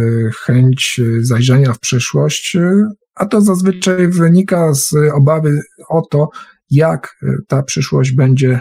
chęć 0.44 1.00
zajrzenia 1.20 1.72
w 1.72 1.78
przyszłość, 1.78 2.56
a 3.14 3.26
to 3.26 3.40
zazwyczaj 3.40 4.08
wynika 4.08 4.74
z 4.74 4.94
obawy 5.14 5.60
o 5.88 6.02
to, 6.10 6.28
jak 6.70 7.16
ta 7.48 7.62
przyszłość 7.62 8.12
będzie 8.12 8.60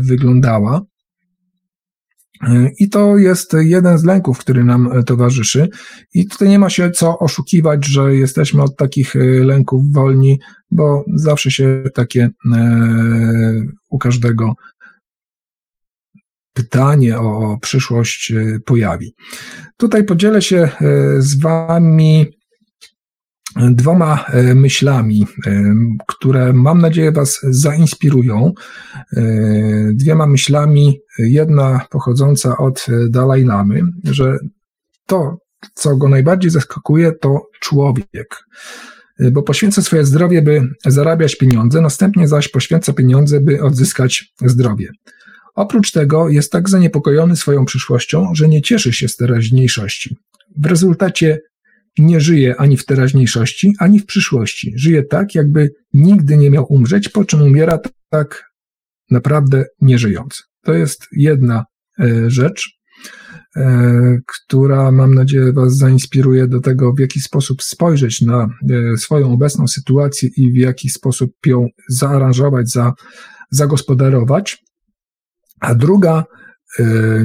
wyglądała. 0.00 0.82
I 2.78 2.88
to 2.88 3.16
jest 3.16 3.56
jeden 3.60 3.98
z 3.98 4.04
lęków, 4.04 4.38
który 4.38 4.64
nam 4.64 4.90
towarzyszy. 5.06 5.68
I 6.14 6.26
tutaj 6.26 6.48
nie 6.48 6.58
ma 6.58 6.70
się 6.70 6.90
co 6.90 7.18
oszukiwać, 7.18 7.86
że 7.86 8.16
jesteśmy 8.16 8.62
od 8.62 8.76
takich 8.76 9.16
e, 9.16 9.18
lęków 9.24 9.92
wolni, 9.92 10.40
bo 10.70 11.04
zawsze 11.14 11.50
się 11.50 11.82
takie 11.94 12.30
e, 12.54 13.62
u 13.90 13.98
każdego 13.98 14.54
pytanie 16.52 17.18
o 17.18 17.58
przyszłość 17.62 18.32
e, 18.32 18.60
pojawi. 18.66 19.14
Tutaj 19.76 20.04
podzielę 20.04 20.42
się 20.42 20.68
z 21.18 21.40
Wami 21.40 22.26
dwoma 23.56 24.24
myślami, 24.54 25.26
które 26.08 26.52
mam 26.52 26.80
nadzieję 26.80 27.12
Was 27.12 27.40
zainspirują. 27.42 28.52
Dwiema 29.92 30.26
myślami, 30.26 30.98
jedna 31.18 31.80
pochodząca 31.90 32.56
od 32.56 32.86
Dalai 33.10 33.44
Lamy, 33.44 33.80
że 34.04 34.38
to, 35.06 35.36
co 35.74 35.96
go 35.96 36.08
najbardziej 36.08 36.50
zaskakuje, 36.50 37.12
to 37.12 37.40
człowiek. 37.60 38.44
Bo 39.32 39.42
poświęca 39.42 39.82
swoje 39.82 40.04
zdrowie, 40.04 40.42
by 40.42 40.62
zarabiać 40.86 41.36
pieniądze, 41.36 41.80
następnie 41.80 42.28
zaś 42.28 42.48
poświęca 42.48 42.92
pieniądze, 42.92 43.40
by 43.40 43.62
odzyskać 43.62 44.32
zdrowie. 44.44 44.88
Oprócz 45.54 45.92
tego 45.92 46.28
jest 46.28 46.52
tak 46.52 46.68
zaniepokojony 46.68 47.36
swoją 47.36 47.64
przyszłością, 47.64 48.34
że 48.34 48.48
nie 48.48 48.62
cieszy 48.62 48.92
się 48.92 49.08
z 49.08 49.16
teraźniejszości. 49.16 50.16
W 50.56 50.66
rezultacie 50.66 51.38
nie 51.98 52.20
żyje 52.20 52.56
ani 52.56 52.76
w 52.76 52.84
teraźniejszości, 52.84 53.74
ani 53.78 53.98
w 53.98 54.06
przyszłości. 54.06 54.72
Żyje 54.76 55.02
tak, 55.02 55.34
jakby 55.34 55.70
nigdy 55.92 56.36
nie 56.36 56.50
miał 56.50 56.66
umrzeć, 56.68 57.08
po 57.08 57.24
czym 57.24 57.42
umiera 57.42 57.78
tak 58.10 58.44
naprawdę 59.10 59.64
nie 59.80 59.98
żyjąc. 59.98 60.42
To 60.66 60.74
jest 60.74 61.06
jedna 61.12 61.64
e, 62.00 62.30
rzecz, 62.30 62.78
e, 63.56 64.18
która 64.26 64.92
mam 64.92 65.14
nadzieję 65.14 65.52
Was 65.52 65.76
zainspiruje 65.76 66.48
do 66.48 66.60
tego, 66.60 66.92
w 66.92 66.98
jaki 66.98 67.20
sposób 67.20 67.62
spojrzeć 67.62 68.20
na 68.20 68.48
e, 68.70 68.96
swoją 68.96 69.32
obecną 69.32 69.68
sytuację 69.68 70.28
i 70.36 70.52
w 70.52 70.56
jaki 70.56 70.90
sposób 70.90 71.30
ją 71.46 71.66
zaaranżować, 71.88 72.70
za, 72.70 72.92
zagospodarować. 73.50 74.64
A 75.60 75.74
druga 75.74 76.24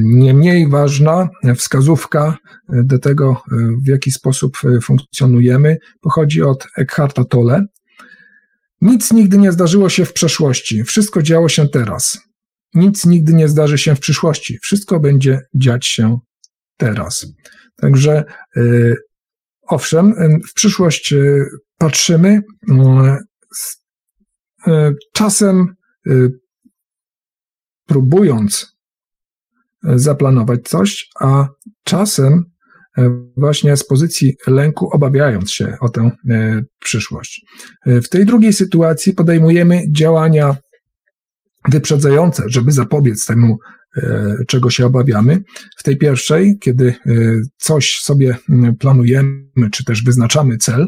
nie 0.01 0.33
mniej 0.33 0.69
ważna 0.69 1.29
wskazówka 1.55 2.37
do 2.69 2.99
tego, 2.99 3.41
w 3.85 3.87
jaki 3.87 4.11
sposób 4.11 4.57
funkcjonujemy, 4.83 5.77
pochodzi 6.01 6.41
od 6.41 6.67
Eckharta 6.77 7.23
Tolle. 7.23 7.65
Nic 8.81 9.11
nigdy 9.11 9.37
nie 9.37 9.51
zdarzyło 9.51 9.89
się 9.89 10.05
w 10.05 10.13
przeszłości, 10.13 10.83
wszystko 10.83 11.21
działo 11.21 11.49
się 11.49 11.67
teraz. 11.67 12.30
Nic 12.74 13.05
nigdy 13.05 13.34
nie 13.34 13.49
zdarzy 13.49 13.78
się 13.78 13.95
w 13.95 13.99
przyszłości, 13.99 14.59
wszystko 14.61 14.99
będzie 14.99 15.39
dziać 15.55 15.88
się 15.88 16.19
teraz. 16.78 17.26
Także 17.76 18.24
owszem, 19.61 20.13
w 20.49 20.53
przyszłość 20.53 21.13
patrzymy, 21.78 22.41
czasem 25.13 25.76
próbując 27.86 28.78
zaplanować 29.84 30.61
coś, 30.63 31.09
a 31.19 31.47
czasem 31.84 32.43
właśnie 33.38 33.78
z 33.78 33.88
pozycji 33.88 34.36
lęku, 34.47 34.89
obawiając 34.89 35.51
się 35.51 35.78
o 35.82 35.89
tę 35.89 36.11
przyszłość. 36.80 37.45
W 37.86 38.09
tej 38.09 38.26
drugiej 38.26 38.53
sytuacji 38.53 39.13
podejmujemy 39.13 39.84
działania 39.91 40.57
wyprzedzające, 41.70 42.43
żeby 42.47 42.72
zapobiec 42.72 43.26
temu, 43.26 43.57
czego 44.47 44.70
się 44.70 44.86
obawiamy. 44.86 45.43
W 45.78 45.84
tej 45.84 45.97
pierwszej, 45.97 46.57
kiedy 46.59 46.95
coś 47.57 47.99
sobie 48.01 48.38
planujemy, 48.80 49.70
czy 49.72 49.86
też 49.86 50.03
wyznaczamy 50.03 50.57
cel, 50.57 50.88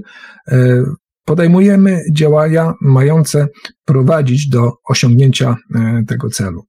podejmujemy 1.26 2.04
działania 2.16 2.74
mające 2.82 3.48
prowadzić 3.86 4.50
do 4.50 4.72
osiągnięcia 4.86 5.56
tego 6.08 6.30
celu. 6.30 6.66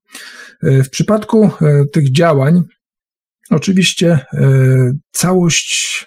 E, 0.62 0.82
w 0.82 0.90
przypadku 0.90 1.50
e, 1.60 1.84
tych 1.92 2.12
działań, 2.12 2.62
oczywiście 3.50 4.10
e, 4.32 4.38
całość 5.10 6.06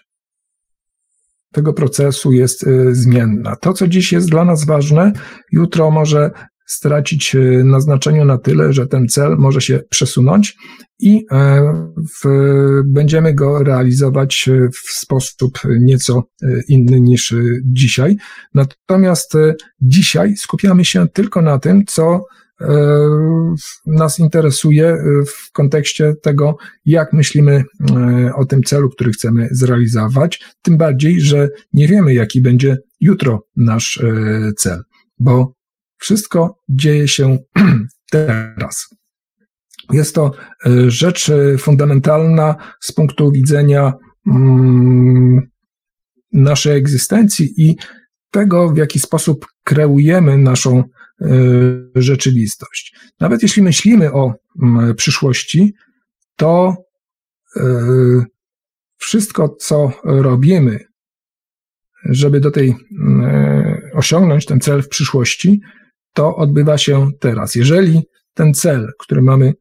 tego 1.52 1.74
procesu 1.74 2.32
jest 2.32 2.66
zmienna. 2.92 3.56
To, 3.56 3.74
co 3.74 3.88
dziś 3.88 4.12
jest 4.12 4.30
dla 4.30 4.46
nas 4.46 4.66
ważne, 4.66 5.12
jutro 5.52 5.92
może 5.92 6.32
stracić 6.68 7.36
na 7.64 7.80
znaczeniu 7.80 8.26
na 8.26 8.38
tyle, 8.38 8.74
że 8.74 8.88
ten 8.88 9.08
cel 9.08 9.36
może 9.38 9.62
się 9.62 9.80
przesunąć 9.90 10.58
i 11.00 11.26
w, 12.24 12.28
będziemy 12.86 13.34
go 13.34 13.64
realizować 13.64 14.50
w 14.74 14.92
sposób 14.92 15.60
nieco 15.80 16.24
inny 16.68 17.02
niż 17.02 17.36
dzisiaj. 17.66 18.18
Natomiast 18.54 19.34
dzisiaj 19.82 20.36
skupiamy 20.36 20.86
się 20.86 21.08
tylko 21.08 21.42
na 21.42 21.60
tym, 21.60 21.86
co 21.86 22.26
E, 22.62 23.10
nas 23.86 24.20
interesuje 24.20 24.88
e, 24.88 24.98
w 25.28 25.52
kontekście 25.52 26.14
tego, 26.22 26.58
jak 26.86 27.14
myślimy 27.14 27.64
e, 27.96 28.32
o 28.36 28.46
tym 28.46 28.64
celu, 28.64 28.90
który 28.90 29.12
chcemy 29.12 29.48
zrealizować. 29.52 30.44
Tym 30.62 30.78
bardziej, 30.78 31.22
że 31.22 31.50
nie 31.74 31.88
wiemy, 31.88 32.14
jaki 32.14 32.42
będzie 32.42 32.78
jutro 33.00 33.48
nasz 33.56 34.04
cel, 34.58 34.84
bo 35.20 35.54
wszystko 35.98 36.60
dzieje 36.70 37.08
się 37.08 37.38
teraz. 38.12 38.90
Jest 39.92 40.16
to 40.16 40.32
rzecz 40.88 41.32
fundamentalna 41.60 42.56
z 42.82 42.92
punktu 42.92 43.32
widzenia 43.32 43.94
mm, 44.28 45.50
naszej 46.34 46.78
egzystencji 46.78 47.54
i 47.58 47.76
tego, 48.32 48.70
w 48.70 48.78
jaki 48.78 49.00
sposób 49.00 49.46
kreujemy 49.64 50.38
naszą 50.38 50.84
E, 51.22 51.28
rzeczywistość. 51.96 52.96
Nawet 53.20 53.44
jeśli 53.44 53.64
myślimy 53.64 54.14
o 54.14 54.34
przyszłości, 54.98 55.74
to 56.36 56.76
wszystko, 58.98 59.50
co 59.60 59.92
robimy, 60.04 60.80
żeby 62.06 62.40
do 62.40 62.52
tej 62.52 62.76
osiągnąć 63.94 64.46
ten 64.46 64.60
cel 64.60 64.82
w 64.82 64.88
przyszłości, 64.88 65.62
to 66.18 66.36
odbywa 66.36 66.78
się 66.78 67.12
teraz. 67.20 67.56
Jeżeli 67.56 68.02
ten 68.34 68.54
cel, 68.54 68.92
który 69.00 69.22
mamy 69.22 69.54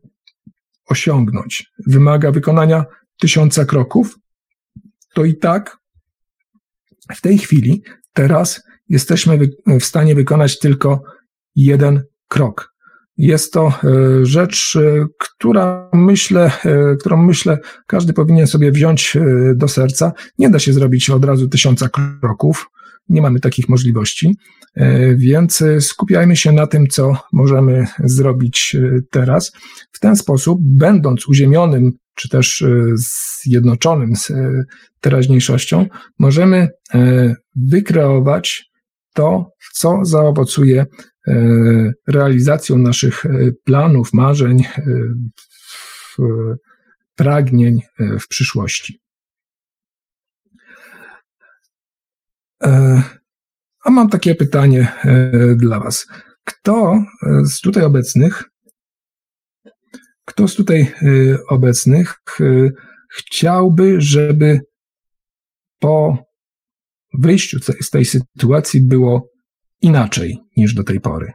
osiągnąć, 0.86 1.72
wymaga 1.86 2.32
wykonania 2.32 2.84
tysiąca 3.20 3.64
kroków, 3.64 4.18
to 5.14 5.24
i 5.24 5.36
tak 5.36 5.76
w 7.16 7.20
tej 7.20 7.38
chwili, 7.38 7.82
teraz 8.12 8.62
jesteśmy 8.88 9.38
w 9.66 9.84
stanie 9.84 10.14
wykonać 10.14 10.59
tylko 10.59 11.02
jeden 11.54 12.02
krok. 12.28 12.74
Jest 13.16 13.52
to 13.52 13.66
e, 13.68 13.72
rzecz, 14.26 14.76
e, 14.76 15.07
która 15.18 15.90
myślę, 15.92 16.50
e, 16.64 16.96
którą 17.00 17.16
myślę, 17.16 17.59
każdy 17.86 18.12
powinien 18.12 18.46
sobie 18.46 18.72
wziąć 18.72 19.16
do 19.54 19.68
serca. 19.68 20.12
Nie 20.38 20.50
da 20.50 20.59
się 20.59 20.72
zrobić 20.72 21.11
od 21.11 21.24
razu 21.24 21.48
tysiąca 21.48 21.88
kroków. 22.20 22.70
Nie 23.09 23.22
mamy 23.22 23.40
takich 23.40 23.68
możliwości, 23.68 24.36
więc 25.16 25.64
skupiajmy 25.80 26.36
się 26.36 26.52
na 26.52 26.66
tym, 26.66 26.86
co 26.86 27.16
możemy 27.32 27.86
zrobić 28.04 28.76
teraz. 29.11 29.52
W 29.92 30.00
ten 30.00 30.16
sposób, 30.16 30.59
będąc 30.62 31.28
uziemionym 31.28 31.92
czy 32.14 32.28
też 32.28 32.64
zjednoczonym 33.42 34.16
z 34.16 34.32
teraźniejszością, 35.00 35.86
możemy 36.18 36.68
wykreować 37.54 38.70
to, 39.14 39.50
co 39.72 40.04
zaowocuje 40.04 40.86
E, 41.28 41.92
realizacją 42.07 42.78
naszych 42.78 43.26
e, 43.26 43.30
planów, 43.64 44.12
marzeń, 44.12 44.62
e, 44.62 44.82
pragnień 47.14 47.80
w 48.20 48.28
przyszłości. 48.28 49.00
A 53.84 53.90
mam 53.90 54.09
takie 54.09 54.34
pytanie 54.34 54.92
dla 55.57 55.80
Was. 55.80 56.07
Kto 56.44 57.04
z 57.44 57.61
tutaj 57.61 57.84
obecnych, 57.84 58.44
kto 60.24 60.48
z 60.48 60.54
tutaj 60.54 60.94
obecnych 61.48 62.14
chciałby, 63.11 64.00
żeby 64.00 64.61
po 65.78 66.18
wyjściu 67.18 67.59
z 67.80 67.90
tej 67.90 68.04
sytuacji 68.04 68.80
było 68.80 69.30
inaczej 69.80 70.38
niż 70.57 70.74
do 70.74 70.84
tej 70.84 71.00
pory. 71.00 71.32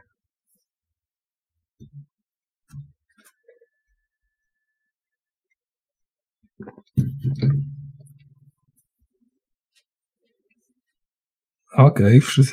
Okej, 11.76 12.18
okay, 12.18 12.44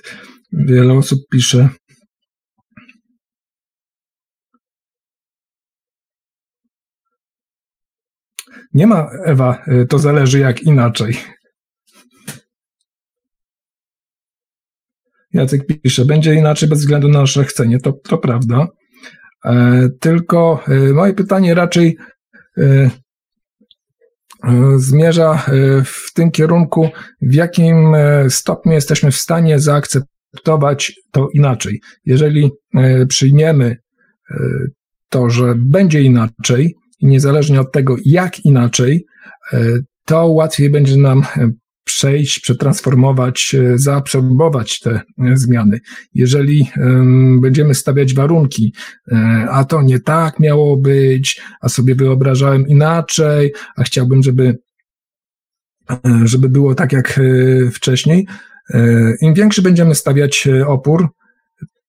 wiele 0.52 0.94
osób 0.94 1.20
pisze. 1.32 1.70
Nie 8.74 8.88
ma, 8.88 9.10
Ewa, 9.26 9.66
to 9.90 10.00
zależy 10.00 10.40
jak 10.40 10.64
inaczej. 10.64 11.18
Jacek 15.34 15.62
pisze, 15.68 16.06
będzie 16.06 16.34
inaczej 16.34 16.70
bez 16.70 16.80
względu 16.80 17.08
na 17.08 17.20
nasze 17.20 17.44
chcenie. 17.44 17.80
To, 17.80 17.94
to 17.94 18.18
prawda. 18.18 18.68
E, 19.46 19.90
tylko 20.00 20.64
e, 20.68 20.94
moje 20.94 21.14
pytanie 21.14 21.56
raczej 21.56 21.98
e, 22.58 22.90
zmierza 24.78 25.46
w 25.86 26.14
tym 26.14 26.32
kierunku, 26.32 26.90
w 27.22 27.34
jakim 27.34 27.96
stopniu 28.30 28.72
jesteśmy 28.72 29.12
w 29.12 29.18
stanie 29.18 29.60
zaakceptować 29.60 30.94
to 31.12 31.30
inaczej. 31.34 31.82
Jeżeli 32.06 32.52
przyjmiemy 33.08 33.78
to, 35.10 35.30
że 35.30 35.54
będzie 35.58 36.02
inaczej, 36.02 36.76
niezależnie 37.02 37.62
od 37.62 37.72
tego, 37.72 37.96
jak 38.06 38.46
inaczej, 38.46 39.06
to 40.06 40.28
łatwiej 40.28 40.70
będzie 40.70 40.98
nam 40.98 41.24
przejść, 41.90 42.40
przetransformować, 42.40 43.56
e, 43.56 43.78
zaabsorbować 43.78 44.80
te 44.80 44.92
e, 44.92 45.02
zmiany. 45.18 45.80
Jeżeli 46.14 46.70
będziemy 47.42 47.76
stawiać 47.76 48.14
warunki, 48.14 48.74
e, 49.12 49.48
a 49.50 49.64
to 49.64 49.82
nie 49.82 50.00
tak 50.00 50.40
miało 50.40 50.78
być, 50.78 51.42
a 51.62 51.70
sobie 51.70 51.96
wyobrażałem 51.96 52.68
inaczej, 52.68 53.54
a 53.76 53.84
chciałbym, 53.84 54.24
żeby, 54.24 54.58
żeby 56.24 56.50
było 56.50 56.76
tak 56.76 56.94
jak 56.94 57.20
wcześniej, 57.74 58.28
im 59.22 59.34
większy 59.34 59.62
będziemy 59.62 59.96
stawiać 59.96 60.48
opór, 60.68 61.08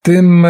tym 0.03 0.47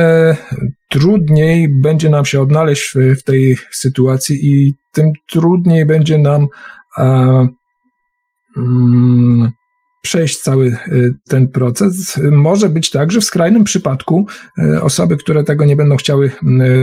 trudniej 0.88 1.68
będzie 1.68 2.10
nam 2.10 2.24
się 2.24 2.40
odnaleźć 2.40 2.94
w, 3.18 3.22
tej 3.22 3.56
sytuacji 3.70 4.46
i 4.46 4.74
tym 4.92 5.12
trudniej 5.30 5.86
będzie 5.86 6.18
nam 6.18 6.46
przejść 10.02 10.40
cały 10.40 10.66
y, 10.66 11.14
ten 11.28 11.48
proces. 11.48 12.20
Może 12.30 12.68
być 12.68 12.90
tak, 12.90 13.12
że 13.12 13.20
w 13.20 13.24
skrajnym 13.24 13.64
przypadku 13.64 14.26
y, 14.58 14.82
osoby, 14.82 15.16
które 15.16 15.44
tego 15.44 15.64
nie 15.64 15.76
będą 15.76 15.96
chciały 15.96 16.30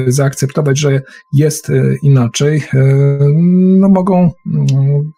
y, 0.07 0.11
zaakceptować, 0.11 0.79
że 0.79 1.01
jest 1.33 1.71
inaczej, 2.03 2.63
no 3.79 3.89
mogą 3.89 4.31
mm, 4.53 5.11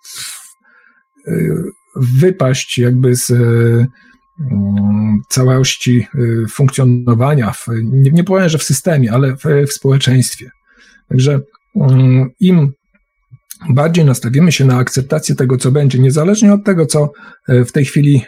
wypaść 1.96 2.78
jakby 2.78 3.16
z 3.16 3.32
mm, 3.32 5.22
całości 5.30 6.08
funkcjonowania, 6.50 7.52
w, 7.52 7.68
nie, 7.84 8.12
nie 8.12 8.24
powiem, 8.24 8.50
że 8.50 8.58
w 8.58 8.64
systemie, 8.64 9.12
ale 9.12 9.36
w, 9.36 9.44
w 9.68 9.74
społeczeństwie. 9.74 10.50
Także 11.10 11.40
im 12.40 12.72
bardziej 13.70 14.06
nastawimy 14.06 14.52
się 14.52 14.66
na 14.66 14.78
akceptację 14.78 15.36
tego, 15.36 15.58
co 15.58 15.72
będzie, 15.72 16.00
niezależnie 16.00 16.54
od 16.54 16.64
tego, 16.64 16.86
co 16.86 17.12
e, 17.48 17.66
w 17.66 17.72
tej 17.72 17.86
chwili 17.86 18.22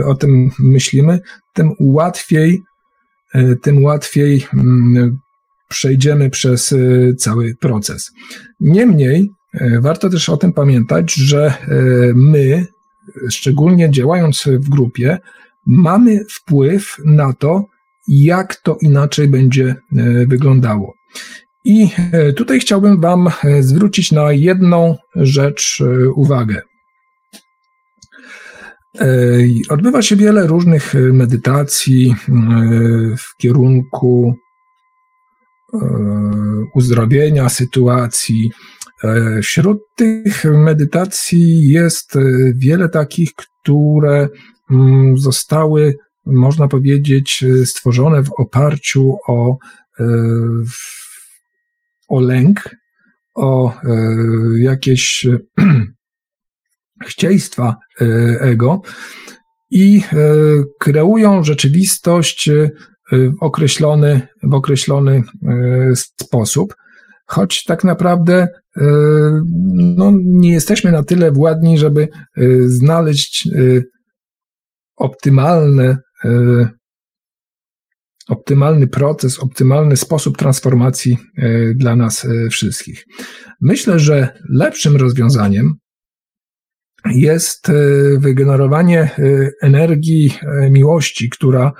e, 0.00 0.06
o 0.06 0.14
tym 0.14 0.50
myślimy, 0.58 1.20
tym 1.52 1.70
łatwiej, 1.80 2.62
e, 3.34 3.56
tym 3.56 3.84
łatwiej 3.84 4.46
mm, 4.54 5.18
przejdziemy 5.68 6.30
przez 6.30 6.74
cały 7.18 7.54
proces. 7.60 8.10
Niemniej, 8.60 9.30
warto 9.80 10.10
też 10.10 10.28
o 10.28 10.36
tym 10.36 10.52
pamiętać, 10.52 11.14
że 11.14 11.54
my, 12.14 12.66
szczególnie 13.30 13.90
działając 13.90 14.44
w 14.46 14.68
grupie, 14.68 15.18
mamy 15.66 16.20
wpływ 16.30 16.96
na 17.04 17.32
to, 17.32 17.64
jak 18.08 18.56
to 18.56 18.76
inaczej 18.80 19.28
będzie 19.28 19.74
wyglądało. 20.26 20.94
I 21.64 21.88
e, 22.12 22.32
tutaj 22.32 22.60
chciałbym 22.60 23.00
Wam 23.00 23.28
e, 23.28 23.62
zwrócić 23.62 24.12
na 24.12 24.32
jedną 24.32 24.96
rzecz 25.16 25.80
e, 25.80 26.10
uwagę. 26.10 26.62
Odbywa 29.68 30.02
się 30.02 30.16
wiele 30.16 30.46
różnych 30.46 30.94
medytacji 30.94 32.14
w 33.18 33.36
kierunku 33.36 34.34
uzdrowienia 36.74 37.48
sytuacji. 37.48 38.50
Wśród 39.42 39.78
tych 39.96 40.44
medytacji 40.44 41.68
jest 41.70 42.14
wiele 42.54 42.88
takich, 42.88 43.30
które 43.34 44.28
mm, 44.70 45.18
zostały, 45.18 45.96
można 46.26 46.68
powiedzieć, 46.68 47.44
stworzone 47.64 48.22
w 48.22 48.32
oparciu 48.32 49.16
o 49.28 49.56
o 52.12 52.20
lęk, 52.20 52.76
o 53.34 53.72
e, 53.72 53.76
jakieś 54.58 55.26
chcieństwa 57.08 57.76
e, 58.00 58.04
ego 58.40 58.82
i 59.70 60.02
e, 60.12 60.16
kreują 60.78 61.44
rzeczywistość 61.44 62.50
w 63.12 63.42
określony, 63.42 64.28
w 64.42 64.54
określony 64.54 65.22
sposób, 65.94 66.74
choć 67.26 67.64
tak 67.64 67.84
naprawdę 67.84 68.48
no, 69.74 70.12
nie 70.24 70.52
jesteśmy 70.52 70.92
na 70.92 71.02
tyle 71.02 71.32
władni, 71.32 71.78
żeby 71.78 72.08
znaleźć 72.66 73.48
optymalne 74.96 75.98
optymalny 78.28 78.86
proces, 78.86 79.38
optymalny 79.38 79.96
sposób 79.96 80.38
transformacji 80.38 81.18
e, 81.36 81.74
dla 81.74 81.96
nas 81.96 82.24
e, 82.24 82.48
wszystkich. 82.48 83.06
Myślę, 83.60 83.98
że 83.98 84.28
lepszym 84.48 84.96
rozwiązaniem 84.96 85.74
jest 87.14 87.68
e, 87.68 87.72
wygenerowanie 88.18 89.10
energii 89.62 90.34
miłości, 90.70 91.30
która 91.30 91.72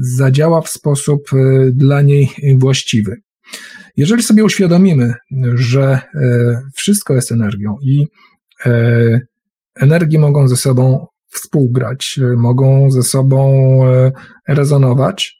zadziała 0.00 0.60
w 0.60 0.68
sposób 0.68 1.30
dla 1.72 2.02
niej 2.02 2.28
właściwy. 2.58 3.16
Jeżeli 3.96 4.22
sobie 4.22 4.44
uświadomimy, 4.44 5.14
że 5.54 6.00
wszystko 6.74 7.14
jest 7.14 7.32
energią 7.32 7.76
i 7.82 8.06
energie 9.76 10.18
mogą 10.18 10.48
ze 10.48 10.56
sobą 10.56 11.06
współgrać, 11.28 12.20
mogą 12.36 12.90
ze 12.90 13.02
sobą 13.02 13.80
rezonować, 14.48 15.37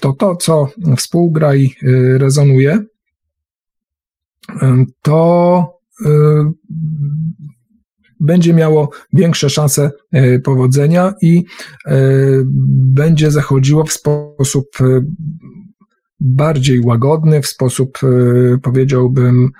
to 0.00 0.12
to, 0.12 0.36
co 0.36 0.68
współgra 0.96 1.54
i 1.56 1.74
rezonuje, 2.18 2.84
to 5.02 5.78
będzie 8.20 8.54
miało 8.54 8.90
większe 9.12 9.50
szanse 9.50 9.90
e, 10.12 10.38
powodzenia 10.38 11.14
i 11.22 11.44
e, 11.86 11.96
będzie 12.94 13.30
zachodziło 13.30 13.84
w 13.84 13.92
sposób 13.92 14.66
e, 14.80 14.84
bardziej 16.20 16.80
łagodny, 16.80 17.42
w 17.42 17.46
sposób 17.46 17.98
powiedziałbym 18.62 19.50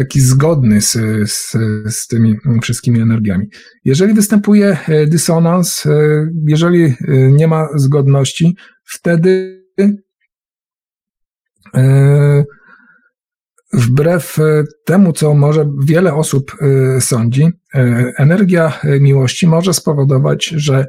taki 0.00 0.20
zgodny 0.20 0.80
z, 0.80 0.92
z, 1.30 1.56
z 1.88 2.06
tymi 2.06 2.36
wszystkimi 2.62 3.00
energiami. 3.00 3.46
Jeżeli 3.84 4.14
występuje 4.14 4.78
dysonans, 5.06 5.84
jeżeli 6.46 6.94
nie 7.30 7.48
ma 7.48 7.68
zgodności, 7.76 8.56
wtedy 8.84 9.60
Wbrew 13.72 14.38
e, 14.38 14.64
temu, 14.84 15.12
co 15.12 15.34
może 15.34 15.70
wiele 15.84 16.14
osób 16.14 16.56
e, 16.60 17.00
sądzi, 17.00 17.50
e, 17.74 18.12
energia 18.18 18.80
miłości 19.00 19.46
może 19.46 19.74
spowodować, 19.74 20.46
że 20.46 20.86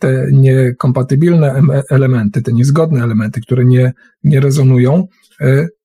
te 0.00 0.26
niekompatybilne 0.32 1.62
elementy, 1.90 2.42
te 2.42 2.52
niezgodne 2.52 3.04
elementy, 3.04 3.40
które 3.40 3.64
nie, 3.64 3.92
nie 4.24 4.40
rezonują, 4.40 5.06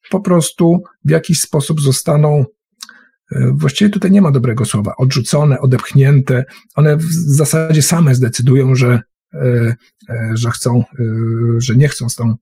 po 0.10 0.20
prostu 0.20 0.84
w 1.06 1.10
jakiś 1.10 1.42
sposób 1.42 1.82
zostaną 1.82 2.46
właściwie 3.52 3.90
tutaj 3.90 4.12
nie 4.12 4.22
ma 4.22 4.32
dobrego 4.32 4.66
słowa, 4.66 4.94
odrzucone, 4.98 5.60
odepchnięte. 5.60 6.46
One 6.76 6.98
w 6.98 7.12
zasadzie 7.12 7.82
same 7.82 8.16
zdecydują, 8.16 8.76
że 8.76 9.00
E, 9.34 9.76
e, 10.10 10.32
że 10.34 10.52
chcą, 10.52 10.84
e, 11.00 11.04
że 11.58 11.76
nie 11.76 11.88
chcą 11.88 12.10
z 12.10 12.16
tą 12.16 12.36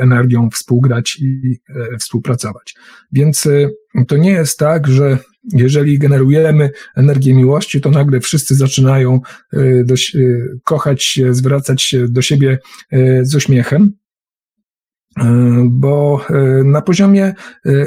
energią 0.00 0.50
współgrać 0.50 1.18
i 1.20 1.58
współpracować. 1.98 2.74
Więc 3.12 3.48
to 4.08 4.16
nie 4.16 4.30
jest 4.30 4.58
tak, 4.58 4.88
że 4.88 5.18
jeżeli 5.52 5.98
generujemy 5.98 6.70
energię 6.96 7.34
miłości, 7.34 7.80
to 7.80 7.90
nagle 7.90 8.20
wszyscy 8.20 8.54
zaczynają 8.54 9.20
do, 9.84 9.94
kochać 10.64 11.04
się, 11.04 11.34
zwracać 11.34 11.82
się 11.82 12.08
do 12.08 12.22
siebie 12.22 12.58
z 13.22 13.34
uśmiechem, 13.34 13.92
bo 15.64 16.26
na 16.64 16.82
poziomie 16.82 17.34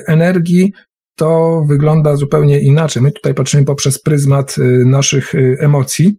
energii 0.07 0.73
to 1.17 1.61
wygląda 1.67 2.15
zupełnie 2.15 2.61
inaczej. 2.61 3.03
My 3.03 3.11
tutaj 3.11 3.33
patrzymy 3.33 3.65
poprzez 3.65 4.01
pryzmat 4.01 4.55
naszych 4.85 5.33
emocji 5.59 6.17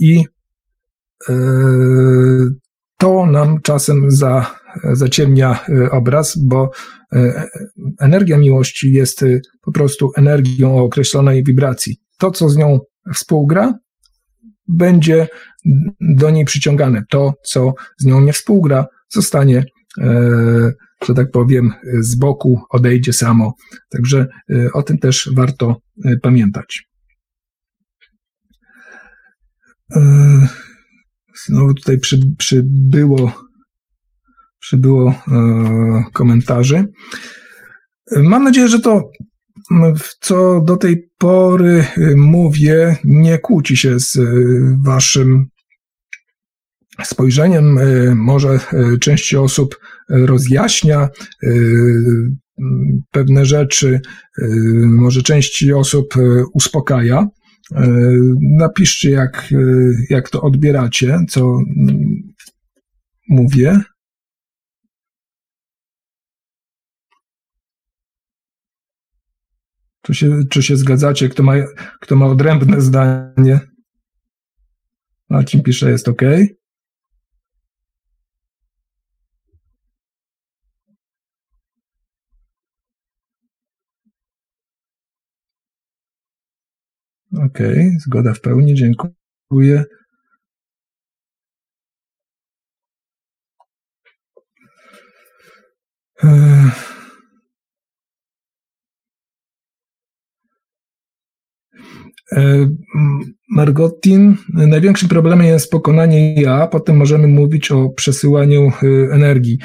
i 0.00 0.24
E, 1.28 1.34
to 2.96 3.26
nam 3.26 3.60
czasem 3.62 4.10
za, 4.10 4.54
zaciemnia 4.92 5.64
obraz, 5.90 6.38
bo 6.38 6.70
energia 8.00 8.38
miłości 8.38 8.92
jest 8.92 9.24
po 9.62 9.72
prostu 9.72 10.10
energią 10.16 10.78
o 10.78 10.84
określonej 10.84 11.44
wibracji. 11.44 11.96
To, 12.18 12.30
co 12.30 12.48
z 12.48 12.56
nią 12.56 12.78
współgra, 13.14 13.74
będzie 14.68 15.28
do 16.00 16.30
niej 16.30 16.44
przyciągane. 16.44 17.02
To, 17.10 17.34
co 17.44 17.74
z 17.98 18.04
nią 18.04 18.20
nie 18.20 18.32
współgra, 18.32 18.86
zostanie, 19.08 19.64
że 21.04 21.14
tak 21.14 21.30
powiem, 21.30 21.72
z 22.00 22.14
boku, 22.14 22.60
odejdzie 22.70 23.12
samo. 23.12 23.54
Także 23.90 24.26
o 24.72 24.82
tym 24.82 24.98
też 24.98 25.30
warto 25.34 25.76
pamiętać. 26.22 26.88
Znowu 31.46 31.74
tutaj 31.74 31.98
przy, 31.98 32.20
przybyło, 32.38 33.32
przybyło 34.60 35.10
e, 35.10 36.04
komentarzy. 36.12 36.84
Mam 38.16 38.44
nadzieję, 38.44 38.68
że 38.68 38.80
to, 38.80 39.10
co 40.20 40.60
do 40.60 40.76
tej 40.76 41.10
pory 41.18 41.84
e, 41.96 42.16
mówię, 42.16 42.96
nie 43.04 43.38
kłóci 43.38 43.76
się 43.76 44.00
z 44.00 44.16
e, 44.16 44.22
Waszym 44.84 45.46
spojrzeniem. 47.04 47.78
E, 47.78 48.14
może 48.14 48.60
części 49.00 49.36
osób 49.36 49.80
rozjaśnia 50.10 51.08
pewne 53.10 53.44
rzeczy, 53.44 54.00
może 54.84 55.22
części 55.22 55.72
osób 55.72 56.14
uspokaja. 56.52 57.26
E, 57.74 57.88
napiszcie, 58.40 59.10
jak, 59.10 59.54
jak 60.10 60.30
to 60.30 60.42
odbieracie, 60.42 61.18
co 61.28 61.40
mm, 61.40 62.32
mówię. 63.28 63.80
Czy 70.02 70.14
się, 70.14 70.40
czy 70.50 70.62
się 70.62 70.76
zgadzacie, 70.76 71.28
kto 71.28 71.42
ma, 71.42 71.52
kto 72.00 72.16
ma 72.16 72.26
odrębne 72.26 72.80
zdanie? 72.80 73.60
Marcin 75.30 75.62
pisze, 75.62 75.90
jest 75.90 76.08
ok. 76.08 76.22
Okej, 87.46 87.70
okay, 87.70 87.98
zgoda 88.00 88.34
w 88.34 88.40
pełni, 88.40 88.74
dziękuję. 88.74 89.84
E, 102.32 102.68
Margotin, 103.50 104.36
największym 104.48 105.08
problemem 105.08 105.46
jest 105.46 105.70
pokonanie 105.70 106.34
ja, 106.34 106.66
potem 106.66 106.96
możemy 106.96 107.28
mówić 107.28 107.70
o 107.70 107.88
przesyłaniu 107.88 108.68
e, 108.68 108.86
energii. 109.14 109.58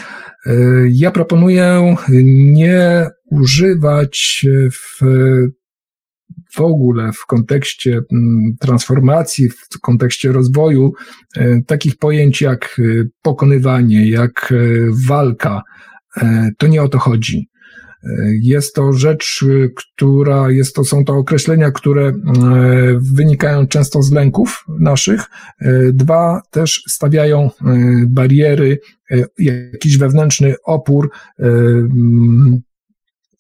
E, 0.46 0.54
ja 0.90 1.12
proponuję 1.12 1.96
nie 2.24 3.08
używać 3.32 4.46
w 4.72 5.00
w 6.56 6.62
ogóle 6.62 7.12
w 7.12 7.26
kontekście 7.26 8.02
mm, 8.12 8.56
transformacji, 8.60 9.50
w 9.50 9.80
kontekście 9.82 10.32
rozwoju 10.32 10.94
e, 11.38 11.62
takich 11.68 11.98
pojęć 11.98 12.42
jak 12.42 12.80
e, 12.80 12.84
pokonywanie, 13.22 14.10
jak 14.10 14.52
e, 14.52 14.56
walka, 15.08 15.62
to 16.58 16.68
nie 16.68 16.84
o 16.84 16.90
to 16.90 17.00
chodzi. 17.00 17.50
Jest 18.42 18.76
to 18.76 18.94
rzecz, 18.94 19.46
która 19.76 20.52
jest 20.52 20.76
to, 20.76 20.84
są 20.84 21.06
to 21.06 21.14
określenia, 21.14 21.72
które 21.72 22.14
wynikają 23.14 23.68
często 23.68 24.02
z 24.02 24.12
lęków 24.12 24.66
naszych. 24.80 25.24
Dwa, 25.94 26.42
też 26.52 26.84
stawiają 26.88 27.50
bariery, 28.08 28.80
jakiś 29.38 29.98
wewnętrzny 29.98 30.56
opór, 30.66 31.10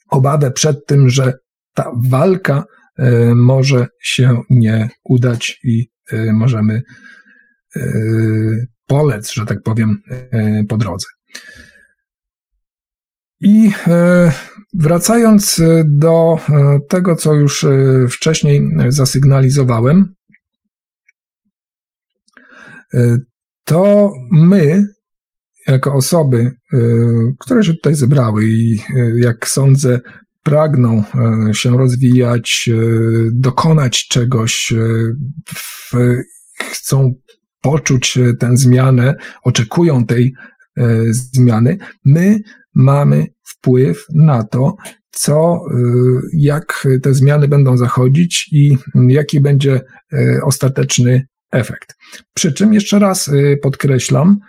obawę 0.09 0.51
przed 0.51 0.85
tym, 0.85 1.09
że 1.09 1.33
ta 1.73 1.91
walka 2.09 2.63
może 3.35 3.87
się 4.01 4.41
nie 4.49 4.89
udać 5.03 5.59
i 5.63 5.89
e, 6.11 6.33
możemy 6.33 6.81
e, 7.75 7.81
polec, 8.87 9.31
że 9.31 9.45
tak 9.45 9.63
powiem, 9.63 10.01
po 10.69 10.77
drodze. 10.77 11.07
I 13.41 13.71
wracając 14.73 15.61
do 15.85 16.39
tego, 16.89 17.15
co 17.15 17.33
już 17.33 17.65
wcześniej 18.09 18.69
zasygnalizowałem, 18.87 20.15
to 23.63 24.13
my, 24.31 24.87
jako 25.67 25.93
osoby, 25.93 26.51
które 27.39 27.63
się 27.63 27.73
tutaj 27.73 27.95
zebrały 27.95 28.45
i 28.45 28.79
jak 29.15 29.47
sądzę, 29.47 29.99
pragną 30.45 31.03
e, 31.49 31.53
się 31.53 31.77
rozwijać, 31.77 32.69
e, 32.73 32.77
dokonać 33.31 34.07
czegoś, 34.07 34.73
e, 35.93 36.23
chcą 36.59 37.13
poczuć 37.61 38.19
tę 38.39 38.57
zmianę, 38.57 39.15
oczekują 39.43 40.05
tej 40.05 40.33
zmiany, 41.09 41.77
my 42.05 42.39
mamy 42.73 43.27
wpływ 43.43 44.05
na 44.13 44.43
to, 44.43 44.75
co, 45.11 45.61
jak 46.33 46.87
te 47.03 47.13
zmiany 47.13 47.47
będą 47.47 47.77
zachodzić 47.77 48.49
i 48.51 48.77
jaki 49.07 49.41
będzie 49.41 49.81
ostateczny 50.43 51.27
efekt. 51.51 51.95
Przy 52.33 52.53
czym 52.53 52.73
jeszcze 52.73 52.99
raz 52.99 53.29
podkreślam, 53.61 54.39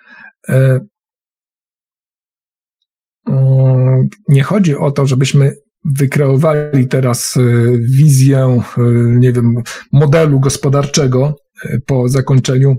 nie 4.28 4.42
chodzi 4.42 4.76
o 4.76 4.90
to, 4.90 5.06
żebyśmy 5.06 5.56
wykreowali 5.94 6.88
teraz 6.88 7.34
wizję, 7.78 8.62
nie 9.06 9.32
wiem, 9.32 9.54
modelu 9.92 10.40
gospodarczego 10.40 11.36
po 11.86 12.08
zakończeniu 12.08 12.76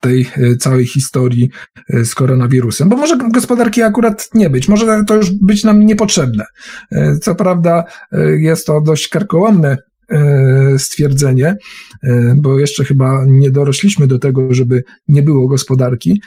tej 0.00 0.26
e, 0.36 0.56
całej 0.56 0.86
historii 0.86 1.50
e, 1.90 2.04
z 2.04 2.14
koronawirusem, 2.14 2.88
bo 2.88 2.96
może 2.96 3.16
gospodarki 3.32 3.82
akurat 3.82 4.28
nie 4.34 4.50
być, 4.50 4.68
może 4.68 5.04
to 5.06 5.14
już 5.14 5.30
być 5.30 5.64
nam 5.64 5.86
niepotrzebne. 5.86 6.44
E, 6.92 7.18
co 7.18 7.34
prawda 7.34 7.84
jest 8.38 8.66
to 8.66 8.80
dość 8.80 9.08
karkołomne 9.08 9.76
stwierdzenie, 10.78 11.56
bo 12.36 12.58
jeszcze 12.58 12.84
chyba 12.84 13.24
nie 13.26 13.50
dorośliśmy 13.50 14.06
do 14.06 14.18
tego, 14.18 14.54
żeby 14.54 14.82
nie 15.08 15.22
było 15.22 15.48
gospodarki, 15.48 16.22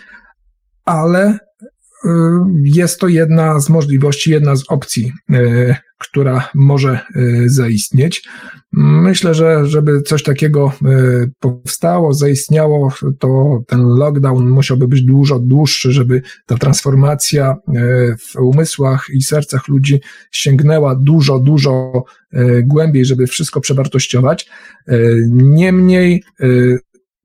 ale 0.85 1.37
jest 2.63 2.99
to 2.99 3.07
jedna 3.07 3.59
z 3.59 3.69
możliwości, 3.69 4.31
jedna 4.31 4.55
z 4.55 4.63
opcji, 4.69 5.11
która 5.99 6.49
może 6.55 6.99
zaistnieć. 7.45 8.27
Myślę, 8.77 9.33
że 9.33 9.65
żeby 9.65 10.01
coś 10.01 10.23
takiego 10.23 10.71
powstało, 11.39 12.13
zaistniało, 12.13 12.93
to 13.19 13.59
ten 13.67 13.81
lockdown 13.81 14.49
musiałby 14.49 14.87
być 14.87 15.01
dużo 15.01 15.39
dłuższy, 15.39 15.91
żeby 15.91 16.21
ta 16.45 16.57
transformacja 16.57 17.55
w 18.19 18.35
umysłach 18.35 19.05
i 19.13 19.21
sercach 19.21 19.67
ludzi 19.67 20.01
sięgnęła 20.31 20.95
dużo, 20.95 21.39
dużo 21.39 22.03
głębiej, 22.63 23.05
żeby 23.05 23.27
wszystko 23.27 23.61
przewartościować. 23.61 24.49
Niemniej 25.31 26.23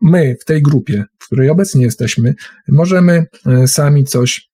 my 0.00 0.36
w 0.40 0.44
tej 0.44 0.62
grupie, 0.62 1.04
w 1.18 1.26
której 1.26 1.50
obecnie 1.50 1.84
jesteśmy, 1.84 2.34
możemy 2.68 3.26
sami 3.66 4.04
coś 4.04 4.49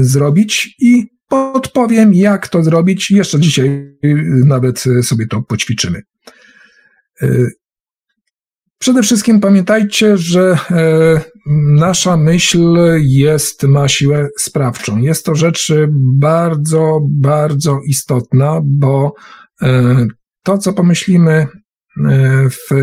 zrobić 0.00 0.76
i 0.78 1.06
podpowiem, 1.28 2.14
jak 2.14 2.48
to 2.48 2.62
zrobić. 2.62 3.10
Jeszcze 3.10 3.40
dzisiaj 3.40 3.68
y, 4.04 4.42
nawet 4.46 4.84
y, 4.86 5.02
sobie 5.02 5.26
to 5.26 5.42
poćwiczymy. 5.42 6.02
Przede 8.82 9.02
wszystkim 9.02 9.40
pamiętajcie, 9.40 10.16
że 10.16 10.58
e, 10.70 11.20
nasza 11.76 12.16
myśl 12.16 12.76
jest, 12.98 13.62
ma 13.62 13.88
siłę 13.88 14.28
sprawczą. 14.38 14.98
Jest 14.98 15.26
to 15.26 15.34
rzecz 15.34 15.72
bardzo, 16.14 17.00
bardzo 17.10 17.80
istotna, 17.86 18.60
bo 18.64 19.14
e, 19.62 20.06
to, 20.42 20.58
co 20.58 20.72
pomyślimy, 20.72 21.32
e, 21.32 21.46
w 22.50 22.74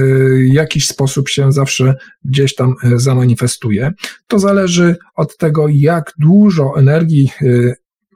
jakiś 0.43 0.87
sposób 0.87 1.29
się 1.29 1.51
zawsze 1.51 1.95
gdzieś 2.25 2.55
tam 2.55 2.75
zamanifestuje. 2.95 3.91
To 4.27 4.39
zależy 4.39 4.95
od 5.15 5.37
tego, 5.37 5.67
jak 5.67 6.13
dużo 6.17 6.73
energii 6.77 7.31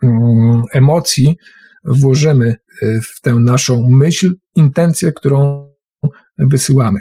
Mm, 0.03 0.63
emocji 0.71 1.37
włożymy 1.83 2.55
w 2.81 3.21
tę 3.21 3.33
naszą 3.33 3.89
myśl, 3.89 4.35
intencję, 4.55 5.11
którą 5.11 5.71
wysyłamy. 6.37 6.99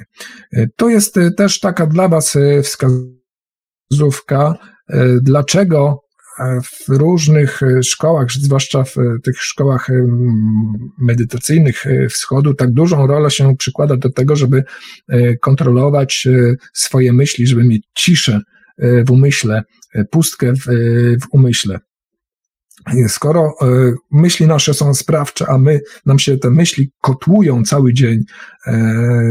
To 0.76 0.88
jest 0.88 1.14
też 1.36 1.60
taka 1.60 1.86
dla 1.86 2.08
Was 2.08 2.36
wskazówka, 2.62 4.54
dlaczego 5.22 6.00
w 6.62 6.88
różnych 6.88 7.60
szkołach, 7.82 8.32
zwłaszcza 8.32 8.84
w 8.84 8.94
tych 9.22 9.42
szkołach 9.42 9.88
medytacyjnych 10.98 11.84
wschodu, 12.10 12.54
tak 12.54 12.72
dużą 12.72 13.06
rolę 13.06 13.30
się 13.30 13.56
przykłada 13.56 13.96
do 13.96 14.10
tego, 14.10 14.36
żeby 14.36 14.64
kontrolować 15.40 16.28
swoje 16.72 17.12
myśli, 17.12 17.46
żeby 17.46 17.64
mieć 17.64 17.82
ciszę 17.94 18.40
w 19.06 19.10
umyśle, 19.10 19.62
pustkę 20.10 20.52
w, 20.52 20.64
w 21.22 21.26
umyśle. 21.32 21.78
Skoro 23.08 23.54
e, 23.62 23.66
myśli 24.10 24.46
nasze 24.46 24.74
są 24.74 24.94
sprawcze, 24.94 25.46
a 25.48 25.58
my, 25.58 25.80
nam 26.06 26.18
się 26.18 26.38
te 26.38 26.50
myśli 26.50 26.92
kotłują 27.00 27.64
cały 27.64 27.92
dzień 27.92 28.24
e, 28.66 28.72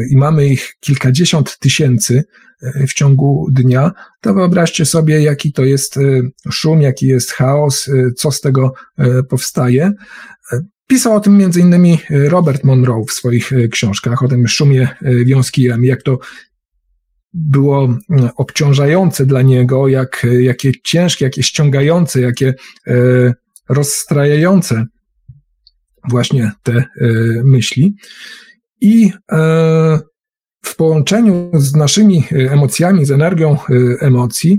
i 0.09 0.17
mamy 0.17 0.47
ich 0.47 0.75
kilkadziesiąt 0.79 1.57
tysięcy 1.59 2.23
e, 2.61 2.87
w 2.87 2.93
ciągu 2.93 3.47
dnia, 3.51 3.91
to 4.21 4.33
wyobraźcie 4.33 4.85
sobie, 4.85 5.21
jaki 5.21 5.53
to 5.53 5.63
jest 5.63 5.99
szum, 6.51 6.81
jaki 6.81 7.07
jest 7.07 7.31
chaos, 7.31 7.89
co 8.17 8.31
z 8.31 8.41
tego 8.41 8.73
powstaje. 9.29 9.91
Pisał 10.87 11.15
o 11.15 11.19
tym 11.19 11.37
między 11.37 11.59
innymi 11.59 11.99
Robert 12.09 12.63
Monroe 12.63 13.03
w 13.07 13.11
swoich 13.11 13.51
książkach, 13.71 14.23
o 14.23 14.27
tym 14.27 14.47
szumie 14.47 14.87
wiązki 15.25 15.63
jak 15.63 16.03
to 16.03 16.19
było 17.33 17.97
obciążające 18.37 19.25
dla 19.25 19.41
niego, 19.41 19.87
jak, 19.87 20.27
jakie 20.39 20.71
ciężkie, 20.83 21.25
jakie 21.25 21.43
ściągające, 21.43 22.21
jakie 22.21 22.53
e, 22.87 23.33
rozstrajające 23.69 24.85
właśnie 26.09 26.51
te 26.63 26.73
e, 26.73 26.85
myśli. 27.43 27.95
I 28.81 29.11
e, 29.31 29.99
w 30.63 30.75
połączeniu 30.75 31.51
z 31.53 31.75
naszymi 31.75 32.23
emocjami, 32.31 33.05
z 33.05 33.11
energią 33.11 33.57
emocji, 33.99 34.57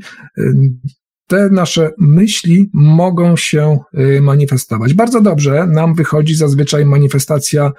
te 1.26 1.50
nasze 1.50 1.90
myśli 1.98 2.70
mogą 2.74 3.36
się 3.36 3.78
manifestować. 4.20 4.94
Bardzo 4.94 5.20
dobrze 5.20 5.66
nam 5.66 5.94
wychodzi 5.94 6.34
zazwyczaj 6.34 6.84
manifestacja 6.84 7.72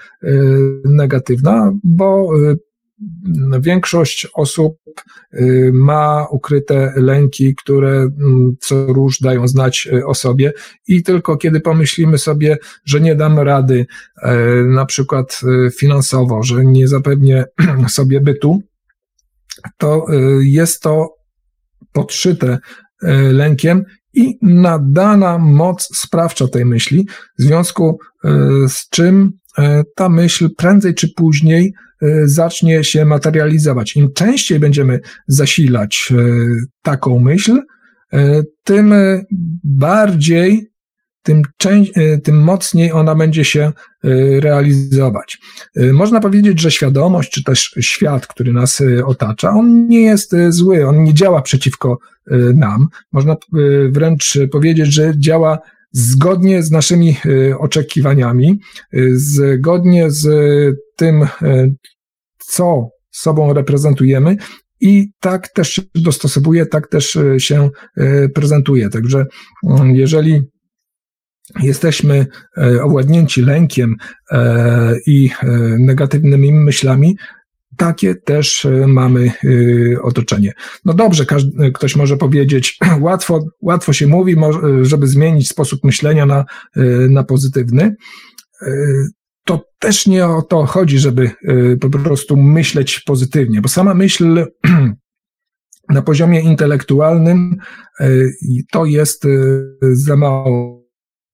negatywna, 0.85 1.71
bo 1.83 2.29
większość 3.61 4.27
osób 4.33 4.77
y, 5.33 5.71
ma 5.73 6.27
ukryte 6.31 6.93
lęki, 6.95 7.55
które 7.55 7.91
mm, 7.91 8.55
co 8.59 8.85
róż 8.85 9.19
dają 9.19 9.47
znać 9.47 9.87
y, 9.93 10.05
o 10.05 10.13
sobie. 10.13 10.53
I 10.87 11.03
tylko 11.03 11.37
kiedy 11.37 11.59
pomyślimy 11.59 12.17
sobie, 12.17 12.57
że 12.85 13.01
nie 13.01 13.15
damy 13.15 13.43
rady, 13.43 13.85
e, 14.21 14.35
na 14.63 14.85
przykład 14.85 15.41
y, 15.67 15.71
finansowo, 15.71 16.43
że 16.43 16.65
nie 16.65 16.87
zapewnię 16.87 17.45
sobie 17.87 18.21
bytu, 18.21 18.61
to 19.77 20.05
jest 20.39 20.81
to 20.81 21.15
podszyte 21.91 22.59
lękiem 23.31 23.83
i 24.13 24.37
nadana 24.41 25.37
moc 25.37 25.97
sprawcza 25.97 26.47
tej 26.47 26.65
myśli, 26.65 27.07
w 27.39 27.41
związku 27.41 27.99
z 28.67 28.89
czym 28.89 29.31
ta 29.95 30.09
myśl 30.09 30.49
prędzej 30.57 30.95
czy 30.95 31.13
później 31.15 31.73
E, 32.01 32.27
zacznie 32.27 32.83
się 32.83 33.05
materializować. 33.05 33.95
Im 33.95 34.13
częściej 34.13 34.59
będziemy 34.59 34.99
zasilać 35.27 36.09
e, 36.11 36.15
taką 36.81 37.19
myśl, 37.19 37.59
e, 38.13 38.43
tym 38.63 38.93
bardziej, 39.63 40.71
tym, 41.23 41.41
tym 42.23 42.43
mocniej 42.43 42.91
ona 42.91 43.15
będzie 43.15 43.45
się 43.45 43.71
realizować. 44.39 45.37
Można 45.75 46.19
powiedzieć, 46.19 46.61
że 46.61 46.71
świadomość, 46.71 47.31
czy 47.31 47.43
też 47.43 47.75
świat, 47.79 48.27
który 48.27 48.53
nas 48.53 48.83
otacza, 49.05 49.49
on 49.49 49.87
nie 49.87 50.01
jest 50.01 50.35
zły, 50.49 50.87
on 50.87 51.03
nie 51.03 51.13
działa 51.13 51.41
przeciwko 51.41 51.97
nam. 52.55 52.87
Można 53.11 53.35
wręcz 53.91 54.37
powiedzieć, 54.51 54.93
że 54.93 55.13
działa 55.17 55.59
zgodnie 55.91 56.63
z 56.63 56.71
naszymi 56.71 57.17
oczekiwaniami, 57.59 58.59
zgodnie 59.13 60.11
z 60.11 60.27
tym, 60.95 61.27
co 62.37 62.89
sobą 63.11 63.53
reprezentujemy 63.53 64.35
i 64.79 65.07
tak 65.19 65.47
też 65.47 65.69
się 65.69 65.81
dostosowuje, 65.95 66.65
tak 66.65 66.87
też 66.87 67.17
się 67.37 67.69
prezentuje. 68.33 68.89
Także 68.89 69.25
mm, 69.69 69.95
jeżeli 69.95 70.41
jesteśmy 71.61 72.25
owładnięci 72.81 73.41
lękiem 73.41 73.95
i 75.07 75.29
negatywnymi 75.79 76.53
myślami, 76.53 77.17
takie 77.85 78.15
też 78.15 78.67
mamy 78.87 79.31
otoczenie. 80.01 80.53
No 80.85 80.93
dobrze, 80.93 81.25
każdy, 81.25 81.71
ktoś 81.71 81.95
może 81.95 82.17
powiedzieć, 82.17 82.77
łatwo, 82.99 83.45
łatwo 83.61 83.93
się 83.93 84.07
mówi, 84.07 84.35
żeby 84.81 85.07
zmienić 85.07 85.49
sposób 85.49 85.83
myślenia 85.83 86.25
na, 86.25 86.45
na 87.09 87.23
pozytywny 87.23 87.95
to 89.45 89.65
też 89.79 90.07
nie 90.07 90.27
o 90.27 90.41
to 90.41 90.65
chodzi, 90.65 90.99
żeby 90.99 91.31
y, 91.49 91.77
po 91.81 91.89
prostu 91.89 92.37
myśleć 92.37 92.99
pozytywnie, 92.99 93.61
bo 93.61 93.69
sama 93.69 93.93
myśl 93.93 94.45
na 95.89 96.01
poziomie 96.01 96.41
intelektualnym 96.41 97.57
y, 98.01 98.31
to 98.71 98.85
jest 98.85 99.25
y, 99.25 99.61
za 99.81 100.15
mało. 100.15 100.81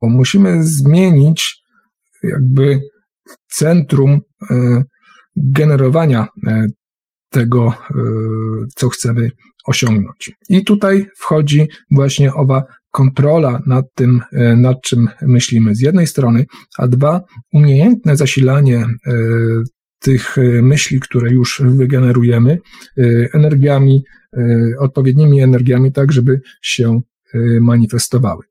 Musimy 0.01 0.63
zmienić 0.63 1.63
jakby 2.23 2.81
centrum 3.47 4.19
generowania 5.37 6.27
tego, 7.29 7.73
co 8.75 8.89
chcemy 8.89 9.31
osiągnąć. 9.67 10.31
I 10.49 10.63
tutaj 10.63 11.09
wchodzi 11.17 11.67
właśnie 11.91 12.33
owa 12.33 12.63
kontrola 12.91 13.61
nad 13.65 13.85
tym, 13.93 14.21
e, 14.31 14.55
nad 14.55 14.81
czym 14.81 15.07
myślimy 15.21 15.75
z 15.75 15.79
jednej 15.79 16.07
strony, 16.07 16.45
a 16.77 16.87
dwa, 16.87 17.21
umiejętne 17.53 18.17
zasilanie 18.17 18.77
e, 18.77 18.87
tych 19.99 20.35
myśli, 20.61 20.99
które 20.99 21.31
już 21.31 21.61
wygenerujemy, 21.65 22.59
energiami, 23.33 24.03
odpowiednimi 24.79 25.41
energiami, 25.41 25.91
tak 25.91 26.11
żeby 26.11 26.41
się 26.61 27.01
manifestowały. 27.61 28.43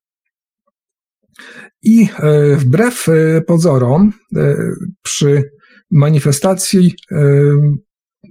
I 1.83 2.09
wbrew 2.57 3.07
pozorom, 3.47 4.13
przy 5.03 5.51
manifestacji 5.91 6.95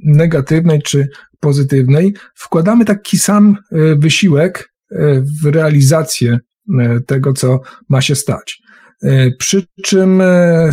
negatywnej 0.04 0.82
czy 0.82 1.08
pozytywnej, 1.40 2.14
wkładamy 2.36 2.86
taki 2.86 3.18
sam 3.18 3.58
e, 3.72 3.96
wysiłek 3.96 4.74
e, 4.92 5.22
w 5.42 5.46
realizację 5.46 6.40
e, 6.80 7.00
tego, 7.08 7.34
co 7.34 7.60
ma 7.90 8.02
się 8.02 8.16
stać. 8.16 8.66
Przy 9.40 9.66
czym 9.84 10.24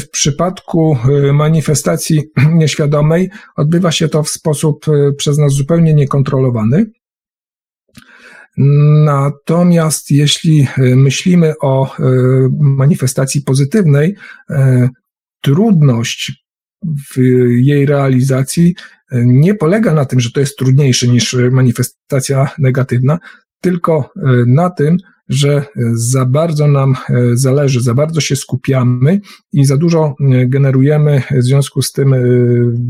w 0.01 0.11
przypadku 0.11 0.97
manifestacji 1.33 2.23
nieświadomej 2.61 3.31
odbywa 3.57 3.93
się 3.93 4.09
to 4.09 4.23
w 4.23 4.29
sposób 4.29 4.87
przez 5.17 5.39
nas 5.39 5.53
zupełnie 5.53 5.95
niekontrolowany. 5.95 6.87
Natomiast 9.05 10.11
jeśli 10.11 10.67
myślimy 10.79 11.55
o 11.63 11.97
manifestacji 12.61 13.43
pozytywnej, 13.43 14.15
trudność 15.41 16.42
w 16.85 17.19
jej 17.57 17.87
realizacji 17.87 18.75
e, 19.11 19.23
nie 19.27 19.55
polega 19.55 19.95
na 19.95 20.05
tym, 20.05 20.21
że 20.21 20.31
to 20.31 20.41
jest 20.41 20.59
trudniejsze 20.59 21.09
niż 21.09 21.37
manifestacja 21.51 22.49
negatywna, 22.59 23.19
tylko 23.61 24.11
e, 24.17 24.21
na 24.47 24.71
tym, 24.71 24.97
że 25.29 25.65
za 25.95 26.27
bardzo 26.27 26.67
nam 26.67 26.95
e, 27.09 27.37
zależy, 27.37 27.81
za 27.81 27.95
bardzo 27.95 28.21
się 28.21 28.37
skupiamy 28.37 29.21
i 29.53 29.65
za 29.65 29.77
dużo 29.77 30.15
generujemy 30.47 31.23
w 31.31 31.43
związku 31.43 31.83
z 31.83 31.93
tym 31.93 32.15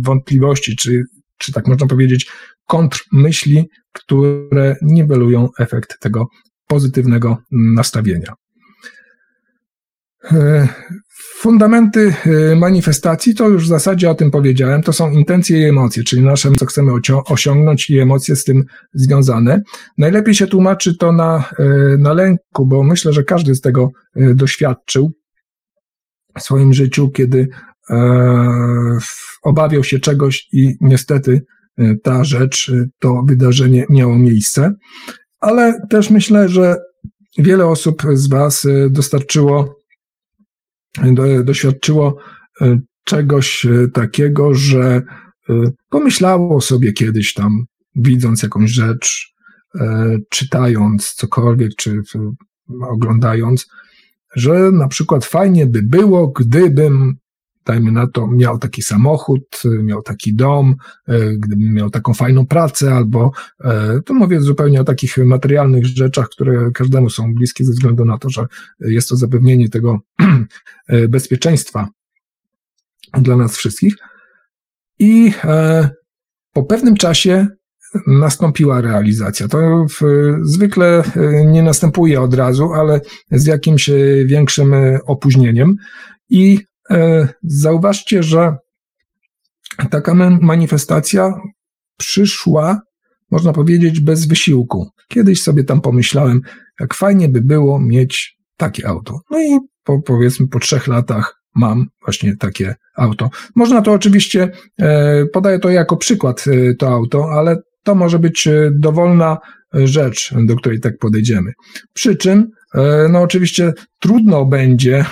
wątpliwości, 0.00 0.76
czy, 0.76 1.04
czy 1.38 1.52
tak 1.52 1.68
można 1.68 1.86
powiedzieć, 1.86 2.30
kontrmyśli, 2.66 3.68
które 3.92 4.76
niwelują 4.82 5.48
efekt 5.58 6.00
tego 6.00 6.26
pozytywnego 6.66 7.36
nastawienia. 7.50 8.34
Fundamenty 11.42 12.14
y, 12.26 12.56
manifestacji 12.56 13.34
to 13.34 13.48
już 13.48 13.64
w 13.64 13.68
zasadzie 13.68 14.10
o 14.10 14.14
tym 14.14 14.30
powiedziałem, 14.30 14.82
to 14.82 14.92
są 14.92 15.10
intencje 15.10 15.60
i 15.60 15.64
emocje, 15.64 16.04
czyli 16.04 16.22
nasze, 16.22 16.50
co 16.58 16.66
chcemy 16.66 16.92
osiągnąć 17.26 17.90
i 17.90 17.98
emocje 17.98 18.36
z 18.36 18.44
tym 18.44 18.64
związane. 18.94 19.62
Najlepiej 19.98 20.34
się 20.34 20.46
tłumaczy 20.46 20.96
to 20.96 21.12
na, 21.12 21.44
y, 21.60 21.98
na 21.98 22.12
lęku, 22.12 22.66
bo 22.66 22.82
myślę, 22.82 23.12
że 23.12 23.24
każdy 23.24 23.54
z 23.54 23.60
tego 23.60 23.90
doświadczył 24.16 25.12
w 26.38 26.42
swoim 26.42 26.74
życiu, 26.74 27.10
kiedy 27.10 27.48
e, 27.90 28.98
obawiał 29.42 29.84
się 29.84 29.98
czegoś 29.98 30.48
i 30.52 30.74
niestety 30.80 31.40
ta 32.02 32.24
rzecz, 32.24 32.72
to 32.98 33.22
wydarzenie 33.26 33.86
miało 33.90 34.18
miejsce. 34.18 34.72
Ale 35.40 35.80
też 35.90 36.10
myślę, 36.10 36.48
że 36.48 36.76
wiele 37.38 37.66
osób 37.66 38.02
z 38.12 38.28
Was 38.28 38.66
dostarczyło 38.90 39.62
do, 39.64 39.81
doświadczyło 41.44 42.16
e, 42.60 42.80
czegoś 43.04 43.66
e, 43.66 43.88
takiego, 43.88 44.54
że 44.54 45.02
e, 45.48 45.54
pomyślało 45.90 46.60
sobie 46.60 46.92
kiedyś 46.92 47.34
tam, 47.34 47.64
widząc 47.96 48.42
jakąś 48.42 48.70
rzecz, 48.70 49.32
czytając 50.28 51.14
cokolwiek, 51.14 51.70
czy 51.76 52.00
oglądając, 52.88 53.68
że 54.36 54.70
na 54.72 54.88
przykład 54.88 55.24
fajnie 55.24 55.66
by 55.66 55.82
było, 55.82 56.28
gdybym, 56.28 57.16
dajmy 57.64 57.92
na 57.92 58.06
to, 58.06 58.26
miał 58.26 58.58
taki 58.58 58.82
samochód, 58.82 59.62
miał 59.82 60.02
taki 60.02 60.34
dom, 60.34 60.74
gdybym 61.36 61.74
miał 61.74 61.90
taką 61.90 62.14
fajną 62.14 62.46
pracę, 62.46 62.94
albo 62.94 63.30
tu 64.06 64.14
mówię 64.14 64.40
zupełnie 64.40 64.80
o 64.80 64.84
takich 64.84 65.18
materialnych 65.18 65.86
rzeczach, 65.86 66.28
które 66.28 66.70
każdemu 66.70 67.10
są 67.10 67.34
bliskie 67.34 67.64
ze 67.64 67.72
względu 67.72 68.04
na 68.04 68.18
to, 68.18 68.30
że 68.30 68.46
jest 68.80 69.08
to 69.08 69.16
zapewnienie 69.16 69.68
tego 69.68 69.98
E, 70.88 71.08
bezpieczeństwa 71.08 71.88
dla 73.18 73.36
nas 73.36 73.56
wszystkich. 73.56 73.96
I 74.98 75.32
e, 75.44 75.90
po 76.52 76.62
pewnym 76.62 76.96
czasie 76.96 77.46
nastąpiła 78.06 78.80
realizacja. 78.80 79.48
To 79.48 79.86
w, 79.90 80.00
zwykle 80.42 81.04
e, 81.16 81.46
nie 81.46 81.62
następuje 81.62 82.20
od 82.20 82.34
razu, 82.34 82.72
ale 82.72 83.00
z 83.30 83.46
jakimś 83.46 83.90
większym 84.24 84.74
opóźnieniem. 85.06 85.76
I 86.30 86.60
zauważcie, 87.42 88.22
że 88.22 88.56
taka 89.90 90.14
manifestacja 90.40 91.34
przyszła, 91.96 92.80
można 93.30 93.52
powiedzieć, 93.52 94.00
bez 94.00 94.26
wysiłku. 94.26 94.90
Kiedyś 95.08 95.42
sobie 95.42 95.64
tam 95.64 95.80
pomyślałem, 95.80 96.40
jak 96.80 96.94
fajnie 96.94 97.28
by 97.28 97.40
było 97.40 97.80
mieć 97.80 98.36
takie 98.56 98.88
auto. 98.88 99.20
No 99.30 99.40
i 99.42 99.58
po, 99.84 100.02
powiedzmy 100.02 100.48
po 100.48 100.58
trzech 100.58 100.88
latach 100.88 101.42
mam 101.54 101.86
właśnie 102.04 102.36
takie 102.36 102.74
auto. 102.96 103.30
Można 103.54 103.82
to 103.82 103.92
oczywiście, 103.92 104.50
e, 104.78 105.26
podaję 105.26 105.58
to 105.58 105.70
jako 105.70 105.96
przykład, 105.96 106.44
e, 106.46 106.74
to 106.74 106.88
auto, 106.88 107.30
ale 107.30 107.56
to 107.82 107.94
może 107.94 108.18
być 108.18 108.46
e, 108.46 108.70
dowolna 108.74 109.38
rzecz, 109.74 110.34
do 110.46 110.56
której 110.56 110.80
tak 110.80 110.98
podejdziemy. 110.98 111.52
Przy 111.92 112.16
czym, 112.16 112.50
no 113.10 113.20
oczywiście 113.22 113.72
trudno 114.00 114.44
będzie 114.44 115.04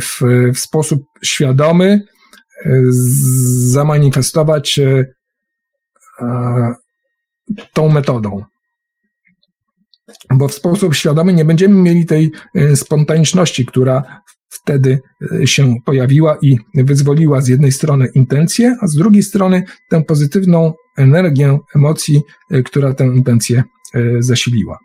w, 0.00 0.20
w 0.54 0.58
sposób 0.58 1.04
świadomy 1.22 2.00
zamanifestować 3.70 4.80
tą 7.72 7.88
metodą 7.88 8.44
bo 10.34 10.48
w 10.48 10.54
sposób 10.54 10.94
świadomy 10.94 11.32
nie 11.32 11.44
będziemy 11.44 11.74
mieli 11.74 12.06
tej 12.06 12.32
e, 12.54 12.76
spontaniczności, 12.76 13.66
która 13.66 14.02
wtedy 14.48 14.98
e, 15.32 15.46
się 15.46 15.74
pojawiła 15.84 16.38
i 16.42 16.58
wyzwoliła 16.74 17.40
z 17.40 17.48
jednej 17.48 17.72
strony 17.72 18.08
intencję, 18.14 18.76
a 18.80 18.86
z 18.86 18.94
drugiej 18.94 19.22
strony 19.22 19.62
tę 19.90 20.04
pozytywną 20.04 20.72
energię 20.96 21.58
emocji, 21.74 22.22
e, 22.50 22.62
która 22.62 22.94
tę 22.94 23.04
intencję 23.04 23.62
zasiliła. 24.18 24.78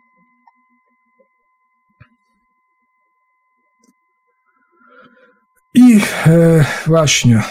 I 5.84 6.00
e, 6.26 6.64
właśnie 6.86 7.36
e, 7.36 7.42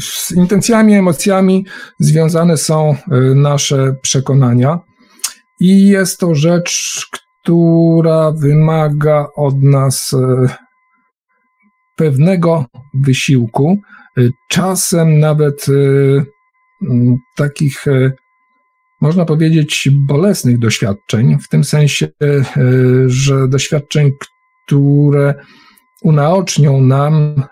z 0.00 0.32
intencjami, 0.32 0.94
emocjami 0.94 1.66
związane 1.98 2.56
są 2.56 2.96
nasze 3.34 3.94
przekonania. 4.02 4.78
I 5.60 5.88
jest 5.88 6.20
to 6.20 6.34
rzecz, 6.34 7.06
która 7.42 8.32
wymaga 8.32 9.28
od 9.36 9.62
nas 9.62 10.14
e, 10.14 10.46
pewnego 11.96 12.64
wysiłku, 12.94 13.78
e, 14.18 14.22
czasem 14.48 15.18
nawet 15.18 15.66
e, 15.68 15.72
takich, 17.36 17.84
można 19.00 19.24
powiedzieć, 19.24 19.88
bolesnych 19.92 20.58
doświadczeń, 20.58 21.38
w 21.38 21.48
tym 21.48 21.64
sensie, 21.64 22.08
że 23.06 23.48
doświadczeń, 23.48 24.10
które 24.66 25.34
unaocznią 26.02 26.80
nam 26.80 27.42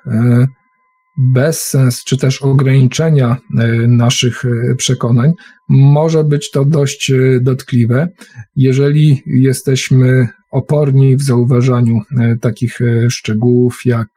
bezsens 1.21 2.05
czy 2.05 2.17
też 2.17 2.43
ograniczenia 2.43 3.37
e, 3.59 3.67
naszych 3.87 4.45
e, 4.45 4.75
przekonań, 4.75 5.33
może 5.69 6.25
być 6.25 6.51
to 6.51 6.65
dość 6.65 7.11
e, 7.11 7.41
dotkliwe, 7.41 8.09
jeżeli 8.57 9.23
jesteśmy 9.27 10.29
oporni 10.51 11.17
w 11.17 11.23
zauważaniu 11.23 12.01
takich 12.41 12.79
szczegółów, 13.09 13.81
jak 13.85 14.09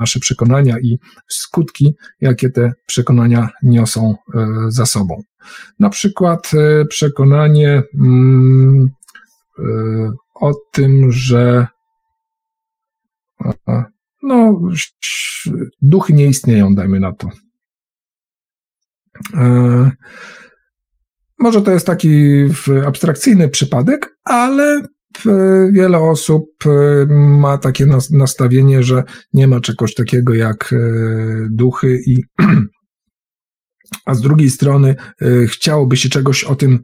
nasze 0.00 0.20
przekonania 0.20 0.78
i 0.78 0.98
skutki, 1.28 1.94
jakie 2.20 2.50
te 2.50 2.72
przekonania 2.86 3.48
niosą 3.62 4.14
za 4.68 4.86
sobą. 4.86 5.22
Na 5.78 5.90
przykład 5.90 6.50
przekonanie 6.88 7.82
mm, 8.00 8.90
o 10.34 10.52
tym, 10.72 11.12
że 11.12 11.66
no, 14.22 14.60
duchy 15.82 16.12
nie 16.12 16.26
istnieją, 16.26 16.74
dajmy 16.74 17.00
na 17.00 17.12
to. 17.12 17.30
E, 19.34 19.90
może 21.38 21.62
to 21.62 21.70
jest 21.70 21.86
taki 21.86 22.44
abstrakcyjny 22.86 23.48
przypadek, 23.48 24.16
ale 24.24 24.82
wiele 25.72 25.98
osób 25.98 26.46
e, 26.66 27.06
ma 27.16 27.58
takie 27.58 27.86
nastawienie, 28.10 28.82
że 28.82 29.04
nie 29.32 29.48
ma 29.48 29.60
czegoś 29.60 29.94
takiego 29.94 30.34
jak 30.34 30.72
e, 30.72 30.76
duchy 31.50 32.00
i 32.06 32.22
a 34.06 34.14
z 34.14 34.20
drugiej 34.20 34.50
strony 34.50 34.94
chciałoby 35.48 35.96
się 35.96 36.08
czegoś 36.08 36.44
o 36.44 36.54
tym 36.54 36.80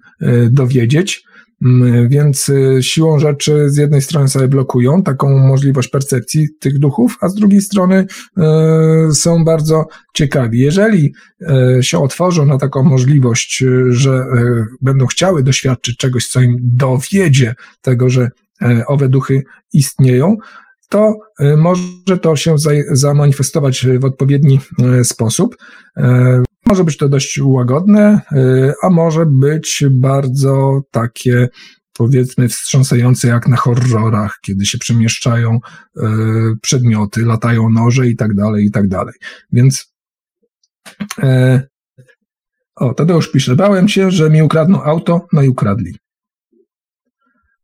dowiedzieć. 0.50 1.24
Mm, 1.62 2.08
więc 2.08 2.48
y, 2.48 2.78
siłą 2.82 3.18
rzeczy 3.18 3.70
z 3.70 3.76
jednej 3.76 4.02
strony 4.02 4.28
sobie 4.28 4.48
blokują 4.48 5.02
taką 5.02 5.38
możliwość 5.38 5.88
percepcji 5.88 6.48
tych 6.60 6.78
duchów, 6.78 7.18
a 7.20 7.28
z 7.28 7.34
drugiej 7.34 7.60
strony 7.60 8.06
y, 9.10 9.14
są 9.14 9.44
bardzo 9.44 9.86
ciekawi. 10.14 10.58
Jeżeli 10.58 11.14
y, 11.78 11.82
się 11.82 11.98
otworzą 11.98 12.46
na 12.46 12.58
taką 12.58 12.82
możliwość, 12.82 13.64
że 13.88 14.24
będą 14.80 15.06
chciały 15.06 15.42
doświadczyć 15.42 15.96
czegoś, 15.96 16.26
co 16.26 16.40
im 16.40 16.56
dowiedzie 16.62 17.54
tego, 17.80 18.08
że 18.08 18.30
owe 18.86 19.08
duchy 19.08 19.42
istnieją, 19.72 20.36
to 20.88 21.14
może 21.56 22.18
to 22.22 22.36
się 22.36 22.56
zamanifestować 22.92 23.86
w 23.98 24.04
odpowiedni 24.04 24.60
sposób. 25.02 25.56
Może 26.66 26.84
być 26.84 26.96
to 26.96 27.08
dość 27.08 27.40
łagodne, 27.42 28.20
y, 28.32 28.72
a 28.82 28.90
może 28.90 29.26
być 29.26 29.84
bardzo 29.90 30.82
takie 30.90 31.48
powiedzmy 31.92 32.48
wstrząsające 32.48 33.28
jak 33.28 33.48
na 33.48 33.56
horrorach, 33.56 34.38
kiedy 34.42 34.66
się 34.66 34.78
przemieszczają 34.78 35.58
y, 35.96 36.00
przedmioty, 36.62 37.24
latają 37.24 37.70
noże 37.70 38.08
i 38.08 38.16
tak 38.16 38.34
dalej, 38.34 38.64
i 38.64 38.70
tak 38.70 38.88
dalej. 38.88 39.14
Więc 39.52 39.94
e, 41.22 41.62
o, 42.76 42.94
Tadeusz 42.94 43.32
pisze, 43.32 43.56
bałem 43.56 43.88
się, 43.88 44.10
że 44.10 44.30
mi 44.30 44.42
ukradną 44.42 44.82
auto, 44.82 45.26
no 45.32 45.42
i 45.42 45.48
ukradli. 45.48 45.96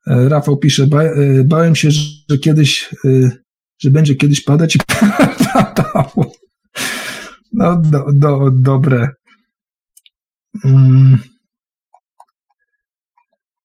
Rafał 0.06 0.56
pisze, 0.56 0.86
ba, 0.86 1.02
bałem 1.44 1.76
się, 1.76 1.90
że 1.90 2.38
kiedyś, 2.38 2.94
że 3.78 3.90
będzie 3.90 4.14
kiedyś 4.14 4.44
padać 4.44 4.76
i 4.76 4.78
padało. 5.54 6.31
No, 7.52 7.76
do, 7.76 8.06
do, 8.12 8.50
dobre. 8.50 9.08
Mm. 10.64 11.18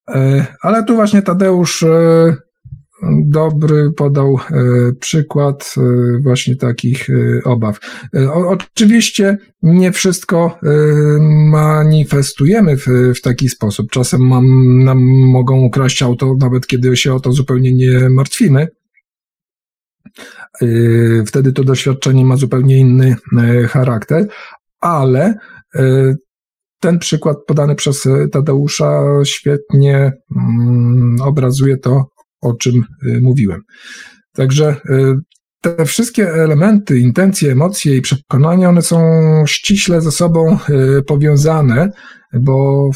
E, 0.10 0.46
ale 0.62 0.84
tu 0.84 0.96
właśnie 0.96 1.22
Tadeusz 1.22 1.84
e, 1.84 2.36
dobry 3.26 3.92
podał 3.98 4.38
e, 4.38 4.64
przykład 5.00 5.76
właśnie 6.24 6.56
takich 6.56 7.08
obaw. 7.46 7.80
Oczywiście 8.48 9.38
nie 9.64 9.92
wszystko 9.92 10.60
manifestujemy 11.52 12.78
w, 12.78 12.88
w 13.16 13.22
taki 13.22 13.50
sposób. 13.50 13.92
Czasem 13.92 14.28
mam, 14.28 14.46
nam 14.84 15.00
mogą 15.32 15.60
ukraść 15.60 16.04
auto, 16.04 16.36
nawet 16.40 16.68
kiedy 16.68 16.98
się 16.98 17.14
o 17.14 17.20
to 17.20 17.32
zupełnie 17.32 17.74
nie 17.74 18.10
martwimy. 18.10 18.68
Y, 20.62 21.24
wtedy 21.28 21.54
to 21.54 21.64
doświadczenie 21.64 22.26
ma 22.26 22.36
zupełnie 22.36 22.78
inny 22.78 23.16
e, 23.38 23.68
charakter, 23.68 24.28
ale 24.82 25.38
e, 25.76 26.16
ten 26.80 27.00
przykład 27.00 27.38
podany 27.48 27.76
przez 27.76 28.08
Tadeusza 28.32 29.02
świetnie 29.26 30.14
mm, 30.36 31.18
obrazuje 31.22 31.78
to, 31.78 32.06
o 32.42 32.54
czym 32.54 32.84
y, 33.08 33.22
mówiłem. 33.22 33.62
Także 34.34 34.76
y, 34.90 35.16
te 35.62 35.86
wszystkie 35.86 36.34
elementy, 36.34 37.00
intencje, 37.00 37.52
emocje 37.52 37.98
i 37.98 38.02
przekonania, 38.02 38.70
one 38.70 38.82
są 38.82 39.00
ściśle 39.48 40.02
ze 40.02 40.12
sobą 40.12 40.58
powiązane, 41.08 41.92
bo 42.34 42.90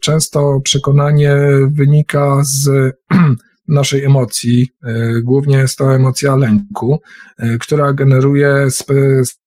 często 0.00 0.60
przekonanie 0.64 1.36
wynika 1.70 2.40
z 2.44 2.70
naszej 3.72 4.04
emocji, 4.04 4.68
e, 4.84 5.20
głównie 5.22 5.56
jest 5.56 5.78
to 5.78 5.94
emocja 5.94 6.36
lęku, 6.36 7.00
e, 7.38 7.58
która 7.58 7.92
generuje 7.92 8.70
spe, 8.70 8.94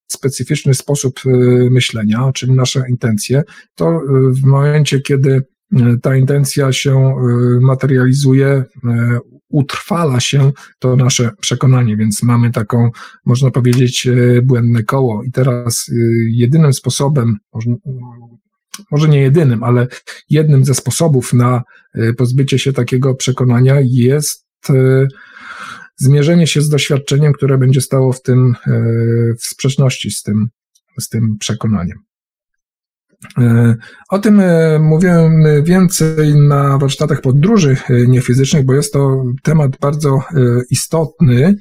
specyficzny 0.07 0.73
sposób 0.73 1.19
e, 1.25 1.29
myślenia, 1.69 2.31
czyli 2.33 2.51
nasze 2.51 2.83
intencje, 2.89 3.43
to 3.75 4.01
w 4.31 4.43
momencie, 4.43 4.99
kiedy 4.99 5.43
ta 6.01 6.15
intencja 6.15 6.73
się 6.73 7.15
materializuje, 7.61 8.63
utrwala 9.49 10.19
się 10.19 10.51
to 10.79 10.95
nasze 10.95 11.31
przekonanie, 11.41 11.97
więc 11.97 12.23
mamy 12.23 12.51
taką, 12.51 12.89
można 13.25 13.51
powiedzieć, 13.51 14.07
błędne 14.43 14.83
koło. 14.83 15.23
I 15.23 15.31
teraz 15.31 15.91
jedynym 16.29 16.73
sposobem, 16.73 17.37
może 18.91 19.09
nie 19.09 19.21
jedynym, 19.21 19.63
ale 19.63 19.87
jednym 20.29 20.65
ze 20.65 20.75
sposobów 20.75 21.33
na 21.33 21.63
e, 21.93 22.13
pozbycie 22.13 22.59
się 22.59 22.73
takiego 22.73 23.15
przekonania 23.15 23.77
jest 23.83 24.45
e, 24.69 25.07
zmierzenie 25.97 26.47
się 26.47 26.61
z 26.61 26.69
doświadczeniem, 26.69 27.33
które 27.33 27.57
będzie 27.57 27.81
stało 27.81 28.13
w 28.13 28.21
tym, 28.21 28.55
e, 28.67 28.71
w 29.39 29.45
sprzeczności 29.45 30.11
z 30.11 30.21
tym, 30.23 30.47
z 30.99 31.09
tym 31.09 31.37
przekonaniem. 31.39 31.97
O 34.09 34.19
tym 34.19 34.41
mówiłem 34.79 35.43
więcej 35.63 36.35
na 36.35 36.77
warsztatach 36.77 37.21
podróży 37.21 37.77
niefizycznych, 38.07 38.65
bo 38.65 38.73
jest 38.73 38.93
to 38.93 39.23
temat 39.43 39.77
bardzo 39.81 40.19
istotny. 40.69 41.55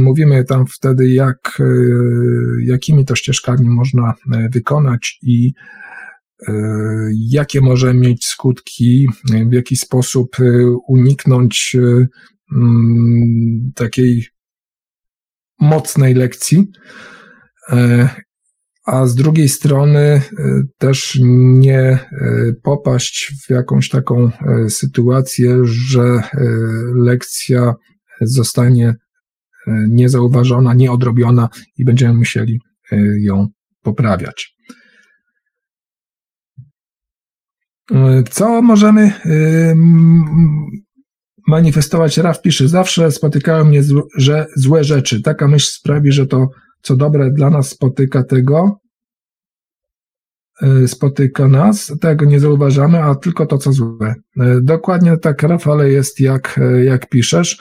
Mówimy 0.00 0.44
tam 0.44 0.66
wtedy, 0.66 1.08
jak, 1.08 1.62
jakimi 2.64 3.04
to 3.04 3.14
ścieżkami 3.14 3.68
można 3.68 4.14
wykonać 4.52 5.18
i 5.22 5.52
jakie 7.30 7.60
może 7.60 7.94
mieć 7.94 8.26
skutki, 8.26 9.08
w 9.50 9.52
jaki 9.52 9.76
sposób 9.76 10.36
uniknąć 10.88 11.76
mm, 12.56 13.72
takiej 13.74 14.26
mocnej 15.60 16.14
lekcji 16.14 16.66
a 18.84 19.06
z 19.06 19.14
drugiej 19.14 19.48
strony 19.48 20.00
e, 20.00 20.22
też 20.78 21.18
nie 21.22 21.78
e, 21.78 21.98
popaść 22.62 23.32
w 23.46 23.50
jakąś 23.50 23.88
taką 23.88 24.30
e, 24.30 24.70
sytuację, 24.70 25.58
że 25.64 26.22
lekcja 26.94 27.74
zostanie 28.20 28.94
niezauważona, 29.88 30.74
nieodrobiona 30.74 31.48
i 31.78 31.84
będziemy 31.84 32.14
musieli 32.14 32.60
ją 33.20 33.48
poprawiać. 33.82 34.56
Co 38.30 38.62
możemy 38.62 39.12
manifestować? 41.48 42.16
Raf 42.16 42.42
pisze, 42.42 42.68
zawsze 42.68 43.12
spotykają 43.12 43.64
mnie 43.64 43.82
że 44.16 44.46
złe 44.56 44.84
rzeczy. 44.84 45.22
Taka 45.22 45.48
myśl 45.48 45.66
sprawi, 45.70 46.12
że 46.12 46.26
to 46.26 46.48
co 46.82 46.96
dobre 46.96 47.30
dla 47.30 47.50
nas 47.50 47.68
spotyka 47.68 48.22
tego, 48.22 48.80
e, 50.62 50.88
spotyka 50.88 51.48
nas, 51.48 51.92
tego 52.00 52.24
nie 52.24 52.40
zauważamy, 52.40 53.02
a 53.02 53.14
tylko 53.14 53.46
to, 53.46 53.58
co 53.58 53.72
złe. 53.72 54.14
E, 54.40 54.60
dokładnie 54.62 55.16
tak, 55.18 55.42
Rafale, 55.42 55.90
jest 55.90 56.20
jak, 56.20 56.58
e, 56.58 56.84
jak 56.84 57.08
piszesz. 57.08 57.58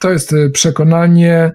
To 0.00 0.10
jest 0.10 0.34
przekonanie, 0.52 1.52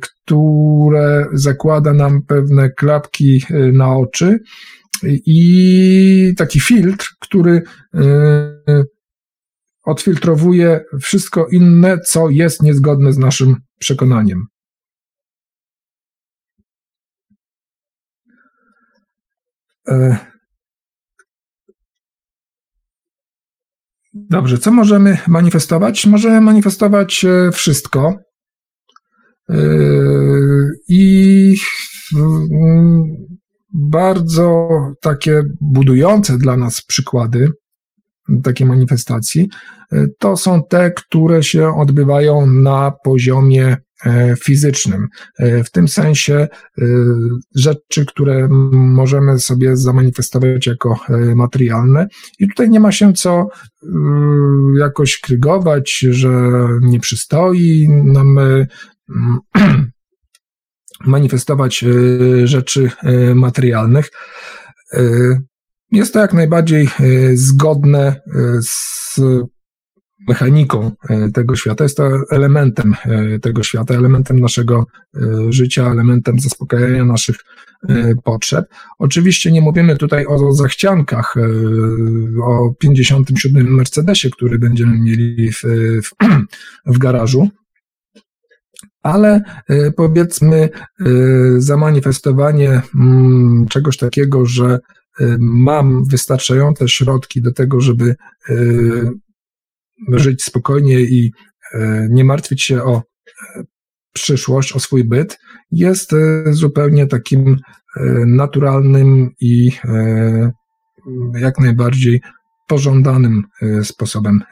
które 0.00 1.26
zakłada 1.32 1.92
nam 1.92 2.22
pewne 2.22 2.70
klapki 2.70 3.42
na 3.72 3.96
oczy 3.96 4.38
i 5.04 6.34
taki 6.36 6.60
filtr, 6.60 7.06
który 7.20 7.62
odfiltrowuje 9.84 10.84
wszystko 11.00 11.46
inne, 11.46 11.98
co 11.98 12.30
jest 12.30 12.62
niezgodne 12.62 13.12
z 13.12 13.18
naszym 13.18 13.56
przekonaniem. 13.78 14.46
Dobrze, 24.14 24.58
co 24.58 24.72
możemy 24.72 25.18
manifestować? 25.28 26.06
Możemy 26.06 26.40
manifestować 26.40 27.24
e, 27.24 27.52
wszystko. 27.52 28.14
E, 29.50 29.54
I 30.88 31.56
bardzo 33.72 34.68
takie 35.00 35.42
budujące 35.60 36.38
dla 36.38 36.56
nas 36.56 36.82
przykłady 36.82 37.50
takiej 38.42 38.66
manifestacji 38.66 39.48
to 40.18 40.36
są 40.36 40.62
te, 40.70 40.90
które 40.90 41.42
się 41.42 41.76
odbywają 41.76 42.46
na 42.46 42.92
poziomie 43.04 43.76
E, 43.76 43.87
fizycznym. 44.44 45.08
E, 45.38 45.64
w 45.64 45.70
tym 45.70 45.88
sensie 45.88 46.34
e, 46.34 46.48
rzeczy, 47.54 48.06
które 48.06 48.48
możemy 48.72 49.38
sobie 49.38 49.76
zamanifestować 49.76 50.66
jako 50.66 51.00
materialne. 51.34 52.08
I 52.38 52.48
tutaj 52.48 52.70
nie 52.70 52.80
ma 52.80 52.92
się 52.92 53.12
co 53.12 53.48
jakoś 54.78 55.20
krygować, 55.20 55.98
że 55.98 56.50
nie 56.80 57.00
przystoi 57.00 57.88
nam 57.88 58.38
manifestować 61.06 61.84
rzeczy 62.44 62.90
materialnych. 63.34 64.10
Jest 65.92 66.12
to 66.12 66.20
jak 66.20 66.34
najbardziej 66.34 66.88
zgodne 67.34 68.20
z 68.60 69.20
mechaniką 70.28 70.90
tego 71.34 71.56
świata, 71.56 71.84
jest 71.84 71.96
to 71.96 72.10
elementem 72.30 72.94
tego 73.42 73.62
świata, 73.62 73.94
elementem 73.94 74.40
naszego 74.40 74.86
życia, 75.48 75.90
elementem 75.90 76.40
zaspokajania 76.40 77.04
naszych 77.04 77.36
potrzeb. 78.24 78.66
Oczywiście 78.98 79.52
nie 79.52 79.60
mówimy 79.60 79.96
tutaj 79.96 80.26
o 80.26 80.52
zachciankach, 80.52 81.34
o 82.42 82.74
57 82.78 83.74
Mercedesie, 83.74 84.30
który 84.30 84.58
będziemy 84.58 85.00
mieli 85.00 85.52
w, 85.52 85.62
w, 86.02 86.10
w 86.94 86.98
garażu, 86.98 87.48
ale 89.02 89.42
e, 89.68 89.90
powiedzmy 89.92 90.56
e, 90.58 91.04
zamanifestowanie 91.58 92.82
mm, 92.94 93.66
czegoś 93.68 93.96
takiego, 93.96 94.46
że 94.46 94.78
e, 95.20 95.36
mam 95.38 96.04
wystarczające 96.04 96.88
środki 96.88 97.42
do 97.42 97.52
tego, 97.52 97.80
żeby 97.80 98.14
żyć 100.08 100.44
spokojnie 100.44 101.00
i 101.00 101.32
nie 102.10 102.24
martwić 102.24 102.62
się 102.62 102.82
o 102.82 103.02
przyszłość, 104.12 104.72
o 104.72 104.80
swój 104.80 105.04
byt, 105.04 105.38
jest 105.70 106.10
zupełnie 106.50 107.06
takim 107.06 107.56
naturalnym 108.26 109.30
i 109.40 109.72
jak 111.34 111.58
najbardziej 111.58 112.20
pożądanym 112.66 113.44
sposobem 113.82 114.42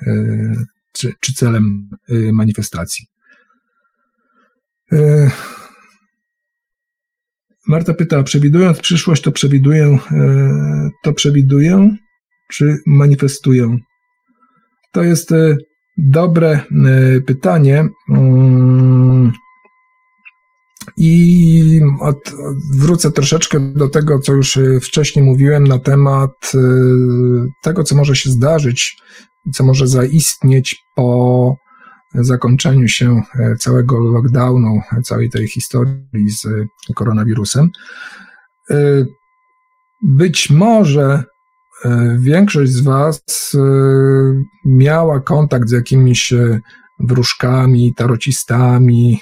czy, 0.92 1.12
czy 1.20 1.34
celem 1.34 1.90
manifestacji. 2.32 3.06
E, 4.92 5.30
Marta 7.66 7.94
pyta, 7.94 8.22
przewidując 8.22 8.80
przyszłość, 8.80 9.22
to 9.22 9.32
przewiduję, 9.32 9.98
e, 10.12 10.90
to 11.02 11.12
przewiduję, 11.12 11.96
czy 12.52 12.76
manifestuję? 12.86 13.78
To 14.96 15.02
jest 15.02 15.32
e, 15.32 15.56
dobre 15.98 16.60
pytanie. 17.26 17.88
Mm, 18.08 19.32
I 20.96 21.80
od, 22.00 22.32
wrócę 22.72 23.12
troszeczkę 23.12 23.60
do 23.60 23.88
tego, 23.88 24.18
co 24.18 24.32
już 24.32 24.58
wcześniej 24.82 25.24
mówiłem 25.24 25.66
na 25.66 25.78
temat 25.78 26.52
tego, 27.62 27.84
co 27.84 27.94
może 27.96 28.16
się 28.16 28.30
zdarzyć, 28.30 28.98
co 29.52 29.64
może 29.64 29.86
zaistnieć 29.86 30.76
po 30.94 31.56
zakończeniu 32.14 32.88
się 32.88 33.22
e, 33.34 33.56
całego 33.56 33.98
lockdownu, 33.98 34.80
całej 35.04 35.30
tej 35.30 35.48
historii 35.48 36.30
z 36.30 36.46
koronawirusem. 36.94 37.70
E, 38.70 38.76
być 40.02 40.50
może 40.50 41.04
e, 41.04 41.35
większość 42.18 42.72
z 42.72 42.80
Was 42.80 43.22
miała 44.64 45.20
kontakt 45.20 45.68
z 45.68 45.72
jakimiś 45.72 46.34
wróżkami, 47.00 47.94
tarocistami, 47.94 49.20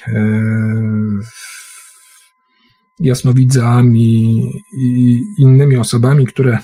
jasnowidzami 3.00 4.50
i 4.78 5.20
innymi 5.38 5.76
osobami, 5.76 6.26
które 6.26 6.58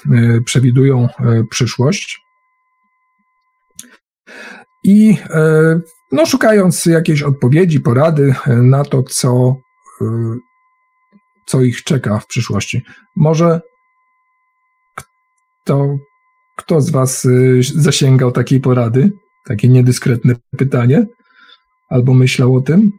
przewidują 0.44 1.08
przyszłość. 1.50 2.20
I 4.84 5.16
no, 6.12 6.26
szukając 6.26 6.86
jakiejś 6.86 7.22
odpowiedzi, 7.22 7.80
porady 7.80 8.34
e, 8.46 8.56
na 8.56 8.84
to, 8.84 9.02
co, 9.02 9.56
e, 10.00 10.04
co 11.46 11.62
ich 11.62 11.84
czeka 11.84 12.18
w 12.18 12.26
przyszłości. 12.26 12.82
Może 13.16 13.60
kto, 15.64 15.98
kto 16.56 16.80
z 16.80 16.90
Was 16.90 17.24
e, 17.24 17.28
zasięgał 17.62 18.32
takiej 18.32 18.60
porady? 18.60 19.12
Takie 19.44 19.68
niedyskretne 19.68 20.34
pytanie? 20.56 21.06
Albo 21.88 22.14
myślał 22.14 22.56
o 22.56 22.60
tym? 22.60 22.92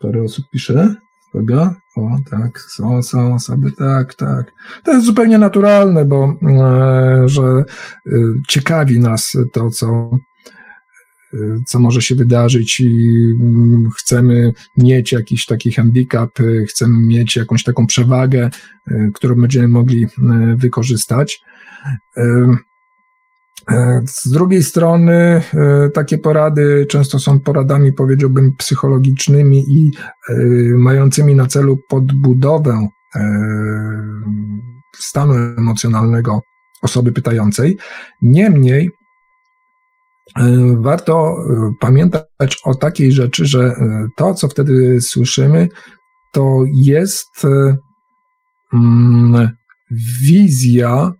Parę 0.00 0.22
osób 0.22 0.44
pisze. 0.52 0.94
Uwaga. 1.34 1.74
O, 1.96 2.18
tak, 2.30 2.60
są, 2.60 3.02
są 3.02 3.34
osoby, 3.34 3.72
tak, 3.72 4.14
tak. 4.14 4.52
To 4.84 4.92
jest 4.92 5.06
zupełnie 5.06 5.38
naturalne, 5.38 6.04
bo 6.04 6.34
e, 6.42 7.28
że 7.28 7.42
e, 7.42 7.64
ciekawi 8.48 9.00
nas 9.00 9.32
to, 9.52 9.70
co, 9.70 10.10
co 11.66 11.78
może 11.78 12.02
się 12.02 12.14
wydarzyć 12.14 12.80
i 12.80 13.10
mm, 13.40 13.90
chcemy 13.98 14.52
mieć 14.76 15.12
jakiś 15.12 15.46
taki 15.46 15.72
handicap, 15.72 16.38
chcemy 16.68 16.98
mieć 16.98 17.36
jakąś 17.36 17.62
taką 17.62 17.86
przewagę, 17.86 18.50
którą 19.14 19.34
będziemy 19.34 19.68
mogli 19.68 20.06
wykorzystać. 20.56 21.42
E, 23.70 24.02
z 24.06 24.30
drugiej 24.30 24.62
strony, 24.62 25.14
e, 25.14 25.42
takie 25.94 26.18
porady 26.18 26.86
często 26.88 27.18
są 27.18 27.40
poradami, 27.40 27.92
powiedziałbym, 27.92 28.56
psychologicznymi 28.56 29.64
i 29.68 29.92
e, 30.28 30.34
mającymi 30.78 31.34
na 31.34 31.46
celu 31.46 31.78
podbudowę 31.88 32.88
stanu 34.96 35.34
emocjonalnego 35.34 36.42
osoby 36.82 37.12
pytającej. 37.12 37.78
Niemniej, 38.22 38.90
warto 40.76 41.36
pamiętać 41.80 42.58
o 42.64 42.74
takiej 42.74 43.12
rzeczy, 43.12 43.46
że 43.46 43.74
to, 44.16 44.34
co 44.34 44.48
wtedy 44.48 45.00
słyszymy, 45.00 45.68
to 46.32 46.64
jest 46.74 47.42
mm, 48.72 49.50
wizja 50.22 51.12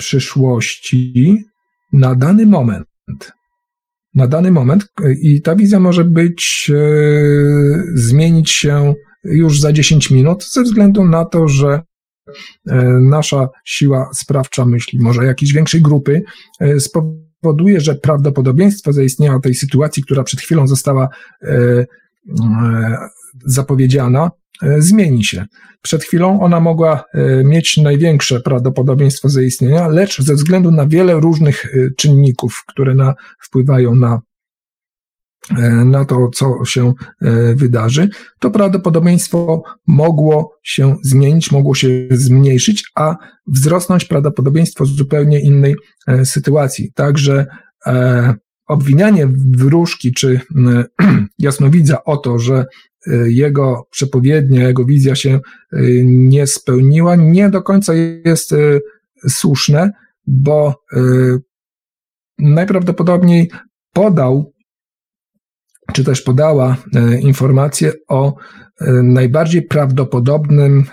przyszłości 0.00 1.44
na 1.92 2.14
dany 2.14 2.46
moment. 2.46 3.32
Na 4.14 4.26
dany 4.26 4.50
moment 4.50 4.86
i 5.22 5.42
ta 5.42 5.56
wizja 5.56 5.80
może 5.80 6.04
być, 6.04 6.70
e, 6.74 6.82
zmienić 7.94 8.50
się 8.50 8.94
już 9.24 9.60
za 9.60 9.72
10 9.72 10.10
minut, 10.10 10.44
ze 10.44 10.62
względu 10.62 11.04
na 11.04 11.24
to, 11.24 11.48
że 11.48 11.68
e, 11.68 11.82
nasza 13.00 13.48
siła 13.64 14.10
sprawcza 14.14 14.64
myśli, 14.64 14.98
może 15.00 15.24
jakiejś 15.24 15.52
większej 15.52 15.80
grupy, 15.80 16.22
e, 16.60 16.80
spowoduje, 16.80 17.80
że 17.80 17.94
prawdopodobieństwo 17.94 18.92
zaistnienia 18.92 19.38
tej 19.40 19.54
sytuacji, 19.54 20.02
która 20.02 20.24
przed 20.24 20.40
chwilą 20.40 20.66
została 20.66 21.08
zapowiedziana, 23.46 24.30
E, 24.62 24.82
zmieni 24.82 25.24
się. 25.24 25.44
Przed 25.82 26.04
chwilą 26.04 26.40
ona 26.40 26.60
mogła 26.60 27.04
e, 27.14 27.44
mieć 27.44 27.76
największe 27.76 28.40
prawdopodobieństwo 28.40 29.28
zaistnienia, 29.28 29.88
lecz 29.88 30.22
ze 30.22 30.34
względu 30.34 30.70
na 30.70 30.86
wiele 30.86 31.14
różnych 31.14 31.64
e, 31.64 31.90
czynników, 31.96 32.64
które 32.68 32.94
na, 32.94 33.14
wpływają 33.42 33.94
na, 33.94 34.20
na 35.84 36.04
to, 36.04 36.28
co 36.34 36.64
się 36.64 36.92
wydarzy, 37.54 38.08
to 38.38 38.50
prawdopodobieństwo 38.50 39.62
mogło 39.86 40.58
się 40.62 40.96
zmienić, 41.02 41.52
mogło 41.52 41.74
się 41.74 41.88
zmniejszyć, 42.10 42.90
a 42.94 43.16
wzrosnąć 43.46 44.04
prawdopodobieństwo 44.04 44.84
zupełnie 44.84 45.40
innej 45.40 45.74
sytuacji. 46.24 46.92
Także 46.94 47.46
obwinianie 48.66 49.28
wróżki 49.56 50.12
czy 50.12 50.40
jasnowidza 51.38 52.04
o 52.04 52.16
to, 52.16 52.38
że 52.38 52.64
jego 53.24 53.86
przepowiednia, 53.90 54.68
jego 54.68 54.84
wizja 54.84 55.14
się 55.14 55.40
nie 56.04 56.46
spełniła, 56.46 57.16
nie 57.16 57.50
do 57.50 57.62
końca 57.62 57.94
jest 58.24 58.54
słuszne, 59.28 59.92
bo 60.26 60.74
najprawdopodobniej 62.38 63.50
podał, 63.92 64.52
czy 65.92 66.04
też 66.04 66.22
podała 66.22 66.76
informację 67.20 67.92
o 68.08 68.34
najbardziej 69.02 69.62
prawdopodobnym, 69.62 70.84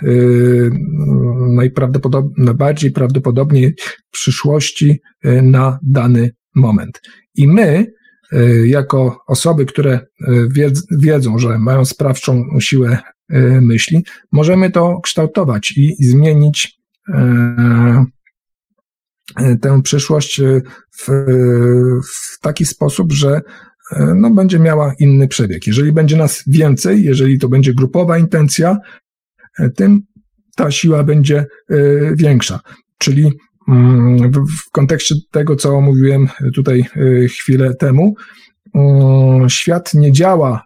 najbardziej 2.38 2.92
prawdopodobnej 2.92 3.76
przyszłości 4.12 5.02
na 5.44 5.80
dany 5.84 6.32
moment. 6.56 7.02
I 7.36 7.48
my 7.48 7.86
jako 8.66 9.18
osoby, 9.28 9.66
które 9.66 10.00
wiedzą, 11.00 11.40
że 11.40 11.60
mają 11.60 11.86
sprawczą 11.86 12.44
siłę 12.60 12.98
myśli, 13.62 14.04
możemy 14.32 14.72
to 14.72 15.00
kształtować 15.04 15.74
i 15.78 15.96
zmienić 16.00 16.78
tę 19.62 19.82
przyszłość 19.84 20.42
w, 21.00 21.10
w 22.04 22.40
taki 22.42 22.66
sposób, 22.66 23.12
że 23.12 23.42
no, 24.16 24.30
będzie 24.30 24.60
miała 24.60 24.94
inny 25.00 25.28
przebieg. 25.28 25.68
Jeżeli 25.68 25.92
będzie 25.92 26.18
nas 26.18 26.44
więcej, 26.48 27.04
jeżeli 27.04 27.40
to 27.40 27.50
będzie 27.50 27.74
grupowa 27.74 28.18
intencja, 28.18 28.78
tym 29.76 30.02
ta 30.56 30.72
siła 30.72 31.04
będzie 31.04 31.46
większa. 32.18 32.60
Czyli 32.98 33.32
Mm, 33.68 34.32
w 34.32 34.72
kontekście 34.72 35.16
tego, 35.32 35.56
co 35.56 35.82
mówiłem 35.82 36.28
tutaj 36.56 36.86
chwilę 37.40 37.74
temu, 37.76 38.16
świat 39.48 39.94
nie 39.94 40.12
działa, 40.12 40.62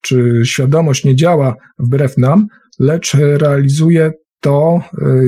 czy 0.00 0.42
świadomość 0.44 1.04
nie 1.04 1.16
działa 1.16 1.54
wbrew 1.78 2.18
nam, 2.18 2.46
lecz 2.78 3.14
realizuje 3.14 4.12
to, 4.40 4.80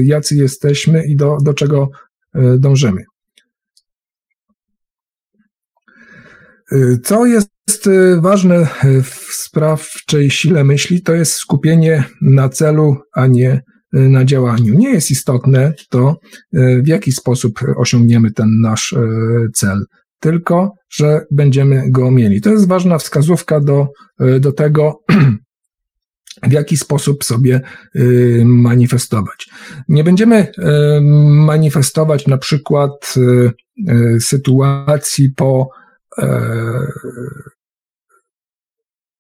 jacy 0.03 0.37
jesteśmy 0.37 1.07
i 1.07 1.17
do, 1.17 1.37
do 1.45 1.55
czego 1.55 1.89
dążymy. 2.59 3.03
Co 7.05 7.27
jest 7.27 7.51
ważne 8.21 8.67
w 9.03 9.15
sprawczej 9.33 10.31
sile 10.31 10.65
myśli, 10.65 11.03
to 11.03 11.15
jest 11.15 11.33
skupienie 11.33 12.05
na 12.23 12.49
celu, 12.49 12.97
a 13.15 13.27
nie 13.27 13.63
na 13.93 14.25
działaniu. 14.25 14.75
Nie 14.75 14.91
jest 14.91 15.11
istotne 15.11 15.73
to, 15.89 16.17
w 16.83 16.87
jaki 16.87 17.13
sposób 17.13 17.61
osiągniemy 17.77 18.31
ten 18.31 18.61
nasz 18.61 18.95
cel, 19.55 19.85
tylko 20.21 20.75
że 20.91 21.27
będziemy 21.31 21.91
go 21.91 22.11
mieli. 22.11 22.41
To 22.41 22.51
jest 22.51 22.69
ważna 22.69 22.99
wskazówka 22.99 23.61
do, 23.61 23.87
do 24.41 24.53
tego, 24.53 25.01
w 26.49 26.53
jaki 26.53 26.77
sposób 26.77 27.25
sobie 27.25 27.61
manifestować. 28.45 29.51
Nie 29.89 30.05
będziemy 30.05 30.47
manifestować 31.31 32.27
na 32.27 32.39
przykład 32.39 33.15
sytuacji 34.21 35.31
po 35.37 35.69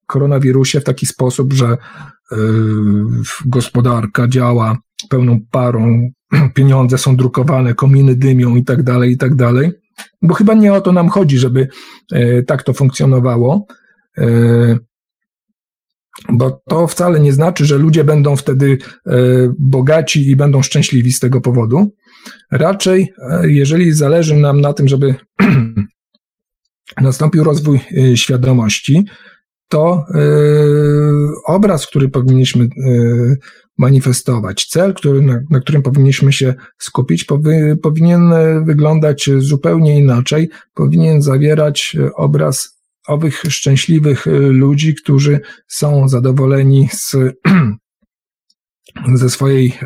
koronawirusie 0.06 0.80
w 0.80 0.84
taki 0.84 1.06
sposób, 1.06 1.52
że 1.52 1.76
gospodarka 3.46 4.28
działa 4.28 4.78
pełną 5.08 5.40
parą, 5.50 6.10
pieniądze 6.54 6.98
są 6.98 7.16
drukowane, 7.16 7.74
kominy 7.74 8.14
dymią 8.14 8.56
i 8.56 8.64
tak 8.64 8.82
dalej, 8.82 9.12
i 9.12 9.16
tak 9.16 9.34
dalej. 9.34 9.70
Bo 10.22 10.34
chyba 10.34 10.54
nie 10.54 10.72
o 10.72 10.80
to 10.80 10.92
nam 10.92 11.08
chodzi, 11.08 11.38
żeby 11.38 11.68
tak 12.46 12.62
to 12.62 12.72
funkcjonowało. 12.72 13.66
Bo 16.28 16.62
to 16.68 16.86
wcale 16.86 17.20
nie 17.20 17.32
znaczy, 17.32 17.64
że 17.64 17.78
ludzie 17.78 18.04
będą 18.04 18.36
wtedy 18.36 18.78
bogaci 19.58 20.30
i 20.30 20.36
będą 20.36 20.62
szczęśliwi 20.62 21.12
z 21.12 21.20
tego 21.20 21.40
powodu. 21.40 21.94
Raczej, 22.52 23.12
jeżeli 23.42 23.92
zależy 23.92 24.36
nam 24.36 24.60
na 24.60 24.72
tym, 24.72 24.88
żeby 24.88 25.14
nastąpił 27.00 27.44
rozwój 27.44 27.80
y, 27.92 28.16
świadomości, 28.16 29.04
to 29.68 30.04
y, 30.14 30.20
obraz, 31.46 31.86
który 31.86 32.08
powinniśmy 32.08 32.64
y, 32.64 33.38
manifestować, 33.78 34.66
cel, 34.66 34.94
który, 34.94 35.22
na, 35.22 35.40
na 35.50 35.60
którym 35.60 35.82
powinniśmy 35.82 36.32
się 36.32 36.54
skupić, 36.78 37.24
powy, 37.24 37.78
powinien 37.82 38.32
wyglądać 38.64 39.30
zupełnie 39.38 39.98
inaczej, 39.98 40.50
powinien 40.74 41.22
zawierać 41.22 41.96
obraz 42.14 42.80
owych 43.06 43.42
szczęśliwych 43.48 44.26
ludzi, 44.50 44.94
którzy 44.94 45.40
są 45.68 46.08
zadowoleni 46.08 46.88
z, 46.92 47.16
ze 49.14 49.30
swojej 49.30 49.78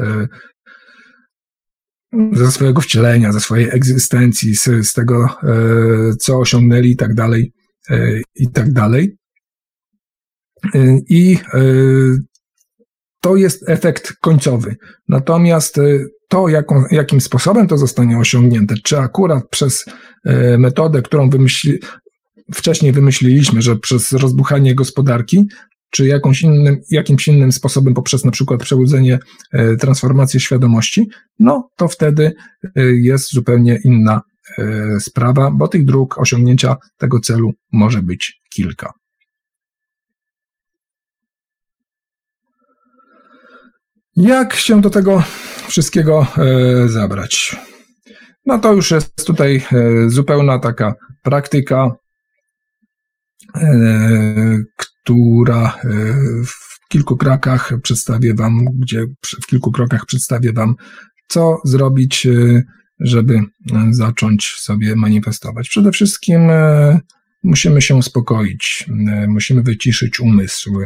ze 2.33 2.51
swojego 2.51 2.81
wcielenia, 2.81 3.33
ze 3.33 3.41
swojej 3.41 3.69
egzystencji, 3.73 4.57
z, 4.57 4.65
z 4.65 4.93
tego, 4.93 5.25
e, 5.25 6.17
co 6.17 6.39
osiągnęli 6.39 6.91
i 6.91 6.97
tak 6.97 7.15
dalej, 7.15 7.53
e, 7.91 8.21
i 8.35 8.51
tak 8.51 8.73
dalej. 8.73 9.17
E, 10.75 10.99
I 11.09 11.39
to 13.21 13.37
jest 13.37 13.69
efekt 13.69 14.13
końcowy. 14.21 14.77
Natomiast 15.09 15.81
to, 16.29 16.49
jaką, 16.49 16.85
jakim 16.91 17.21
sposobem 17.21 17.67
to 17.69 17.79
zostanie 17.79 18.19
osiągnięte, 18.19 18.75
czy 18.85 18.99
akurat 18.99 19.49
przez 19.51 19.85
metodę, 20.59 21.03
którą 21.03 21.31
wymyśli, 21.31 21.79
wcześniej 22.55 22.93
wymyśliliśmy, 22.93 23.63
że 23.63 23.77
przez 23.77 24.13
rozbuchanie 24.13 24.75
gospodarki, 24.75 25.49
czy 25.95 26.07
jakąś 26.07 26.43
innym, 26.43 26.81
jakimś 26.91 27.29
innym 27.29 27.53
sposobem 27.53 27.95
poprzez 27.95 28.25
na 28.25 28.31
przykład 28.31 28.61
przebudzenie, 28.61 29.19
e, 29.53 29.77
transformację 29.77 30.41
świadomości, 30.41 31.09
no 31.39 31.71
to 31.77 31.89
wtedy 31.89 32.33
e, 32.77 32.83
jest 32.85 33.33
zupełnie 33.33 33.79
inna 33.85 34.23
e, 34.59 35.01
sprawa, 35.01 35.51
bo 35.51 35.69
tych 35.69 35.85
dróg 35.85 36.19
osiągnięcia 36.19 36.77
tego 36.97 37.21
celu 37.21 37.53
może 37.73 38.03
być 38.03 38.41
kilka. 38.51 38.93
Jak 44.17 44.55
się 44.55 44.81
do 44.81 44.91
tego 44.91 45.23
wszystkiego 45.69 46.27
zabrać? 46.87 47.57
No 48.47 48.59
to 48.59 48.73
już 48.73 48.91
jest 48.91 49.27
tutaj 49.27 49.65
zupełna 50.07 50.59
taka 50.59 50.95
praktyka, 51.23 51.91
która 54.77 55.79
e, 55.85 55.89
w 56.47 56.89
kilku 56.89 57.17
krokach 57.17 57.73
przedstawię 57.83 58.35
Wam, 58.35 58.65
gdzie 58.79 59.07
w 59.43 59.47
kilku 59.47 59.73
krokach 59.73 60.07
przedstawię 60.07 60.53
Wam, 60.53 60.75
co 61.29 61.57
zrobić, 61.65 62.27
e, 62.27 62.63
żeby 63.01 63.41
zacząć 63.91 64.47
sobie 64.47 64.97
manifestować. 64.97 65.69
Przede 65.69 65.93
wszystkim 65.93 66.51
e, 66.51 67.01
musimy 67.43 67.83
się 67.83 67.95
uspokoić, 67.95 68.87
musimy 69.29 69.63
wyciszyć 69.63 70.21
umysł, 70.21 70.79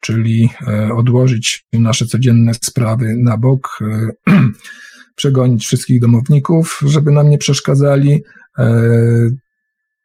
czyli 0.00 0.48
odłożyć 0.96 1.64
nasze 1.72 2.06
codzienne 2.06 2.54
sprawy 2.54 3.16
na 3.16 3.36
bok, 3.36 3.78
przegonić 5.16 5.66
wszystkich 5.66 6.00
domowników, 6.00 6.80
żeby 6.86 7.12
nam 7.12 7.30
nie 7.30 7.38
przeszkadzali, 7.38 8.22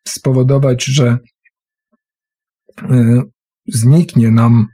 spowodować, 0.07 0.85
że 0.85 1.17
zniknie 3.67 4.31
nam 4.31 4.67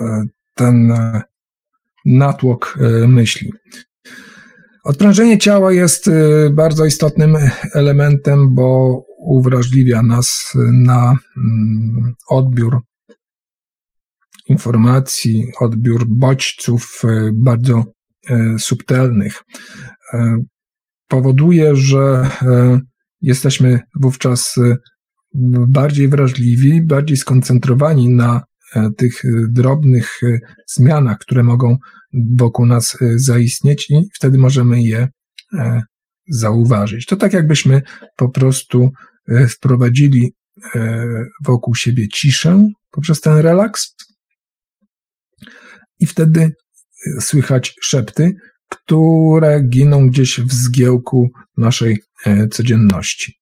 e, 0.00 0.24
ten 0.54 0.92
e, 0.92 1.22
natłok 2.04 2.78
myśli. 3.08 3.52
Odprężenie 4.84 5.38
ciała 5.38 5.72
jest 5.72 6.10
bardzo 6.50 6.84
istotnym 6.84 7.36
elementem, 7.74 8.54
bo 8.54 9.00
uwrażliwia 9.18 10.02
nas 10.02 10.52
na 10.72 11.18
mm, 11.36 12.14
odbiór 12.28 12.80
informacji, 14.48 15.46
odbiór 15.60 16.04
bodźców 16.08 17.02
bardzo 17.32 17.84
subtelnych. 18.58 19.42
Powoduje, 21.08 21.76
że 21.76 22.30
jesteśmy 23.20 23.80
wówczas 24.00 24.54
bardziej 25.68 26.08
wrażliwi, 26.08 26.82
bardziej 26.82 27.16
skoncentrowani 27.16 28.08
na 28.08 28.42
e, 28.74 28.90
tych 28.96 29.24
e, 29.24 29.28
drobnych 29.48 30.22
e, 30.22 30.38
zmianach, 30.66 31.18
które 31.18 31.42
mogą 31.42 31.76
wokół 32.38 32.66
nas 32.66 32.96
zaistnieć 33.16 33.90
i 33.90 34.08
wtedy 34.14 34.38
możemy 34.38 34.82
je 34.82 35.08
zauważyć. 36.28 37.06
To 37.06 37.16
tak 37.16 37.32
jakbyśmy 37.32 37.82
po 38.16 38.28
prostu 38.28 38.90
wprowadzili 39.48 40.32
wokół 41.44 41.74
siebie 41.74 42.08
ciszę 42.08 42.68
poprzez 42.90 43.20
ten 43.20 43.38
relaks 43.38 43.94
i 46.00 46.06
wtedy 46.06 46.52
słychać 47.20 47.74
szepty, 47.82 48.34
które 48.68 49.62
giną 49.62 50.08
gdzieś 50.08 50.40
w 50.40 50.52
zgiełku 50.52 51.30
naszej 51.56 51.98
codzienności. 52.50 53.32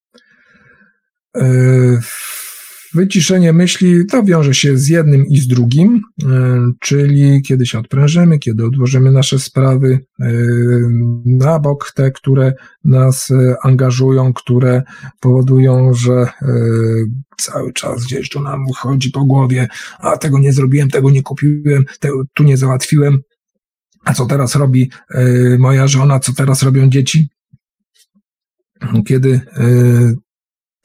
E, 1.35 1.99
wyciszenie 2.93 3.53
myśli 3.53 4.05
to 4.05 4.23
wiąże 4.23 4.53
się 4.53 4.77
z 4.77 4.87
jednym 4.87 5.25
i 5.27 5.37
z 5.37 5.47
drugim, 5.47 6.01
e, 6.23 6.27
czyli 6.79 7.41
kiedy 7.41 7.65
się 7.65 7.79
odprężymy, 7.79 8.39
kiedy 8.39 8.65
odłożymy 8.65 9.11
nasze 9.11 9.39
sprawy 9.39 9.99
e, 10.19 10.31
na 11.25 11.59
bok, 11.59 11.91
te, 11.95 12.11
które 12.11 12.53
nas 12.83 13.31
angażują, 13.63 14.33
które 14.33 14.83
powodują, 15.19 15.93
że 15.93 16.25
cały 17.37 17.73
czas 17.73 18.03
gdzieś 18.03 18.29
to 18.29 18.41
nam 18.41 18.65
chodzi 18.75 19.11
po 19.11 19.25
głowie, 19.25 19.67
a 19.99 20.17
tego 20.17 20.39
nie 20.39 20.53
zrobiłem, 20.53 20.89
tego 20.89 21.11
nie 21.11 21.23
kupiłem, 21.23 21.85
tu 22.33 22.43
nie 22.43 22.57
załatwiłem, 22.57 23.19
a 24.05 24.13
co 24.13 24.25
teraz 24.25 24.55
robi 24.55 24.91
moja 25.59 25.87
żona, 25.87 26.19
co 26.19 26.33
teraz 26.33 26.63
robią 26.63 26.89
dzieci? 26.89 27.29
Kiedy 29.07 29.41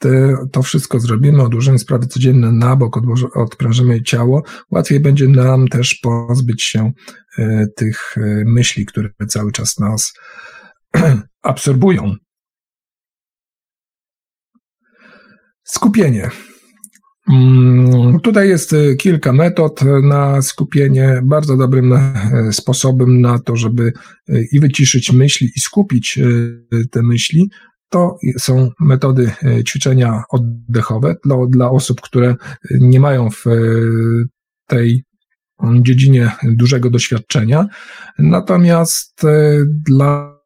te, 0.01 0.35
to 0.51 0.61
wszystko 0.61 0.99
zrobimy, 0.99 1.43
odłożymy 1.43 1.79
sprawy 1.79 2.07
codzienne 2.07 2.51
na 2.51 2.75
bok, 2.75 2.99
odprężymy 3.35 4.03
ciało, 4.03 4.43
łatwiej 4.71 4.99
będzie 4.99 5.27
nam 5.27 5.67
też 5.67 5.95
pozbyć 5.95 6.63
się 6.63 6.91
e, 7.37 7.65
tych 7.75 8.17
e, 8.17 8.21
myśli, 8.45 8.85
które 8.85 9.09
cały 9.27 9.51
czas 9.51 9.79
nas 9.79 10.13
absorbują. 11.41 12.15
Skupienie. 15.63 16.29
Mm, 17.29 18.19
tutaj 18.19 18.49
jest 18.49 18.73
e, 18.73 18.95
kilka 18.95 19.33
metod 19.33 19.81
na 20.03 20.41
skupienie. 20.41 21.21
Bardzo 21.23 21.57
dobrym 21.57 21.93
sposobem 22.51 23.21
na 23.21 23.39
to, 23.39 23.55
żeby 23.55 23.93
i 24.51 24.59
wyciszyć 24.59 25.11
myśli, 25.11 25.49
i 25.55 25.59
skupić 25.59 26.19
te 26.91 27.01
myśli, 27.03 27.49
to 27.91 28.17
są 28.37 28.71
metody 28.79 29.31
e, 29.43 29.63
ćwiczenia 29.63 30.23
oddechowe 30.29 31.15
dla, 31.25 31.35
dla 31.49 31.71
osób, 31.71 32.01
które 32.01 32.35
nie 32.71 32.99
mają 32.99 33.29
w 33.29 33.47
e, 33.47 33.51
tej 34.67 35.03
dziedzinie 35.81 36.31
dużego 36.43 36.89
doświadczenia. 36.89 37.67
Natomiast 38.19 39.21
dla 39.87 40.39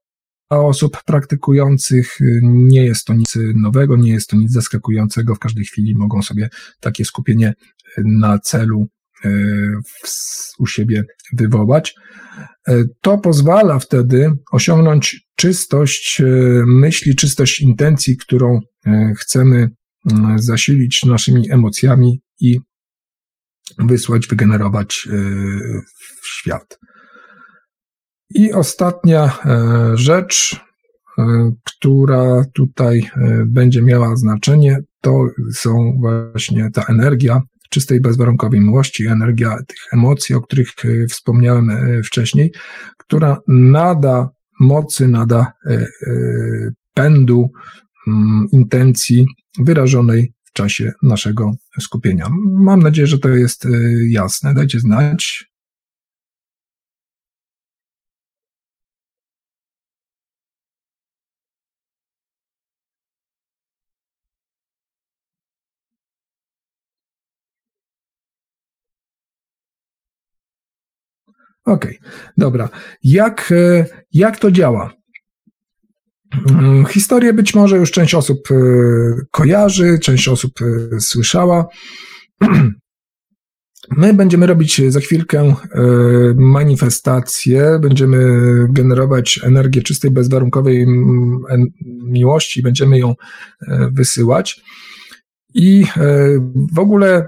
osób 0.50 1.04
praktykujących 1.06 2.18
nie 2.42 2.86
jest 2.86 3.06
to 3.06 3.14
nic 3.14 3.38
nowego, 3.56 3.98
nie 3.98 4.12
jest 4.12 4.30
to 4.30 4.38
nic 4.38 4.52
zaskakującego. 4.52 5.36
W 5.36 5.40
każdej 5.40 5.66
chwili 5.66 5.96
mogą 5.96 6.22
sobie 6.22 6.50
takie 6.80 7.06
skupienie 7.06 7.54
na 7.98 8.40
celu 8.40 8.88
u 10.60 10.68
siebie 10.68 11.04
wywołać. 11.34 11.96
To 13.02 13.18
pozwala 13.18 13.80
wtedy 13.80 14.32
osiągnąć 14.52 15.28
czystość 15.36 16.22
myśli, 16.66 17.16
czystość 17.16 17.62
intencji, 17.62 18.18
którą 18.18 18.60
chcemy 19.18 19.70
zasilić 20.36 21.04
naszymi 21.04 21.52
emocjami 21.52 22.22
i 22.40 22.60
wysłać, 23.80 24.28
wygenerować 24.28 25.08
w 26.22 26.28
świat. 26.28 26.80
I 28.30 28.54
ostatnia 28.54 29.38
rzecz, 29.94 30.62
która 31.66 32.46
tutaj 32.54 33.10
będzie 33.46 33.82
miała 33.82 34.16
znaczenie, 34.16 34.80
to 35.02 35.26
są 35.54 35.98
właśnie 36.00 36.70
ta 36.74 36.84
energia 36.84 37.42
czystej, 37.76 38.02
bezwarunkowej 38.02 38.60
miłości, 38.60 39.08
energia 39.08 39.58
tych 39.68 39.78
emocji, 39.94 40.36
o 40.36 40.42
których 40.42 40.68
wspomniałem 41.10 41.72
wcześniej, 42.04 42.52
która 42.98 43.38
nada 43.48 44.30
mocy, 44.60 45.08
nada 45.08 45.52
pędu, 46.94 47.50
intencji 48.52 49.28
wyrażonej 49.60 50.34
w 50.44 50.54
czasie 50.54 50.92
naszego 51.04 51.52
skupienia. 51.80 52.28
Mam 52.52 52.80
nadzieję, 52.80 53.08
że 53.08 53.20
to 53.20 53.30
jest 53.30 53.68
jasne. 54.10 54.54
Dajcie 54.54 54.80
znać. 54.80 55.46
Okej, 71.66 72.00
okay, 72.00 72.10
dobra. 72.38 72.70
Jak, 73.04 73.52
e, 73.52 73.86
jak 74.14 74.40
to 74.40 74.52
działa? 74.52 74.94
Mm, 76.50 76.86
historię 76.86 77.34
być 77.34 77.56
może 77.56 77.78
już 77.78 77.92
część 77.92 78.16
osób 78.16 78.40
e, 78.52 78.56
kojarzy, 79.32 80.00
część 80.00 80.28
osób 80.28 80.52
e, 80.62 81.00
słyszała. 81.00 81.68
My 83.98 84.14
będziemy 84.14 84.48
robić 84.48 84.82
za 84.88 85.00
chwilkę 85.00 85.56
manifestację, 86.36 87.80
będziemy 87.82 88.42
generować 88.70 89.40
energię 89.44 89.82
czystej, 89.82 90.12
bezwarunkowej 90.12 90.86
miłości, 92.04 92.62
będziemy 92.62 93.00
ją 93.00 93.14
wysyłać. 93.92 94.62
I 95.54 95.86
w 96.74 96.80
ogóle 96.80 97.28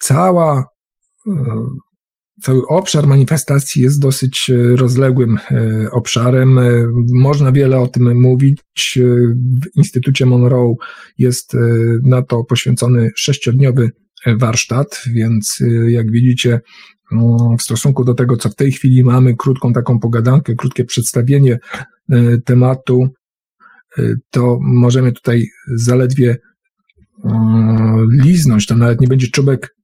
cała 0.00 0.64
cały 2.42 2.66
obszar 2.66 3.06
manifestacji 3.06 3.82
jest 3.82 4.00
dosyć 4.00 4.50
e, 4.50 4.76
rozległym 4.76 5.38
e, 5.50 5.90
obszarem. 5.90 6.58
E, 6.58 6.86
można 7.12 7.52
wiele 7.52 7.78
o 7.78 7.86
tym 7.86 8.20
mówić. 8.20 8.58
W 9.62 9.76
Instytucie 9.76 10.26
Monroe 10.26 10.74
jest 11.18 11.56
na 12.02 12.22
to 12.22 12.44
poświęcony 12.44 13.10
sześciodniowy 13.16 13.90
warsztat, 14.26 15.02
więc 15.12 15.62
jak 15.88 16.10
widzicie, 16.10 16.60
mm, 17.12 17.58
w 17.58 17.62
stosunku 17.62 18.04
do 18.04 18.14
tego, 18.14 18.36
co 18.36 18.48
w 18.48 18.54
tej 18.54 18.72
chwili 18.72 19.04
mamy, 19.04 19.36
krótką 19.36 19.72
taką 19.72 19.98
pogadankę, 19.98 20.54
krótkie 20.54 20.84
przedstawienie 20.84 21.58
tematu, 22.44 23.08
to 24.30 24.58
możemy 24.60 25.12
tutaj 25.12 25.46
zaledwie 25.74 26.36
liznąć, 28.10 28.66
to 28.66 28.76
nawet 28.76 29.00
nie 29.00 29.08
będzie 29.08 29.26
czubek 29.26 29.74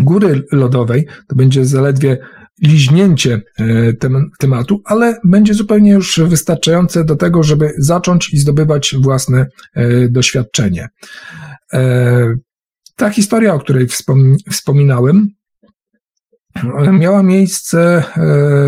góry 0.00 0.42
lodowej, 0.52 1.06
to 1.28 1.36
będzie 1.36 1.64
zaledwie 1.64 2.18
liźnięcie 2.62 3.40
e, 3.58 3.92
tem, 3.92 4.30
tematu, 4.38 4.82
ale 4.84 5.20
będzie 5.24 5.54
zupełnie 5.54 5.92
już 5.92 6.20
wystarczające 6.20 7.04
do 7.04 7.16
tego, 7.16 7.42
żeby 7.42 7.72
zacząć 7.78 8.34
i 8.34 8.38
zdobywać 8.38 8.94
własne 9.00 9.46
e, 9.74 10.08
doświadczenie. 10.08 10.88
E, 11.72 12.34
ta 12.96 13.10
historia, 13.10 13.54
o 13.54 13.58
której 13.58 13.86
wspom 13.86 14.36
wspominałem, 14.50 15.28
miała 16.92 17.22
miejsce 17.22 18.04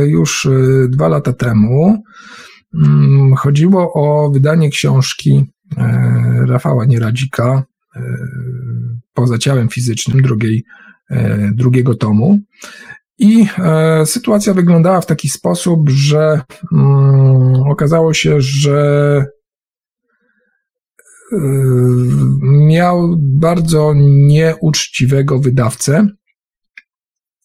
już 0.06 0.48
dwa 0.88 1.08
lata 1.08 1.32
temu. 1.32 2.02
Mm, 2.74 3.34
chodziło 3.34 3.92
o 3.92 4.30
wydanie 4.30 4.70
książki 4.70 5.44
Rafała 6.46 6.84
Nieradzika 6.84 7.62
poza 9.14 9.38
ciałem 9.38 9.68
fizycznym 9.68 10.22
drugiej 10.22 10.64
drugiego 11.54 11.94
tomu. 11.94 12.38
I 13.18 13.46
e, 13.58 14.06
sytuacja 14.06 14.54
wyglądała 14.54 15.00
w 15.00 15.06
taki 15.06 15.28
sposób, 15.28 15.90
że 15.90 16.40
mm, 16.72 17.54
okazało 17.54 18.14
się, 18.14 18.40
że 18.40 19.26
e, 21.32 21.36
miał 22.42 23.16
bardzo 23.18 23.92
nieuczciwego 24.26 25.38
wydawcę. 25.38 26.06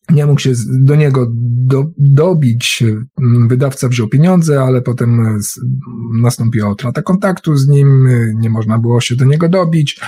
Nie 0.10 0.26
mógł 0.26 0.40
się 0.40 0.52
do 0.82 0.96
niego 0.96 1.28
do, 1.70 1.86
dobić. 1.98 2.84
Wydawca 3.48 3.88
wziął 3.88 4.08
pieniądze, 4.08 4.62
ale 4.62 4.82
potem 4.82 5.40
nastąpiła 6.22 6.72
utrata 6.72 7.02
kontaktu 7.02 7.56
z 7.56 7.68
nim, 7.68 8.08
nie 8.36 8.50
można 8.50 8.80
było 8.80 9.02
się 9.02 9.16
do 9.16 9.26
niego 9.26 9.50
dobić. 9.50 10.00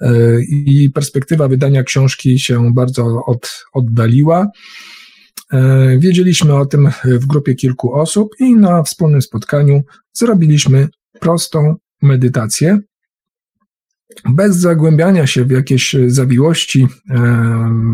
E, 0.00 0.40
i 0.42 0.90
perspektywa 0.90 1.48
wydania 1.48 1.82
książki 1.82 2.38
się 2.38 2.74
bardzo 2.74 3.24
od, 3.26 3.64
oddaliła. 3.72 4.50
E, 5.52 5.98
wiedzieliśmy 5.98 6.54
o 6.56 6.66
tym 6.66 6.90
w 7.04 7.26
grupie 7.26 7.54
kilku 7.54 7.94
osób 7.94 8.28
i 8.40 8.54
na 8.54 8.82
wspólnym 8.82 9.22
spotkaniu 9.22 9.82
zrobiliśmy 10.12 10.88
prostą 11.20 11.74
medytację, 12.02 12.78
bez 14.28 14.56
zagłębiania 14.56 15.26
się 15.26 15.44
w 15.44 15.50
jakieś 15.50 15.96
zawiłości 16.06 16.86
e, 17.10 17.18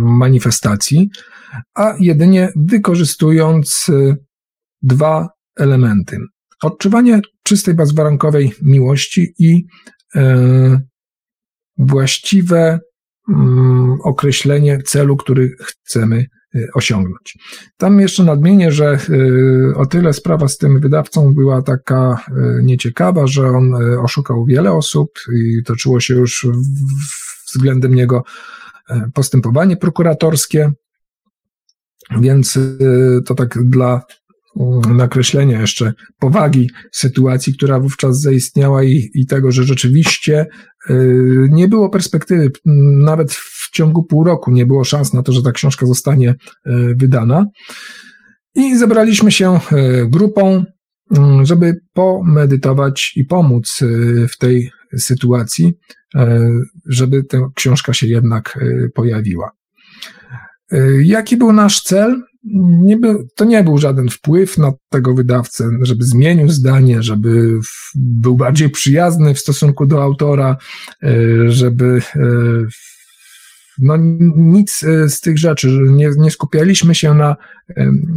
manifestacji, 0.01 1.11
a 1.74 1.95
jedynie 2.01 2.49
wykorzystując 2.57 3.91
dwa 4.82 5.28
elementy. 5.57 6.19
Odczuwanie 6.62 7.20
czystej, 7.43 7.74
bezwarunkowej 7.74 8.53
miłości 8.62 9.35
i 9.39 9.65
właściwe 11.78 12.81
mm, 13.28 13.99
określenie 14.05 14.82
celu, 14.82 15.16
który 15.16 15.51
chcemy 15.61 16.27
osiągnąć. 16.74 17.39
Tam 17.76 18.01
jeszcze 18.01 18.24
nadmienię, 18.24 18.72
że 18.72 18.98
y, 19.10 19.76
o 19.76 19.86
tyle 19.86 20.12
sprawa 20.12 20.48
z 20.48 20.59
tym 20.59 20.81
wydawcą 20.81 21.35
była 21.35 21.62
taka 21.62 22.24
y, 22.28 22.62
nieciekawa, 22.62 23.26
że 23.26 23.48
on 23.48 23.74
oszukał 24.05 24.44
wiele 24.44 24.72
osób 24.72 25.10
i 25.32 25.62
toczyło 25.64 26.01
się 26.01 26.14
już 26.14 26.47
względem 27.52 27.94
niego 27.94 28.22
postępowanie 29.14 29.76
prokuratorskie. 29.76 30.72
Więc 32.20 32.59
to 33.26 33.35
tak 33.35 33.59
dla 33.64 34.02
nakreślenia 34.94 35.60
jeszcze 35.60 35.93
powagi 36.18 36.70
sytuacji, 36.93 37.55
która 37.55 37.81
wówczas 37.81 38.20
zaistniała 38.20 38.85
i, 38.85 39.10
i 39.14 39.26
tego, 39.26 39.52
że 39.52 39.64
rzeczywiście 39.64 40.47
y, 40.90 41.48
nie 41.51 41.68
było 41.68 41.90
perspektywy, 41.90 42.51
nawet 43.05 43.32
w 43.32 43.64
ciągu 43.74 44.05
pół 44.05 44.24
roku 44.24 44.51
nie 44.51 44.66
było 44.66 44.84
szans 44.84 45.12
na 45.12 45.22
to, 45.22 45.32
że 45.32 45.42
ta 45.42 45.52
książka 45.52 45.86
zostanie 45.86 46.30
y, 46.30 46.34
wydana. 46.96 47.46
I 48.55 48.78
zebraliśmy 48.78 49.32
się 49.32 49.60
y, 49.72 50.09
grupą, 50.10 50.64
żeby 51.42 51.80
pomedytować 51.92 53.12
i 53.16 53.24
pomóc 53.24 53.80
w 54.28 54.38
tej 54.38 54.70
sytuacji, 54.98 55.72
żeby 56.86 57.24
ta 57.24 57.38
książka 57.55 57.92
się 57.92 58.06
jednak 58.06 58.59
pojawiła. 58.94 59.51
Jaki 61.02 61.36
był 61.36 61.52
nasz 61.52 61.82
cel? 61.82 62.22
nie 62.82 62.98
to 63.36 63.44
nie 63.44 63.64
był 63.64 63.78
żaden 63.78 64.09
wpływ 64.09 64.59
na 64.59 64.72
tego 64.88 65.14
wydawcę, 65.14 65.70
żeby 65.82 66.05
zmienił 66.05 66.48
zdanie, 66.48 67.02
żeby 67.02 67.59
był 67.94 68.36
bardziej 68.36 68.70
przyjazny 68.70 69.34
w 69.34 69.38
stosunku 69.38 69.86
do 69.86 70.02
autora, 70.02 70.56
e, 71.02 71.16
żeby 71.51 72.02
e, 72.16 72.20
no 73.78 73.96
nic 74.36 74.84
e, 74.84 75.09
z 75.09 75.20
tych 75.20 75.38
rzeczy, 75.38 75.68
nie, 75.90 76.10
nie 76.16 76.30
skupialiśmy 76.30 76.94
się 76.94 77.14
na 77.14 77.36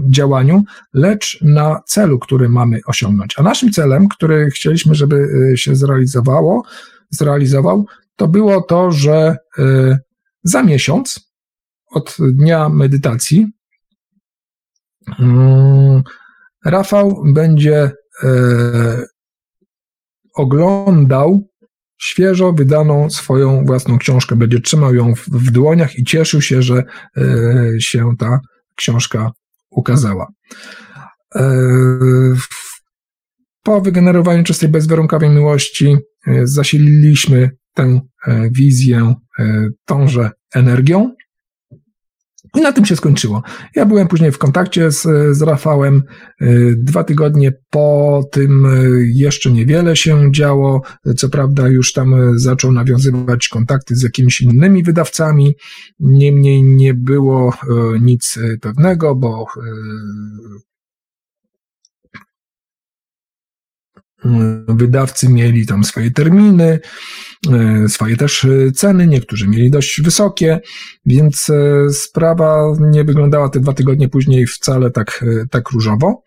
działaniu, 0.09 0.63
lecz 0.93 1.41
na 1.41 1.81
celu, 1.85 2.19
który 2.19 2.49
mamy 2.49 2.79
osiągnąć. 2.85 3.33
A 3.39 3.43
naszym 3.43 3.71
celem, 3.71 4.07
który 4.07 4.49
chcieliśmy, 4.49 4.95
żeby 4.95 5.27
się 5.55 5.75
zrealizowało, 5.75 6.63
zrealizował, 7.09 7.85
to 8.15 8.27
było 8.27 8.61
to, 8.61 8.91
że 8.91 9.37
za 10.43 10.63
miesiąc 10.63 11.31
od 11.91 12.17
dnia 12.19 12.69
medytacji 12.69 13.47
mm, 15.19 16.03
Rafał 16.65 17.23
będzie 17.25 17.91
oglądał 20.33 21.47
świeżo 21.97 22.53
wydaną 22.53 23.09
swoją 23.09 23.65
własną 23.65 23.97
książkę, 23.97 24.35
będzie 24.35 24.59
trzymał 24.59 24.95
ją 24.95 25.15
w, 25.15 25.25
w 25.29 25.51
dłoniach 25.51 25.99
i 25.99 26.03
cieszył 26.03 26.41
się, 26.41 26.61
że 26.61 26.83
się 27.79 28.11
ta 28.19 28.39
książka 28.75 29.31
ukazała. 29.69 30.27
Po 33.63 33.81
wygenerowaniu 33.81 34.43
czystej, 34.43 34.69
bezwarunkowej 34.69 35.29
miłości 35.29 35.97
zasililiśmy 36.43 37.49
tę 37.77 38.01
e, 38.27 38.49
wizję 38.51 39.15
e, 39.39 39.67
tąże 39.85 40.31
energią. 40.53 41.15
I 42.55 42.61
na 42.61 42.71
tym 42.71 42.85
się 42.85 42.95
skończyło. 42.95 43.43
Ja 43.75 43.85
byłem 43.85 44.07
później 44.07 44.31
w 44.31 44.37
kontakcie 44.37 44.91
z, 44.91 45.01
z 45.37 45.41
Rafałem. 45.41 46.03
E, 46.41 46.47
dwa 46.77 47.03
tygodnie 47.03 47.51
po 47.69 48.23
tym 48.31 48.67
jeszcze 49.13 49.51
niewiele 49.51 49.95
się 49.95 50.31
działo. 50.31 50.81
Co 51.17 51.29
prawda, 51.29 51.67
już 51.67 51.93
tam 51.93 52.15
zaczął 52.35 52.71
nawiązywać 52.71 53.47
kontakty 53.47 53.95
z 53.95 54.03
jakimiś 54.03 54.41
innymi 54.41 54.83
wydawcami. 54.83 55.55
Niemniej 55.99 56.63
nie 56.63 56.93
było 56.93 57.53
nic 58.01 58.39
pewnego, 58.61 59.15
bo 59.15 59.45
wydawcy 64.67 65.29
mieli 65.29 65.65
tam 65.65 65.83
swoje 65.83 66.11
terminy, 66.11 66.79
e, 67.51 67.89
swoje 67.89 68.17
też 68.17 68.45
e, 68.45 68.71
ceny, 68.71 69.07
niektórzy 69.07 69.47
mieli 69.47 69.71
dość 69.71 70.01
wysokie, 70.01 70.59
więc 71.05 71.49
e, 71.49 71.89
sprawa 71.89 72.73
nie 72.79 73.03
wyglądała 73.03 73.49
te 73.49 73.59
dwa 73.59 73.73
tygodnie 73.73 74.09
później 74.09 74.47
wcale 74.47 74.91
tak, 74.91 75.25
tak 75.51 75.69
różowo. 75.69 76.23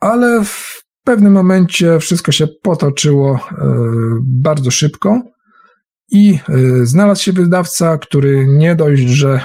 Ale 0.00 0.44
w 0.44 0.82
pewnym 1.04 1.32
momencie 1.32 2.00
wszystko 2.00 2.32
się 2.32 2.46
potoczyło 2.62 3.40
bardzo 4.22 4.70
szybko. 4.70 5.34
I 6.10 6.38
e, 6.48 6.86
znalazł 6.86 7.22
się 7.22 7.32
wydawca, 7.32 7.98
który 7.98 8.46
nie 8.48 8.74
dość, 8.74 9.02
że 9.02 9.28
e, 9.32 9.40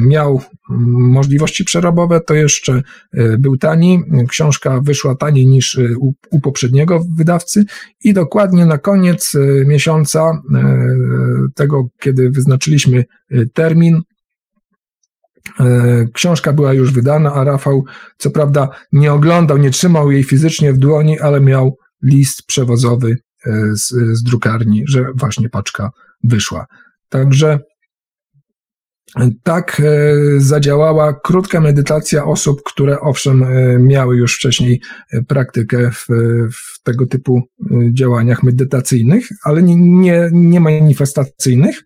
miał 0.00 0.40
możliwości 0.88 1.64
przerobowe, 1.64 2.20
to 2.20 2.34
jeszcze 2.34 2.82
e, 3.12 3.38
był 3.38 3.56
tani. 3.56 4.02
Książka 4.28 4.80
wyszła 4.80 5.14
taniej 5.14 5.46
niż 5.46 5.80
u, 6.00 6.14
u 6.30 6.40
poprzedniego 6.40 7.04
wydawcy 7.16 7.64
i 8.04 8.14
dokładnie 8.14 8.66
na 8.66 8.78
koniec 8.78 9.32
miesiąca 9.66 10.42
tego, 11.54 11.88
kiedy 12.00 12.30
wyznaczyliśmy 12.30 13.04
termin, 13.54 14.00
Książka 16.12 16.52
była 16.52 16.72
już 16.74 16.92
wydana, 16.92 17.32
a 17.32 17.44
Rafał, 17.44 17.84
co 18.18 18.30
prawda, 18.30 18.68
nie 18.92 19.12
oglądał, 19.12 19.58
nie 19.58 19.70
trzymał 19.70 20.10
jej 20.10 20.24
fizycznie 20.24 20.72
w 20.72 20.78
dłoni, 20.78 21.20
ale 21.20 21.40
miał 21.40 21.76
list 22.02 22.42
przewozowy 22.46 23.16
z, 23.72 23.88
z 24.18 24.22
drukarni, 24.22 24.82
że 24.86 25.04
właśnie 25.14 25.48
paczka 25.48 25.90
wyszła. 26.24 26.66
Także 27.08 27.60
tak 29.42 29.80
e, 29.80 30.14
zadziałała 30.40 31.20
krótka 31.24 31.60
medytacja 31.60 32.24
osób, 32.24 32.62
które 32.64 33.00
owszem 33.00 33.42
e, 33.42 33.78
miały 33.78 34.16
już 34.16 34.36
wcześniej 34.36 34.80
e, 35.12 35.22
praktykę 35.22 35.90
w, 35.90 36.06
w 36.52 36.82
tego 36.82 37.06
typu 37.06 37.42
działaniach 37.92 38.42
medytacyjnych, 38.42 39.28
ale 39.44 39.62
nie, 39.62 39.76
nie, 39.76 40.28
nie 40.32 40.60
manifestacyjnych, 40.60 41.82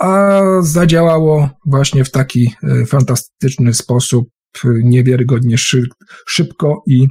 a 0.00 0.40
zadziałało 0.60 1.50
właśnie 1.66 2.04
w 2.04 2.10
taki 2.10 2.54
fantastyczny 2.86 3.74
sposób, 3.74 4.28
niewiarygodnie 4.64 5.56
szybko 6.26 6.82
i 6.86 7.08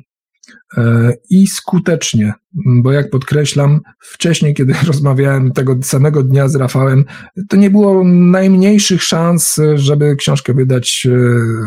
i 1.29 1.47
skutecznie, 1.47 2.33
bo 2.53 2.91
jak 2.91 3.09
podkreślam, 3.09 3.81
wcześniej, 3.99 4.53
kiedy 4.53 4.73
rozmawiałem 4.87 5.51
tego 5.51 5.77
samego 5.83 6.23
dnia 6.23 6.47
z 6.47 6.55
Rafałem, 6.55 7.05
to 7.49 7.57
nie 7.57 7.69
było 7.69 8.03
najmniejszych 8.07 9.03
szans, 9.03 9.59
żeby 9.75 10.15
książkę 10.15 10.53
wydać 10.53 11.07
e, 11.11 11.11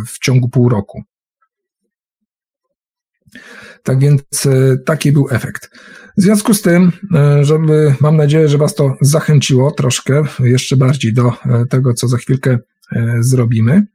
w 0.07 0.19
ciągu 0.19 0.49
pół 0.49 0.69
roku. 0.69 1.03
Tak 3.83 3.99
więc 3.99 4.23
e, 4.47 4.79
taki 4.87 5.13
był 5.13 5.29
efekt. 5.31 5.71
W 6.17 6.23
związku 6.23 6.55
z 6.55 6.63
tym, 6.63 6.93
żeby 7.41 7.95
mam 8.01 8.17
nadzieję, 8.17 8.49
że 8.49 8.59
Was 8.59 8.75
to 8.75 8.97
zachęciło 9.01 9.71
troszkę 9.71 10.23
jeszcze 10.41 10.77
bardziej 10.77 11.15
do 11.15 11.33
tego, 11.71 11.95
co 11.95 12.09
za 12.09 12.17
chwilkę 12.17 12.59
zrobimy, 13.21 13.87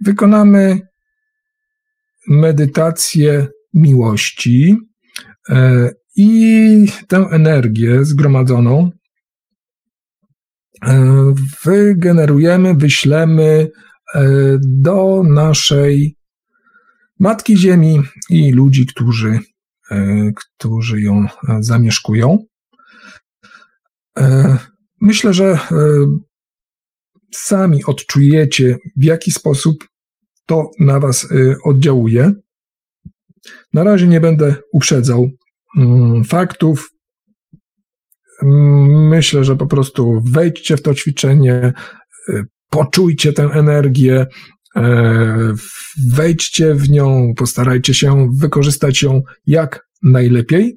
wykonamy 0.00 0.80
medytację 2.30 3.48
miłości 3.74 4.76
e, 5.48 5.90
i 6.16 6.86
tę 7.08 7.16
energię 7.16 8.04
zgromadzoną 8.04 8.90
e, 10.82 11.34
wygenerujemy, 11.64 12.74
wyślemy 12.74 13.70
e, 14.14 14.20
do 14.62 15.22
naszej 15.22 16.16
Matki 17.18 17.56
Ziemi 17.56 18.02
i 18.30 18.52
ludzi, 18.52 18.86
którzy, 18.86 19.38
którzy 20.36 21.00
ją 21.00 21.26
zamieszkują. 21.60 22.38
Myślę, 25.00 25.34
że 25.34 25.58
sami 27.34 27.84
odczujecie, 27.84 28.78
w 28.96 29.04
jaki 29.04 29.32
sposób 29.32 29.89
to 30.50 30.70
na 30.78 31.00
Was 31.00 31.24
y, 31.24 31.56
oddziałuje. 31.64 32.32
Na 33.72 33.84
razie 33.84 34.06
nie 34.06 34.20
będę 34.20 34.56
uprzedzał 34.72 35.30
mm, 35.76 36.24
faktów. 36.24 36.90
Mm, 38.42 39.08
myślę, 39.08 39.44
że 39.44 39.56
po 39.56 39.66
prostu 39.66 40.22
wejdźcie 40.24 40.76
w 40.76 40.82
to 40.82 40.94
ćwiczenie, 40.94 41.72
y, 42.28 42.44
poczujcie 42.70 43.32
tę 43.32 43.42
energię, 43.42 44.26
e, 44.76 45.54
wejdźcie 46.14 46.74
w 46.74 46.90
nią, 46.90 47.32
postarajcie 47.36 47.94
się 47.94 48.28
wykorzystać 48.34 49.02
ją 49.02 49.22
jak 49.46 49.88
najlepiej. 50.02 50.76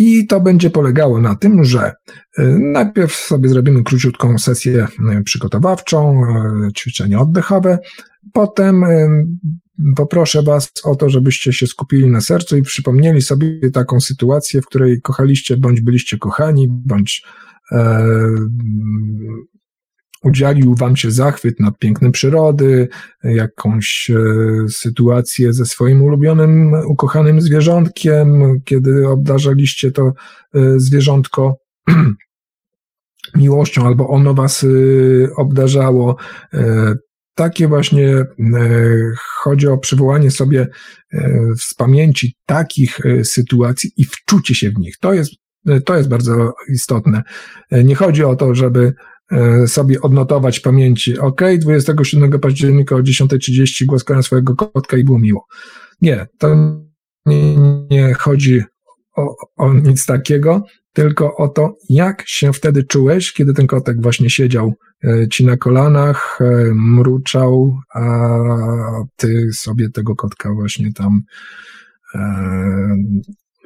I 0.00 0.26
to 0.26 0.40
będzie 0.40 0.70
polegało 0.70 1.20
na 1.20 1.34
tym, 1.34 1.64
że 1.64 1.92
y, 2.38 2.58
najpierw 2.60 3.14
sobie 3.14 3.48
zrobimy 3.48 3.82
króciutką 3.82 4.38
sesję 4.38 4.86
y, 5.18 5.22
przygotowawczą, 5.22 6.22
y, 6.68 6.72
ćwiczenie 6.72 7.18
oddechowe, 7.18 7.78
potem 8.32 8.84
poproszę 9.96 10.42
Was 10.42 10.72
o 10.84 10.96
to, 10.96 11.10
żebyście 11.10 11.52
się 11.52 11.66
skupili 11.66 12.10
na 12.10 12.20
sercu 12.20 12.56
i 12.56 12.62
przypomnieli 12.62 13.22
sobie 13.22 13.70
taką 13.70 14.00
sytuację, 14.00 14.62
w 14.62 14.66
której 14.66 15.00
kochaliście, 15.00 15.56
bądź 15.56 15.80
byliście 15.80 16.18
kochani, 16.18 16.68
bądź 16.70 17.24
e, 17.72 18.04
udzielił 20.22 20.74
wam 20.74 20.96
się 20.96 21.10
zachwyt 21.10 21.60
nad 21.60 21.78
pięknem 21.78 22.12
przyrody, 22.12 22.88
jakąś 23.24 24.10
e, 24.10 24.68
sytuację 24.68 25.52
ze 25.52 25.66
swoim 25.66 26.02
ulubionym, 26.02 26.72
ukochanym 26.88 27.40
zwierzątkiem, 27.40 28.60
kiedy 28.64 29.08
obdarzaliście 29.08 29.92
to 29.92 30.12
e, 30.54 30.80
zwierzątko 30.80 31.56
miłością, 33.34 33.86
albo 33.86 34.08
ono 34.08 34.34
was 34.34 34.64
e, 34.64 34.68
obdarzało. 35.36 36.16
Takie 37.34 37.68
właśnie 37.68 38.24
chodzi 39.42 39.68
o 39.68 39.78
przywołanie 39.78 40.30
sobie 40.30 40.66
z 41.58 41.74
pamięci 41.74 42.36
takich 42.46 42.98
sytuacji 43.24 43.90
i 43.96 44.04
wczucie 44.04 44.54
się 44.54 44.70
w 44.70 44.78
nich. 44.78 44.98
To 44.98 45.14
jest, 45.14 45.32
to 45.84 45.96
jest 45.96 46.08
bardzo 46.08 46.52
istotne. 46.68 47.22
Nie 47.70 47.94
chodzi 47.94 48.24
o 48.24 48.36
to, 48.36 48.54
żeby 48.54 48.94
sobie 49.66 50.00
odnotować 50.00 50.58
w 50.58 50.62
pamięci, 50.62 51.18
ok, 51.18 51.40
27 51.58 52.40
października 52.40 52.96
o 52.96 52.98
10.30 52.98 53.84
głaskałem 53.84 54.22
swojego 54.22 54.56
kotka 54.56 54.96
i 54.96 55.04
było 55.04 55.18
miło. 55.18 55.46
Nie, 56.02 56.26
to 56.38 56.56
nie, 57.26 57.56
nie 57.90 58.14
chodzi 58.14 58.62
o, 59.16 59.34
o, 59.56 59.74
nic 59.74 60.06
takiego, 60.06 60.62
tylko 60.92 61.36
o 61.36 61.48
to, 61.48 61.76
jak 61.88 62.22
się 62.26 62.52
wtedy 62.52 62.84
czułeś, 62.84 63.32
kiedy 63.32 63.54
ten 63.54 63.66
kotek 63.66 64.02
właśnie 64.02 64.30
siedział 64.30 64.74
e, 65.04 65.28
ci 65.28 65.46
na 65.46 65.56
kolanach, 65.56 66.38
e, 66.40 66.44
mruczał, 66.74 67.76
a 67.94 68.28
ty 69.16 69.52
sobie 69.52 69.90
tego 69.90 70.16
kotka 70.16 70.52
właśnie 70.54 70.92
tam 70.92 71.22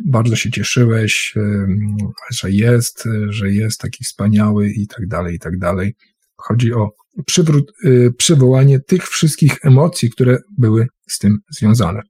bardzo 0.04 0.36
się 0.36 0.50
cieszyłeś, 0.50 1.34
że 2.30 2.50
jest, 2.50 3.08
że 3.28 3.50
jest 3.50 3.80
taki 3.80 4.04
wspaniały 4.04 4.68
i 4.68 4.86
tak 4.86 5.06
dalej, 5.06 5.34
i 5.34 5.38
tak 5.38 5.58
dalej. 5.58 5.94
Chodzi 6.36 6.72
o 6.72 6.90
y, 7.84 8.12
przywołanie 8.18 8.80
tych 8.80 9.08
wszystkich 9.08 9.64
emocji, 9.64 10.10
które 10.10 10.38
były 10.58 10.86
z 11.08 11.18
tym 11.18 11.38
związane. 11.50 12.00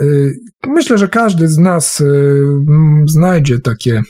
Y, 0.00 0.38
myślę, 0.66 0.98
że 0.98 1.08
każdy 1.08 1.48
z 1.48 1.58
nas 1.58 2.00
y, 2.00 2.44
znajdzie 3.06 3.58
takie 3.60 4.02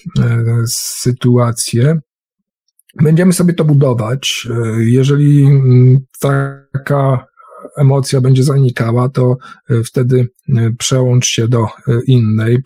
sytuacje, 0.68 1.98
będziemy 3.02 3.32
sobie 3.32 3.54
to 3.54 3.64
budować. 3.64 4.48
E, 4.50 4.82
jeżeli 4.84 5.46
mm, 5.46 5.98
taka 6.20 7.26
emocja 7.76 8.20
będzie 8.20 8.44
zanikała, 8.44 9.08
to 9.08 9.36
e, 9.70 9.82
wtedy 9.82 10.28
e, 10.56 10.70
przełącz 10.78 11.26
się 11.26 11.48
do 11.48 11.66
innej, 12.06 12.58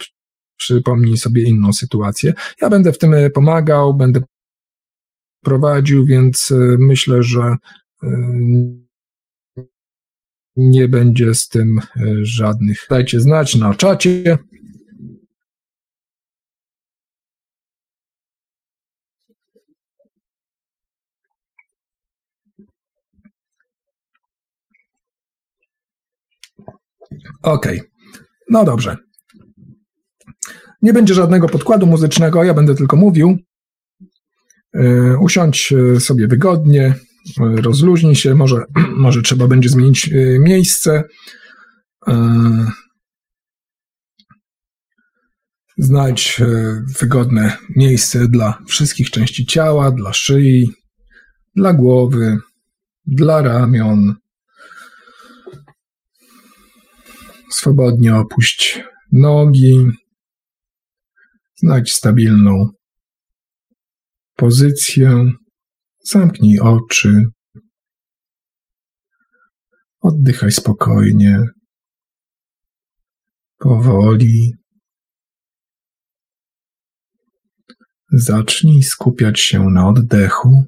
przypomnij 0.61 1.17
sobie 1.17 1.43
inną 1.43 1.73
sytuację. 1.73 2.33
Ja 2.61 2.71
będę 2.71 2.93
w 2.93 2.99
tym 2.99 3.15
pomagał, 3.35 3.95
będę 3.95 4.21
prowadził, 5.45 6.07
więc 6.07 6.53
myślę, 6.79 7.23
że 7.23 7.57
nie 10.57 10.89
będzie 10.89 11.35
z 11.35 11.49
tym 11.49 11.81
żadnych. 12.23 12.87
Dajcie 12.91 13.21
znać 13.21 13.55
na 13.55 13.75
czacie. 13.75 14.39
Okej, 27.43 27.81
okay. 27.81 27.91
no 28.51 28.65
dobrze. 28.65 29.10
Nie 30.83 30.93
będzie 30.93 31.15
żadnego 31.15 31.49
podkładu 31.49 31.87
muzycznego, 31.87 32.45
ja 32.45 32.55
będę 32.55 32.75
tylko 32.75 32.97
mówił. 32.97 33.39
E, 34.75 35.17
usiądź 35.19 35.73
e, 35.73 36.01
sobie 36.01 36.29
wygodnie, 36.29 36.95
e, 37.41 37.61
rozluźnij 37.63 38.15
się, 38.15 38.35
może, 38.35 38.65
może 38.97 39.23
trzeba 39.23 39.47
będzie 39.47 39.69
zmienić 39.69 40.11
miejsce. 40.39 41.05
Znajdź 45.79 46.41
wygodne 47.01 47.57
miejsce 47.77 48.29
dla 48.29 48.59
wszystkich 48.69 49.11
części 49.11 49.47
ciała, 49.47 49.91
dla 49.91 50.13
szyi, 50.13 50.71
dla 51.57 51.73
głowy, 51.73 52.39
dla 53.07 53.43
ramion, 53.43 54.15
Swobodnie 57.51 58.17
opuść 58.17 58.83
nogi. 59.13 59.87
Znajdź 61.63 61.93
stabilną 61.93 62.69
pozycję. 64.37 65.33
Zamknij 66.05 66.61
oczy. 66.61 67.25
Oddychaj 70.01 70.53
spokojnie. 70.53 71.43
Powoli. 73.59 74.53
Zacznij 78.13 78.83
skupiać 78.83 79.41
się 79.41 79.65
na 79.71 79.89
oddechu. 79.89 80.65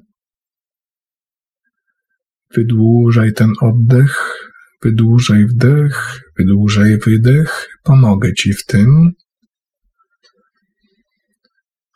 Wydłużaj 2.55 3.33
ten 3.33 3.51
oddech 3.61 4.43
Wydłużaj 4.83 5.45
wdech, 5.45 6.23
wydłużaj 6.37 6.97
wydech. 6.97 7.69
Pomogę 7.83 8.33
Ci 8.33 8.53
w 8.53 8.65
tym. 8.65 9.11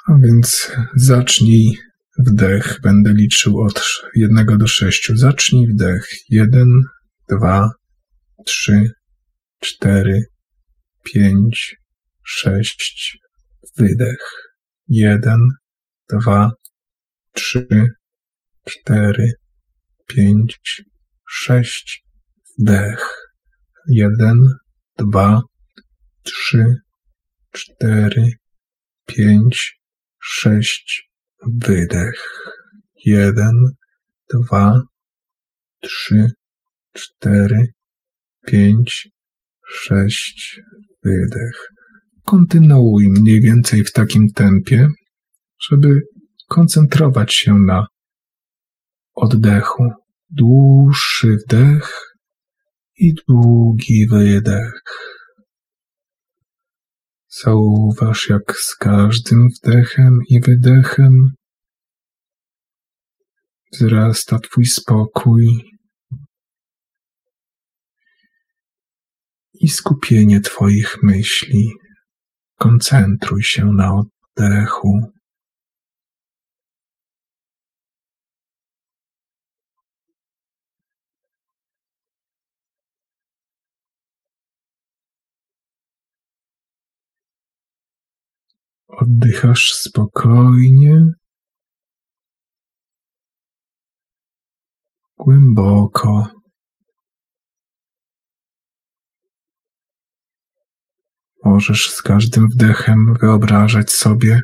A 0.08 0.18
więc 0.24 0.72
zacznij 0.96 1.78
wdech. 2.18 2.80
Będę 2.84 3.14
liczył 3.14 3.62
od 3.62 3.82
jednego 4.16 4.58
do 4.58 4.68
sześciu. 4.68 5.18
Zacznij 5.18 5.68
wdech. 5.68 6.10
Jeden, 6.30 6.70
dwa, 7.30 7.72
trzy, 8.46 8.92
cztery, 9.60 10.24
pięć, 11.04 11.76
sześć. 12.24 13.20
Wydech. 13.78 14.54
Jeden, 14.88 15.40
dwa, 16.10 16.52
trzy, 17.34 17.68
cztery, 18.66 19.32
pięć, 20.08 20.60
sześć 21.28 22.08
Wdech. 22.60 23.30
Jeden, 23.88 24.38
dwa, 24.98 25.42
trzy, 26.24 26.76
cztery, 27.52 28.32
pięć, 29.06 29.80
sześć. 30.28 31.10
Wydech. 31.48 32.44
Jeden, 33.06 33.54
dwa, 34.34 34.82
trzy, 35.82 36.32
cztery, 36.94 37.68
pięć, 38.48 39.10
sześć. 39.68 40.62
Wydech. 41.04 41.68
Kontynuuj 42.26 43.10
mniej 43.10 43.42
więcej 43.42 43.84
w 43.84 43.92
takim 43.92 44.30
tempie, 44.36 44.88
żeby 45.70 46.02
koncentrować 46.48 47.34
się 47.34 47.54
na 47.54 47.88
oddechu. 49.16 49.84
Dłuższy 50.30 51.38
wdech, 51.46 52.08
i 52.98 53.14
długi 53.28 54.08
wydech. 54.08 54.82
Zauważ, 57.30 58.30
jak 58.30 58.58
z 58.58 58.76
każdym 58.76 59.50
wdechem 59.50 60.20
i 60.30 60.42
wydechem 60.42 61.34
wzrasta 63.74 64.40
Twój 64.40 64.66
spokój 64.66 65.72
i 69.54 69.70
skupienie 69.70 70.42
Twoich 70.42 71.04
myśli. 71.04 71.72
Koncentruj 72.60 73.44
się 73.44 73.66
na 73.66 73.94
oddechu. 73.96 75.17
Oddychasz 89.02 89.74
spokojnie, 89.74 91.06
głęboko. 95.18 96.28
Możesz 101.46 101.92
z 101.92 102.02
każdym 102.02 102.48
wdechem 102.50 102.98
wyobrażać 103.22 103.92
sobie, 103.92 104.42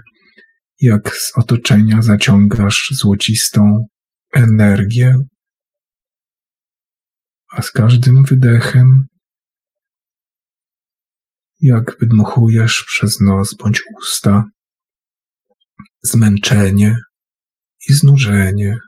jak 0.80 1.16
z 1.16 1.38
otoczenia 1.38 2.02
zaciągasz 2.02 2.90
złocistą 2.92 3.86
energię, 4.34 5.16
a 7.52 7.62
z 7.62 7.72
każdym 7.72 8.24
wydechem 8.24 9.08
jak 11.64 12.00
wydmuchujesz 12.00 12.84
przez 12.88 13.20
nos 13.20 13.54
bądź 13.54 13.84
usta 14.02 14.44
zmęczenie 16.02 16.98
i 17.90 17.94
znużenie. 17.94 18.80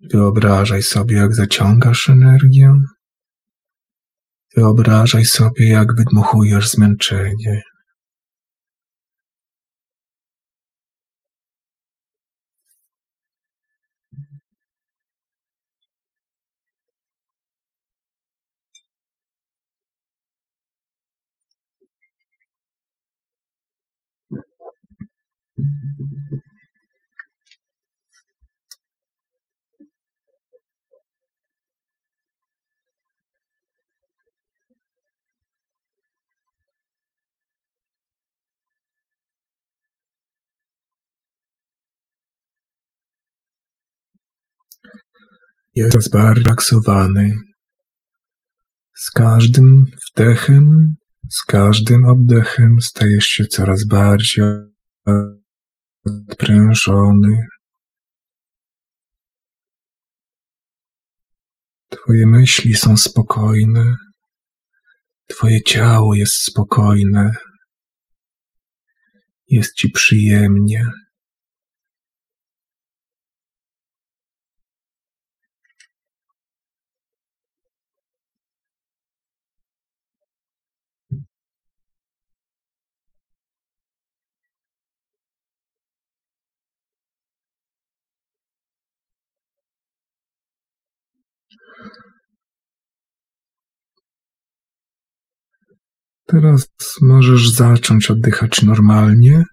Wyobrażaj 0.00 0.82
sobie, 0.82 1.16
jak 1.16 1.34
zaciągasz 1.34 2.08
energię. 2.08 2.74
Wyobrażaj 4.56 5.24
sobie, 5.24 5.68
jak 5.68 5.94
wydmuchujesz 5.96 6.70
zmęczenie. 6.70 7.62
Jest 45.74 45.92
coraz 45.92 46.08
bardziej 46.08 46.44
relaksowany. 46.44 47.38
Z 48.96 49.10
każdym 49.10 49.86
wdechem, 50.10 50.94
z 51.30 51.44
każdym 51.44 52.04
oddechem 52.04 52.80
stajesz 52.80 53.24
się 53.24 53.44
coraz 53.44 53.86
bardziej 53.86 54.44
odprężony. 56.06 57.46
Twoje 61.88 62.26
myśli 62.26 62.74
są 62.74 62.96
spokojne. 62.96 63.96
Twoje 65.26 65.62
ciało 65.62 66.14
jest 66.14 66.34
spokojne. 66.34 67.34
Jest 69.48 69.74
ci 69.74 69.90
przyjemnie. 69.90 70.90
Teraz 96.26 96.68
możesz 97.02 97.50
zacząć 97.50 98.10
oddychać 98.10 98.62
normalnie 98.62 99.44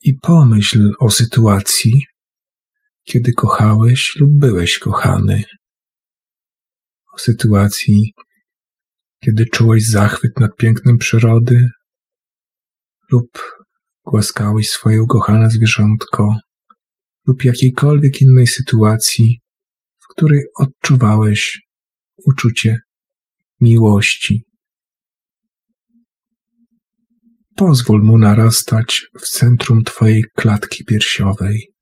i 0.00 0.14
pomyśl 0.14 0.92
o 0.98 1.10
sytuacji, 1.10 2.06
kiedy 3.04 3.32
kochałeś 3.32 4.16
lub 4.16 4.30
byłeś 4.38 4.78
kochany. 4.78 5.44
O 7.14 7.18
sytuacji, 7.18 8.14
kiedy 9.20 9.46
czułeś 9.46 9.86
zachwyt 9.86 10.40
nad 10.40 10.56
pięknem 10.56 10.98
przyrody 10.98 11.68
lub 13.10 13.28
głaskałeś 14.04 14.70
swoje 14.70 15.02
ukochane 15.02 15.50
zwierzątko 15.50 16.36
lub 17.26 17.44
jakiejkolwiek 17.44 18.22
innej 18.22 18.46
sytuacji, 18.46 19.40
w 19.98 20.06
której 20.08 20.42
odczuwałeś 20.58 21.60
uczucie 22.26 22.78
miłości. 23.60 24.47
Pozwól 27.58 28.02
mu 28.02 28.18
narastać 28.18 29.06
w 29.20 29.28
centrum 29.28 29.84
twojej 29.84 30.24
klatki 30.36 30.84
piersiowej. 30.84 31.77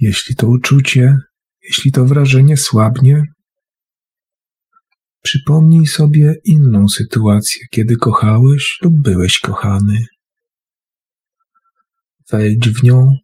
Jeśli 0.00 0.36
to 0.36 0.46
uczucie, 0.46 1.16
jeśli 1.62 1.92
to 1.92 2.04
wrażenie 2.04 2.56
słabnie, 2.56 3.22
przypomnij 5.22 5.86
sobie 5.86 6.34
inną 6.44 6.88
sytuację, 6.88 7.66
kiedy 7.70 7.96
kochałeś 7.96 8.78
lub 8.82 8.94
byłeś 9.02 9.38
kochany. 9.38 10.06
Wejdź 12.30 12.68
w 12.68 12.82
nią, 12.82 13.16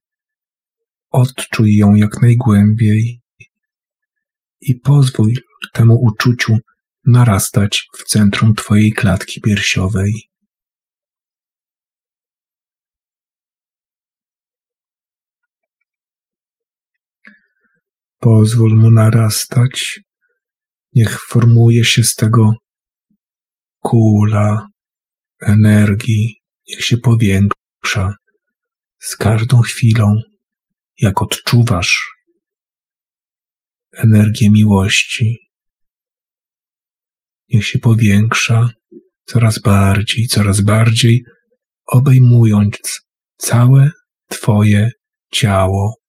odczuj 1.10 1.76
ją 1.76 1.94
jak 1.94 2.22
najgłębiej 2.22 3.20
i 4.60 4.74
pozwól 4.74 5.32
temu 5.72 5.94
uczuciu 6.02 6.58
narastać 7.04 7.88
w 7.98 8.04
centrum 8.04 8.54
Twojej 8.54 8.92
klatki 8.92 9.40
piersiowej. 9.40 10.12
Pozwól 18.18 18.76
mu 18.76 18.90
narastać. 18.90 20.00
Niech 20.94 21.20
formuje 21.20 21.84
się 21.84 22.04
z 22.04 22.14
tego 22.14 22.54
kula 23.80 24.68
energii, 25.40 26.42
niech 26.68 26.84
się 26.84 26.96
powiększa 26.98 28.14
z 28.98 29.16
każdą 29.16 29.60
chwilą, 29.60 30.14
jak 31.00 31.22
odczuwasz 31.22 32.16
energię 33.92 34.50
miłości. 34.50 35.38
Niech 37.48 37.66
się 37.66 37.78
powiększa 37.78 38.70
coraz 39.24 39.58
bardziej, 39.58 40.26
coraz 40.26 40.60
bardziej, 40.60 41.24
obejmując 41.86 43.00
całe 43.36 43.90
Twoje 44.28 44.90
ciało. 45.32 46.05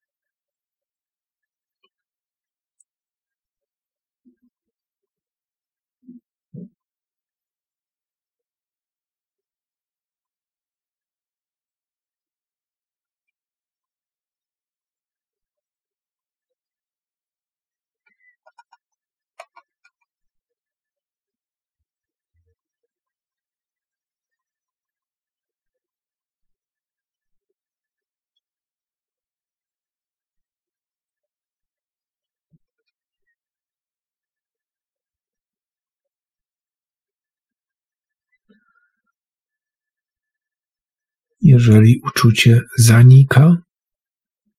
Jeżeli 41.42 42.02
uczucie 42.04 42.62
zanika, 42.78 43.58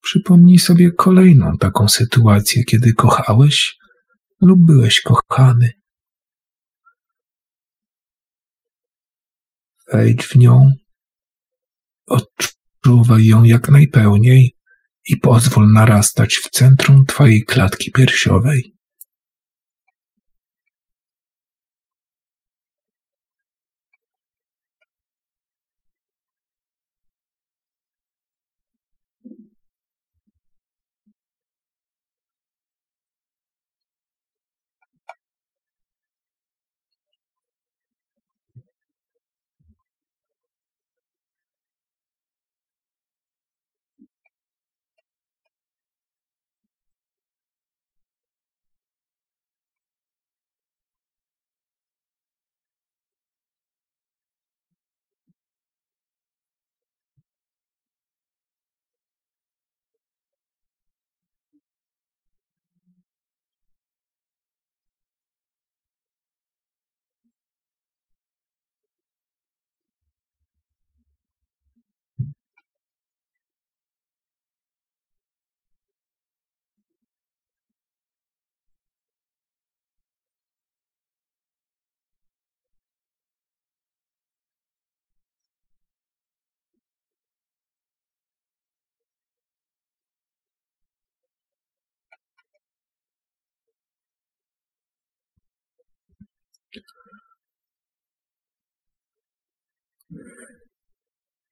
przypomnij 0.02 0.58
sobie 0.58 0.92
kolejną 0.92 1.56
taką 1.60 1.88
sytuację, 1.88 2.64
kiedy 2.64 2.92
kochałeś 2.92 3.78
lub 4.40 4.66
byłeś 4.66 5.00
kochany. 5.00 5.72
Wejdź 9.92 10.22
w 10.22 10.36
nią, 10.36 10.72
odczuwaj 12.06 13.26
ją 13.26 13.44
jak 13.44 13.68
najpełniej 13.68 14.56
i 15.08 15.16
pozwól 15.16 15.72
narastać 15.72 16.34
w 16.34 16.50
centrum 16.50 17.06
Twojej 17.06 17.44
klatki 17.44 17.92
piersiowej. 17.92 18.77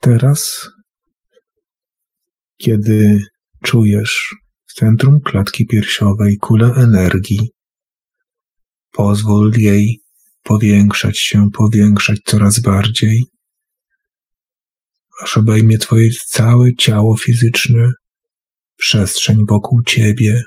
Teraz, 0.00 0.68
kiedy 2.56 3.24
czujesz 3.62 4.36
w 4.66 4.72
centrum 4.74 5.20
klatki 5.20 5.66
piersiowej 5.66 6.36
kulę 6.36 6.72
energii, 6.76 7.50
pozwól 8.92 9.52
jej 9.56 10.00
powiększać 10.42 11.18
się, 11.18 11.48
powiększać 11.52 12.18
coraz 12.24 12.60
bardziej, 12.60 13.24
aż 15.22 15.36
obejmie 15.36 15.78
Twoje 15.78 16.10
całe 16.26 16.74
ciało 16.74 17.16
fizyczne, 17.16 17.92
przestrzeń 18.76 19.36
wokół 19.48 19.82
Ciebie 19.82 20.42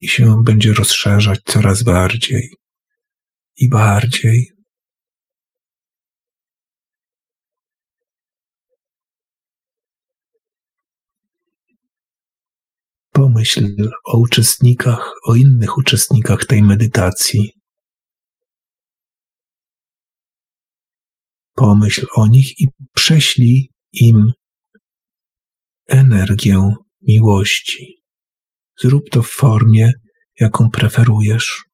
i 0.00 0.08
się 0.08 0.42
będzie 0.44 0.72
rozszerzać 0.72 1.40
coraz 1.44 1.82
bardziej 1.82 2.59
i 3.60 3.68
bardziej. 3.68 4.52
Pomyśl 13.12 13.76
o 14.04 14.18
uczestnikach, 14.18 15.12
o 15.26 15.34
innych 15.34 15.78
uczestnikach 15.78 16.44
tej 16.44 16.62
medytacji. 16.62 17.52
Pomyśl 21.54 22.06
o 22.16 22.26
nich 22.26 22.60
i 22.60 22.68
prześlij 22.94 23.70
im 23.92 24.32
energię 25.86 26.74
miłości. 27.02 28.02
Zrób 28.82 29.10
to 29.10 29.22
w 29.22 29.30
formie, 29.30 29.92
jaką 30.40 30.70
preferujesz. 30.70 31.69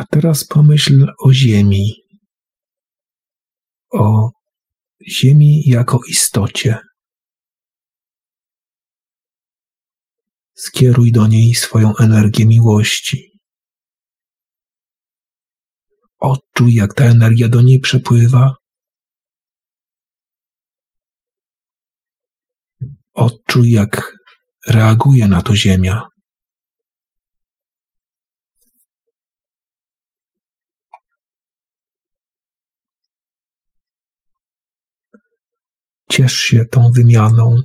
A 0.00 0.04
teraz 0.04 0.44
pomyśl 0.44 1.06
o 1.18 1.32
Ziemi, 1.32 1.86
o 3.92 4.30
Ziemi 5.08 5.62
jako 5.66 6.00
istocie. 6.08 6.78
Skieruj 10.54 11.12
do 11.12 11.26
niej 11.26 11.54
swoją 11.54 11.96
energię 11.96 12.46
miłości. 12.46 13.40
Odczuj, 16.18 16.74
jak 16.74 16.94
ta 16.94 17.04
energia 17.04 17.48
do 17.48 17.62
niej 17.62 17.80
przepływa. 17.80 18.54
Odczuj, 23.12 23.70
jak 23.70 24.16
reaguje 24.66 25.28
na 25.28 25.42
to 25.42 25.56
Ziemia. 25.56 26.08
Ciesz 36.10 36.36
się 36.36 36.64
tą 36.64 36.92
wymianą. 36.92 37.62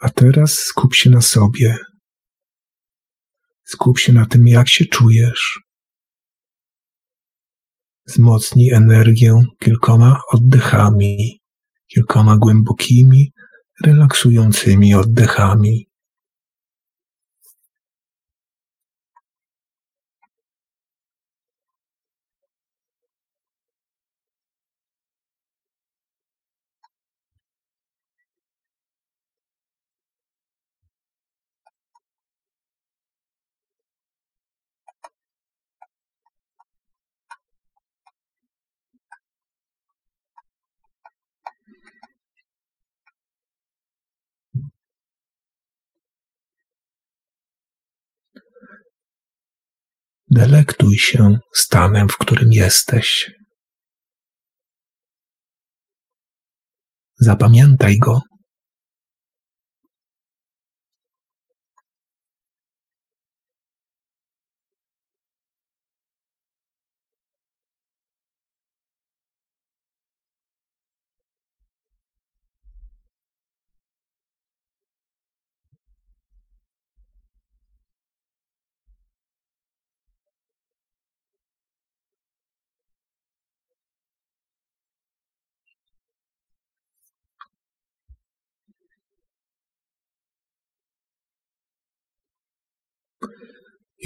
A 0.00 0.10
teraz 0.10 0.52
skup 0.52 0.94
się 0.94 1.10
na 1.10 1.20
sobie. 1.20 1.76
Skup 3.64 3.98
się 3.98 4.12
na 4.12 4.26
tym, 4.26 4.48
jak 4.48 4.68
się 4.68 4.84
czujesz. 4.84 5.60
Wzmocnij 8.06 8.72
energię 8.72 9.34
kilkoma 9.60 10.20
oddechami, 10.32 11.40
kilkoma 11.86 12.36
głębokimi, 12.36 13.32
relaksującymi 13.84 14.94
oddechami. 14.94 15.85
Delektuj 50.36 50.98
się 50.98 51.38
stanem, 51.54 52.08
w 52.08 52.16
którym 52.18 52.52
jesteś. 52.52 53.30
Zapamiętaj 57.18 57.98
go. 57.98 58.20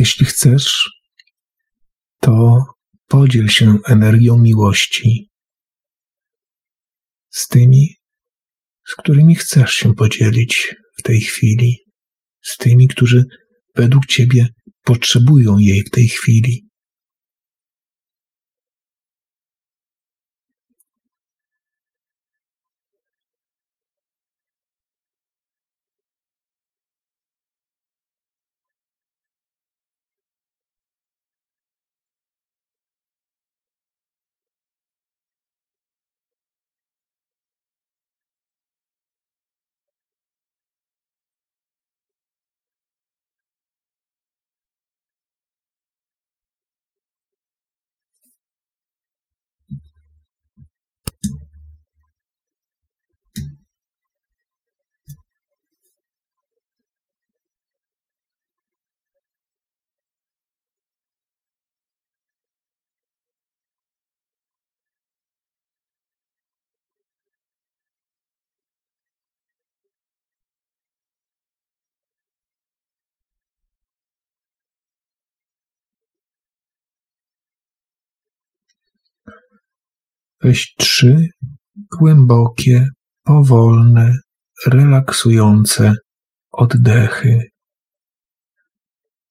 Jeśli 0.00 0.26
chcesz, 0.26 0.90
to 2.20 2.64
podziel 3.06 3.48
się 3.48 3.78
energią 3.86 4.38
miłości 4.38 5.30
z 7.30 7.48
tymi, 7.48 7.96
z 8.88 8.94
którymi 8.94 9.34
chcesz 9.34 9.74
się 9.74 9.94
podzielić 9.94 10.74
w 10.98 11.02
tej 11.02 11.20
chwili, 11.20 11.76
z 12.42 12.56
tymi, 12.56 12.88
którzy 12.88 13.24
według 13.74 14.06
Ciebie 14.06 14.48
potrzebują 14.84 15.58
jej 15.58 15.82
w 15.82 15.90
tej 15.90 16.08
chwili. 16.08 16.69
Weź 80.42 80.74
trzy 80.78 81.26
głębokie, 81.98 82.88
powolne, 83.24 84.14
relaksujące 84.66 85.94
oddechy. 86.50 87.50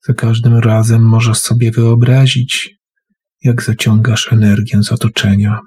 Za 0.07 0.13
każdym 0.13 0.57
razem 0.57 1.01
możesz 1.01 1.37
sobie 1.37 1.71
wyobrazić, 1.71 2.75
jak 3.43 3.63
zaciągasz 3.63 4.33
energię 4.33 4.83
z 4.83 4.91
otoczenia. 4.91 5.59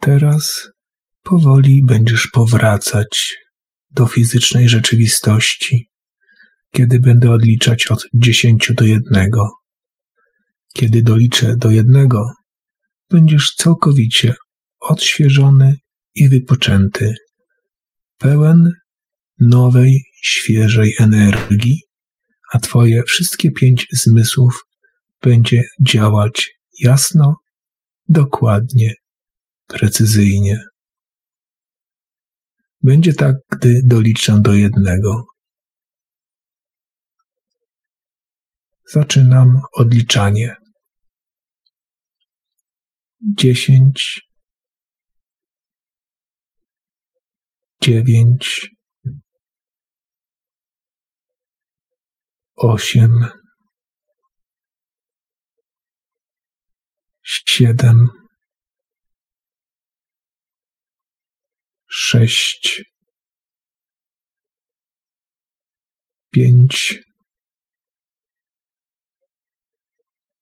Teraz 0.00 0.70
powoli 1.22 1.84
będziesz 1.84 2.26
powracać 2.26 3.36
do 3.90 4.06
fizycznej 4.06 4.68
rzeczywistości, 4.68 5.88
kiedy 6.72 7.00
będę 7.00 7.30
odliczać 7.30 7.86
od 7.86 8.04
dziesięciu 8.14 8.74
do 8.74 8.84
jednego. 8.84 9.50
Kiedy 10.74 11.02
doliczę 11.02 11.56
do 11.56 11.70
jednego, 11.70 12.32
będziesz 13.10 13.54
całkowicie 13.56 14.34
odświeżony 14.80 15.76
i 16.14 16.28
wypoczęty, 16.28 17.14
pełen 18.18 18.72
nowej, 19.40 20.04
świeżej 20.22 20.94
energii, 20.98 21.82
a 22.52 22.58
Twoje 22.58 23.02
wszystkie 23.02 23.50
pięć 23.50 23.86
zmysłów 23.92 24.64
będzie 25.22 25.64
działać 25.80 26.50
jasno, 26.80 27.36
dokładnie 28.08 28.94
precyzyjnie. 29.68 30.58
Będzie 32.82 33.14
tak, 33.14 33.36
gdy 33.50 33.80
doliczę 33.84 34.40
do 34.40 34.54
jednego. 34.54 35.26
Zaczynam 38.92 39.60
odliczanie. 39.72 40.56
Dziesięć, 43.36 44.28
dziewięć, 47.82 48.70
osiem, 52.56 53.26
siedem, 57.22 58.17
sześć, 62.00 62.84
pięć, 66.30 67.02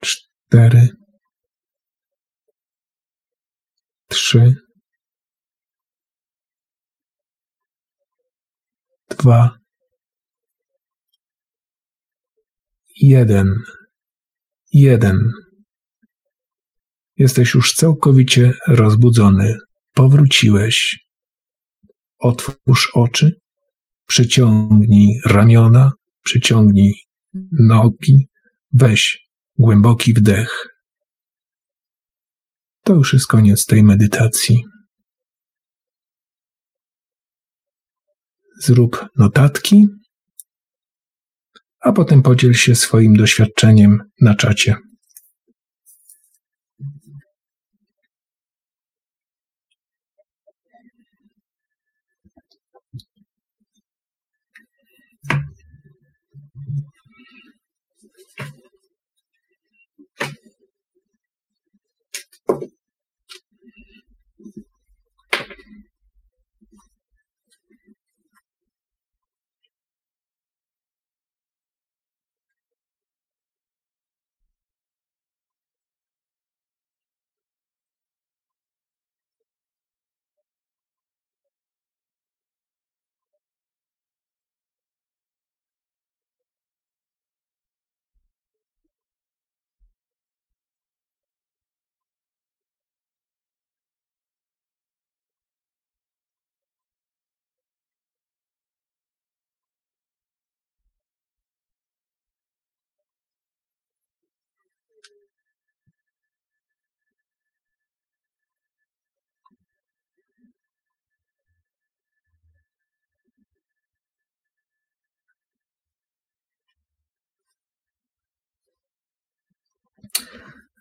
cztery, 0.00 0.88
trzy, 4.08 4.54
dwa, 9.10 9.58
jeden, 12.96 13.48
jeden. 14.72 15.32
Jesteś 17.16 17.54
już 17.54 17.74
całkowicie 17.74 18.52
rozbudzony. 18.68 19.58
Powróciłeś. 19.92 21.05
Otwórz 22.18 22.90
oczy, 22.94 23.40
przyciągnij 24.06 25.20
ramiona, 25.26 25.92
przyciągnij 26.22 26.94
nogi, 27.52 28.28
weź 28.72 29.28
głęboki 29.58 30.14
wdech. 30.14 30.68
To 32.82 32.94
już 32.94 33.12
jest 33.12 33.26
koniec 33.26 33.66
tej 33.66 33.82
medytacji. 33.82 34.64
Zrób 38.60 39.06
notatki, 39.16 39.86
a 41.80 41.92
potem 41.92 42.22
podziel 42.22 42.54
się 42.54 42.74
swoim 42.74 43.16
doświadczeniem 43.16 43.98
na 44.20 44.34
czacie. 44.34 44.76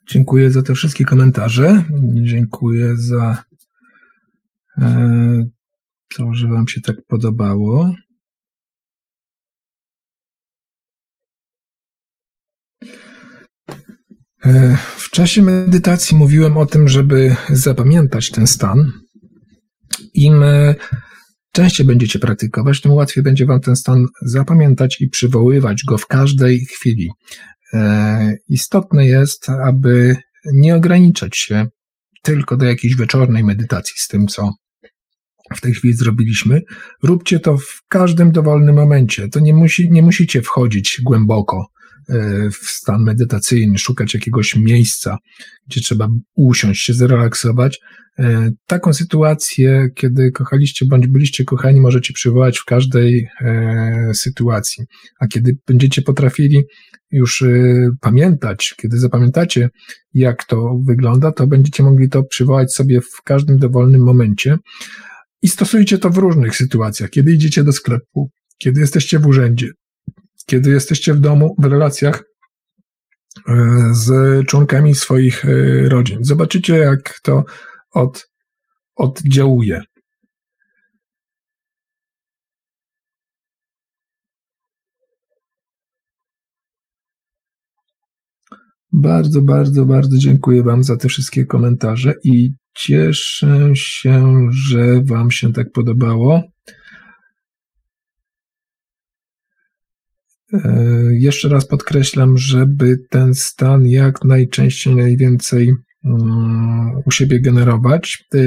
Dziękuję 0.07 0.51
za 0.51 0.63
te 0.63 0.73
wszystkie 0.73 1.05
komentarze. 1.05 1.83
Dziękuję 2.13 2.97
za 2.97 3.43
e, 4.77 5.45
to, 6.17 6.33
że 6.33 6.47
Wam 6.47 6.67
się 6.67 6.81
tak 6.81 6.95
podobało. 7.07 7.95
E, 14.45 14.77
w 14.97 15.09
czasie 15.09 15.41
medytacji 15.41 16.17
mówiłem 16.17 16.57
o 16.57 16.65
tym, 16.65 16.87
żeby 16.87 17.35
zapamiętać 17.49 18.31
ten 18.31 18.47
stan. 18.47 18.91
Im 20.13 20.43
e, 20.43 20.75
częściej 21.51 21.85
będziecie 21.85 22.19
praktykować, 22.19 22.81
tym 22.81 22.91
łatwiej 22.91 23.23
będzie 23.23 23.45
Wam 23.45 23.61
ten 23.61 23.75
stan 23.75 24.05
zapamiętać 24.21 25.01
i 25.01 25.09
przywoływać 25.09 25.83
go 25.83 25.97
w 25.97 26.07
każdej 26.07 26.65
chwili. 26.65 27.09
E, 27.73 28.37
istotne 28.49 29.05
jest, 29.05 29.49
aby 29.49 30.15
nie 30.53 30.75
ograniczać 30.75 31.37
się 31.37 31.67
tylko 32.21 32.57
do 32.57 32.65
jakiejś 32.65 32.95
wieczornej 32.95 33.43
medytacji 33.43 33.95
z 33.97 34.07
tym, 34.07 34.27
co 34.27 34.53
w 35.55 35.61
tej 35.61 35.73
chwili 35.73 35.93
zrobiliśmy. 35.93 36.61
Róbcie 37.03 37.39
to 37.39 37.57
w 37.57 37.81
każdym 37.87 38.31
dowolnym 38.31 38.75
momencie. 38.75 39.29
To 39.29 39.39
nie, 39.39 39.53
musi, 39.53 39.91
nie 39.91 40.01
musicie 40.01 40.41
wchodzić 40.41 41.01
głęboko 41.03 41.65
w 42.61 42.67
stan 42.67 43.03
medytacyjny, 43.03 43.77
szukać 43.77 44.13
jakiegoś 44.13 44.55
miejsca, 44.55 45.17
gdzie 45.67 45.81
trzeba 45.81 46.07
usiąść, 46.35 46.81
się 46.81 46.93
zrelaksować. 46.93 47.79
E, 48.19 48.51
taką 48.67 48.93
sytuację, 48.93 49.87
kiedy 49.95 50.31
kochaliście 50.31 50.85
bądź 50.85 51.07
byliście 51.07 51.43
kochani, 51.43 51.81
możecie 51.81 52.13
przywołać 52.13 52.57
w 52.57 52.65
każdej 52.65 53.27
sytuacji. 54.13 54.83
A 55.19 55.27
kiedy 55.27 55.57
będziecie 55.67 56.01
potrafili 56.01 56.63
już 57.11 57.43
pamiętać, 58.01 58.73
kiedy 58.77 58.99
zapamiętacie, 58.99 59.69
jak 60.13 60.43
to 60.43 60.79
wygląda, 60.87 61.31
to 61.31 61.47
będziecie 61.47 61.83
mogli 61.83 62.09
to 62.09 62.23
przywołać 62.23 62.73
sobie 62.73 63.01
w 63.01 63.21
każdym 63.23 63.57
dowolnym 63.57 64.01
momencie 64.01 64.57
i 65.41 65.47
stosujcie 65.47 65.97
to 65.97 66.09
w 66.09 66.17
różnych 66.17 66.55
sytuacjach. 66.55 67.09
Kiedy 67.09 67.31
idziecie 67.31 67.63
do 67.63 67.71
sklepu, 67.71 68.29
kiedy 68.57 68.81
jesteście 68.81 69.19
w 69.19 69.27
urzędzie, 69.27 69.69
kiedy 70.45 70.69
jesteście 70.69 71.13
w 71.13 71.19
domu, 71.19 71.55
w 71.59 71.65
relacjach 71.65 72.23
y, 73.37 73.43
z 73.91 74.09
członkami 74.47 74.95
swoich 74.95 75.45
y, 75.45 75.89
rodzin. 75.89 76.19
Zobaczycie, 76.21 76.75
jak 76.75 77.19
to 77.23 77.43
od, 77.91 78.29
oddziałuje. 78.95 79.81
Bardzo, 88.91 89.41
bardzo, 89.41 89.85
bardzo 89.85 90.17
dziękuję 90.17 90.63
Wam 90.63 90.83
za 90.83 90.97
te 90.97 91.07
wszystkie 91.07 91.45
komentarze 91.45 92.13
i 92.23 92.53
cieszę 92.75 93.71
się, 93.73 94.47
że 94.51 95.03
Wam 95.03 95.31
się 95.31 95.53
tak 95.53 95.71
podobało. 95.71 96.54
Jeszcze 101.11 101.49
raz 101.49 101.67
podkreślam, 101.67 102.37
żeby 102.37 102.97
ten 103.09 103.33
stan 103.33 103.87
jak 103.87 104.23
najczęściej, 104.23 104.95
najwięcej 104.95 105.73
mm, 106.05 106.91
u 107.05 107.11
siebie 107.11 107.41
generować. 107.41 108.25
E, 108.35 108.37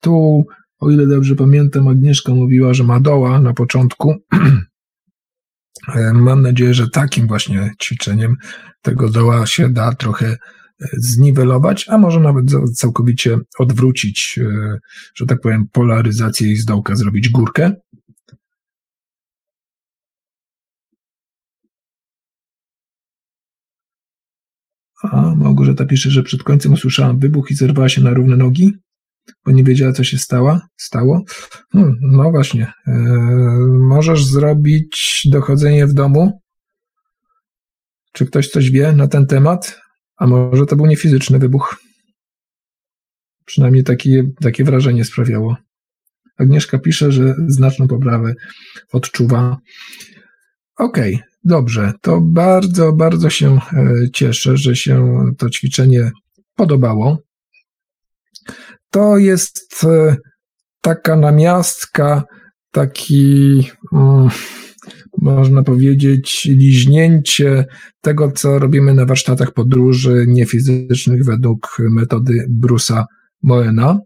tu, 0.00 0.44
o 0.80 0.90
ile 0.90 1.06
dobrze 1.06 1.36
pamiętam, 1.36 1.88
Agnieszka 1.88 2.34
mówiła, 2.34 2.74
że 2.74 2.84
ma 2.84 3.00
doła 3.00 3.40
na 3.40 3.52
początku. 3.52 4.14
E, 5.94 6.12
mam 6.12 6.42
nadzieję, 6.42 6.74
że 6.74 6.90
takim 6.90 7.26
właśnie 7.26 7.70
ćwiczeniem 7.82 8.36
tego 8.82 9.08
doła 9.08 9.46
się 9.46 9.68
da 9.68 9.94
trochę 9.94 10.26
e, 10.26 10.36
zniwelować, 10.92 11.86
a 11.88 11.98
może 11.98 12.20
nawet 12.20 12.44
całkowicie 12.74 13.38
odwrócić, 13.58 14.38
e, 14.42 14.78
że 15.14 15.26
tak 15.26 15.40
powiem, 15.40 15.64
polaryzację 15.72 16.52
i 16.52 16.56
z 16.56 16.64
dołka 16.64 16.96
zrobić 16.96 17.28
górkę. 17.28 17.72
A 25.02 25.34
Małgorzata 25.34 25.84
pisze, 25.84 26.10
że 26.10 26.22
przed 26.22 26.42
końcem 26.42 26.72
usłyszałam 26.72 27.18
wybuch 27.18 27.50
i 27.50 27.54
zerwała 27.54 27.88
się 27.88 28.02
na 28.02 28.10
równe 28.10 28.36
nogi 28.36 28.72
bo 29.44 29.52
nie 29.52 29.64
wiedziała, 29.64 29.92
co 29.92 30.04
się 30.04 30.18
stała, 30.18 30.68
stało. 30.76 31.22
Hmm, 31.72 31.96
no 32.00 32.30
właśnie. 32.30 32.72
E, 32.86 32.92
możesz 33.70 34.24
zrobić 34.24 35.22
dochodzenie 35.30 35.86
w 35.86 35.94
domu? 35.94 36.40
Czy 38.12 38.26
ktoś 38.26 38.48
coś 38.48 38.70
wie 38.70 38.92
na 38.92 39.08
ten 39.08 39.26
temat? 39.26 39.80
A 40.16 40.26
może 40.26 40.66
to 40.66 40.76
był 40.76 40.86
niefizyczny 40.86 41.38
wybuch? 41.38 41.76
Przynajmniej 43.44 43.84
takie, 43.84 44.24
takie 44.40 44.64
wrażenie 44.64 45.04
sprawiało. 45.04 45.56
Agnieszka 46.38 46.78
pisze, 46.78 47.12
że 47.12 47.34
znaczną 47.46 47.88
poprawę 47.88 48.34
odczuwa. 48.92 49.56
Okej, 50.76 51.14
okay, 51.14 51.28
dobrze. 51.48 51.92
To 52.00 52.20
bardzo, 52.20 52.92
bardzo 52.92 53.30
się 53.30 53.58
e, 53.72 54.10
cieszę, 54.14 54.56
że 54.56 54.76
się 54.76 55.24
to 55.38 55.50
ćwiczenie 55.50 56.10
podobało 56.54 57.18
to 58.90 59.18
jest 59.18 59.84
e, 59.84 60.16
taka 60.80 61.16
namiastka, 61.16 62.24
taki, 62.70 63.62
mm, 63.92 64.28
można 65.18 65.62
powiedzieć, 65.62 66.44
liźnięcie 66.44 67.64
tego, 68.00 68.32
co 68.32 68.58
robimy 68.58 68.94
na 68.94 69.04
warsztatach 69.04 69.52
podróży 69.52 70.24
niefizycznych 70.28 71.24
według 71.24 71.76
metody 71.78 72.46
Brusa 72.48 73.06
Moena. 73.42 73.98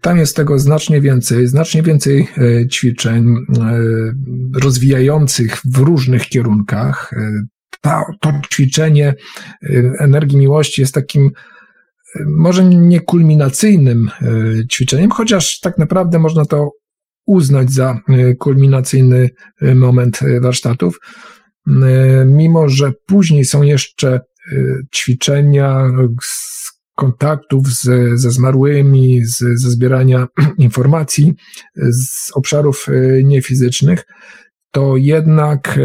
Tam 0.00 0.18
jest 0.18 0.36
tego 0.36 0.58
znacznie 0.58 1.00
więcej, 1.00 1.46
znacznie 1.46 1.82
więcej 1.82 2.28
e, 2.38 2.68
ćwiczeń 2.68 3.34
rozwijających 4.62 5.60
w 5.64 5.78
różnych 5.78 6.26
kierunkach. 6.26 7.10
To 8.20 8.32
ćwiczenie 8.52 9.14
energii 9.98 10.38
miłości 10.38 10.80
jest 10.80 10.94
takim 10.94 11.30
może 12.26 12.64
nie 12.64 13.00
kulminacyjnym 13.00 14.10
ćwiczeniem, 14.72 15.10
chociaż 15.10 15.60
tak 15.60 15.78
naprawdę 15.78 16.18
można 16.18 16.44
to 16.44 16.70
uznać 17.26 17.72
za 17.72 18.00
kulminacyjny 18.38 19.30
moment 19.74 20.20
warsztatów, 20.40 20.98
mimo 22.26 22.68
że 22.68 22.92
później 23.06 23.44
są 23.44 23.62
jeszcze 23.62 24.20
ćwiczenia 24.94 25.90
z 26.22 26.72
kontaktów 27.02 27.68
z, 27.68 27.82
ze 28.20 28.30
zmarłymi, 28.30 29.24
z, 29.24 29.38
ze 29.38 29.70
zbierania 29.70 30.26
informacji 30.68 31.34
z 31.76 32.30
obszarów 32.34 32.86
niefizycznych, 33.24 34.04
to 34.70 34.96
jednak 34.96 35.78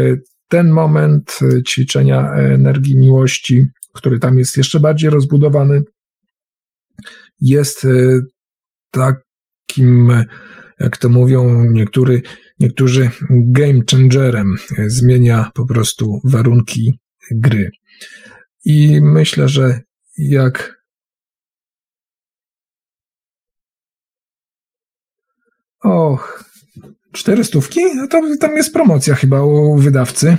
ten 0.48 0.70
moment 0.70 1.38
y, 1.42 1.62
ćwiczenia 1.62 2.32
energii 2.32 2.96
miłości, 2.98 3.66
który 3.94 4.18
tam 4.18 4.38
jest 4.38 4.56
jeszcze 4.56 4.80
bardziej 4.80 5.10
rozbudowany, 5.10 5.82
jest 7.40 7.86
takim, 8.90 10.12
jak 10.80 10.96
to 10.96 11.08
mówią 11.08 11.64
niektóry, 11.70 12.22
niektórzy, 12.60 13.10
game 13.30 13.80
changerem. 13.90 14.56
Zmienia 14.86 15.50
po 15.54 15.66
prostu 15.66 16.20
warunki 16.24 16.98
gry. 17.30 17.70
I 18.64 19.00
myślę, 19.02 19.48
że 19.48 19.80
jak 20.18 20.77
Och, 25.88 26.44
Cztery 27.12 27.44
stówki? 27.44 27.80
No 27.94 28.06
to 28.06 28.20
tam 28.40 28.56
jest 28.56 28.72
promocja 28.72 29.14
chyba 29.14 29.42
u 29.42 29.78
wydawcy. 29.78 30.36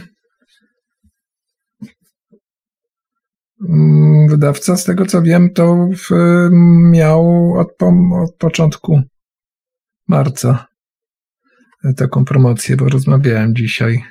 Mm, 3.69 4.27
wydawca, 4.27 4.77
z 4.77 4.83
tego 4.83 5.05
co 5.05 5.21
wiem, 5.21 5.53
to 5.53 5.89
miał 6.91 7.53
od, 7.59 7.83
od 8.23 8.35
początku 8.35 9.01
marca 10.07 10.67
taką 11.97 12.25
promocję, 12.25 12.75
bo 12.75 12.89
rozmawiałem 12.89 13.55
dzisiaj. 13.55 14.03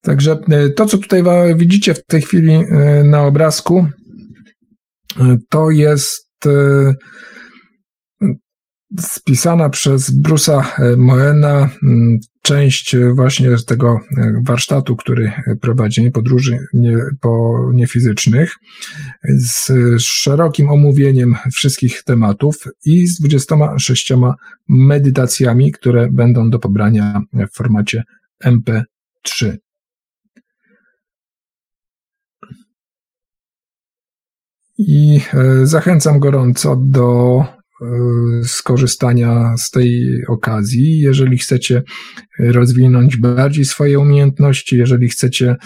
Także 0.00 0.38
e, 0.50 0.70
to, 0.70 0.86
co 0.86 0.98
tutaj 0.98 1.22
widzicie 1.56 1.94
w 1.94 2.06
tej 2.06 2.22
chwili 2.22 2.52
e, 2.54 3.04
na 3.04 3.22
obrazku, 3.22 3.86
to 5.48 5.70
jest 5.70 6.28
e, 6.46 6.94
spisana 9.00 9.68
przez 9.68 10.10
Brusa 10.10 10.74
Moena 10.96 11.70
mm, 11.82 12.18
część 12.42 12.96
właśnie 13.14 13.50
tego 13.66 14.00
warsztatu, 14.42 14.96
który 14.96 15.32
prowadzi 15.60 16.10
podróży 16.10 16.58
nie, 16.72 16.98
po 17.20 17.54
niefizycznych, 17.74 18.54
z 19.28 19.72
szerokim 20.02 20.70
omówieniem 20.70 21.34
wszystkich 21.52 22.02
tematów 22.02 22.56
i 22.84 23.06
z 23.06 23.20
26 23.20 24.12
medytacjami, 24.68 25.72
które 25.72 26.08
będą 26.12 26.50
do 26.50 26.58
pobrania 26.58 27.22
w 27.32 27.56
formacie 27.56 28.02
MP3. 28.44 29.56
I 34.78 35.20
e, 35.34 35.66
zachęcam 35.66 36.18
gorąco 36.18 36.76
do 36.76 37.38
e, 37.40 37.86
skorzystania 38.44 39.54
z 39.56 39.70
tej 39.70 40.22
okazji. 40.28 40.98
Jeżeli 40.98 41.38
chcecie 41.38 41.82
rozwinąć 42.38 43.16
bardziej 43.16 43.64
swoje 43.64 43.98
umiejętności, 43.98 44.76
jeżeli 44.76 45.08
chcecie 45.08 45.56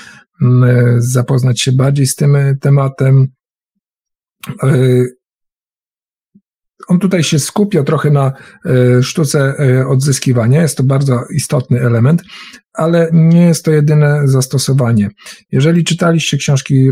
zapoznać 0.99 1.61
się 1.61 1.73
bardziej 1.73 2.07
z 2.07 2.15
tym 2.15 2.37
tematem, 2.61 3.27
e, 4.63 5.05
on 6.89 6.99
tutaj 6.99 7.23
się 7.23 7.39
skupia 7.39 7.83
trochę 7.83 8.11
na 8.11 8.33
sztuce 9.03 9.55
odzyskiwania. 9.89 10.63
Jest 10.63 10.77
to 10.77 10.83
bardzo 10.83 11.21
istotny 11.35 11.81
element, 11.81 12.23
ale 12.75 13.11
nie 13.13 13.47
jest 13.47 13.65
to 13.65 13.71
jedyne 13.71 14.21
zastosowanie. 14.25 15.11
Jeżeli 15.53 15.85
czytaliście 15.85 16.37
książki 16.37 16.91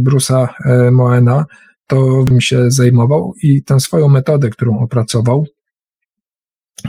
Brusa 0.00 0.48
Moena, 0.92 1.46
to 1.86 2.24
bym 2.24 2.40
się 2.40 2.70
zajmował 2.70 3.34
i 3.42 3.62
tę 3.62 3.80
swoją 3.80 4.08
metodę, 4.08 4.50
którą 4.50 4.78
opracował, 4.78 5.46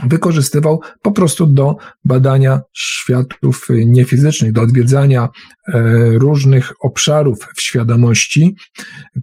wykorzystywał 0.06 0.80
po 1.02 1.12
prostu 1.12 1.46
do 1.46 1.76
badania 2.04 2.60
światów 2.72 3.68
niefizycznych, 3.86 4.52
do 4.52 4.62
odwiedzania 4.62 5.28
e, 5.68 5.82
różnych 6.18 6.72
obszarów 6.80 7.38
w 7.56 7.62
świadomości, 7.62 8.56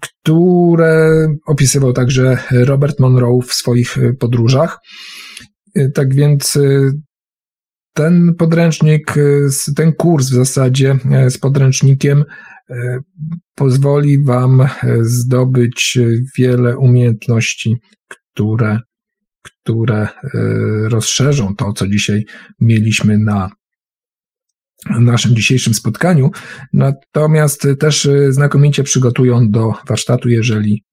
które 0.02 1.27
opisywał 1.45 1.94
także 1.94 2.38
Robert 2.52 2.99
Monroe 2.99 3.41
w 3.41 3.53
swoich 3.53 3.98
podróżach. 4.19 4.80
E, 5.76 5.89
tak 5.89 6.14
więc 6.14 6.57
e, 6.57 6.91
ten 7.94 8.35
podręcznik, 8.35 9.15
ten 9.76 9.94
kurs 9.94 10.30
w 10.30 10.34
zasadzie 10.34 10.99
z 11.30 11.38
podręcznikiem 11.38 12.23
pozwoli 13.56 14.23
Wam 14.23 14.61
e, 14.61 14.68
zdobyć 15.02 15.99
wiele 16.38 16.77
umiejętności, 16.77 17.77
które, 18.07 18.80
które 19.49 20.01
e, 20.01 20.09
rozszerzą 20.89 21.55
to, 21.55 21.73
co 21.73 21.87
dzisiaj 21.87 22.25
mieliśmy 22.59 23.17
na 23.17 23.49
naszym 24.99 25.35
dzisiejszym 25.35 25.73
spotkaniu, 25.73 26.31
natomiast 26.73 27.67
też 27.79 28.05
e, 28.05 28.33
znakomicie 28.33 28.83
przygotują 28.83 29.49
do 29.49 29.73
warsztatu, 29.87 30.29
jeżeli 30.29 30.83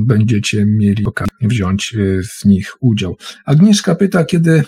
będziecie 0.00 0.66
mieli 0.66 1.06
okazję 1.06 1.48
wziąć 1.48 1.96
w 2.40 2.44
nich 2.44 2.72
udział. 2.80 3.16
Agnieszka 3.46 3.94
pyta, 3.94 4.24
kiedy 4.24 4.62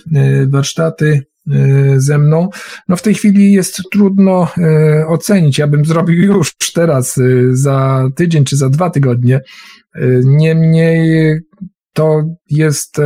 warsztaty 0.47 1.22
E, 1.51 2.01
ze 2.01 2.18
mną. 2.18 2.48
No 2.89 2.97
w 2.97 3.02
tej 3.02 3.14
chwili 3.14 3.52
jest 3.52 3.82
trudno 3.93 4.48
e, 4.59 5.06
ocenić. 5.06 5.59
Ja 5.59 5.66
bym 5.66 5.84
zrobił 5.84 6.22
już 6.22 6.52
teraz, 6.74 7.18
e, 7.18 7.22
za 7.51 8.09
tydzień 8.16 8.44
czy 8.44 8.56
za 8.56 8.68
dwa 8.68 8.90
tygodnie. 8.90 9.40
Niemniej 10.24 11.40
to 11.93 12.23
jest 12.51 12.97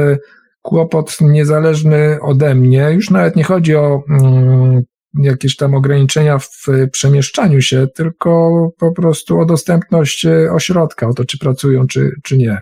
kłopot 0.63 1.17
niezależny 1.21 2.19
ode 2.23 2.55
mnie. 2.55 2.91
Już 2.93 3.11
nawet 3.11 3.37
nie 3.37 3.45
chodzi 3.45 3.77
o 3.77 4.03
mm, 4.09 4.83
jakieś 5.23 5.57
tam 5.57 5.75
ograniczenia 5.75 6.39
w 6.39 6.67
przemieszczaniu 6.93 7.63
się, 7.63 7.87
tylko 7.95 8.51
po 8.79 8.93
prostu 8.93 9.41
o 9.41 9.45
dostępność 9.45 10.27
ośrodka, 10.53 11.09
o 11.09 11.15
to, 11.15 11.25
czy 11.25 11.39
pracują, 11.39 11.87
czy, 11.87 12.11
czy 12.23 12.37
nie. 12.37 12.61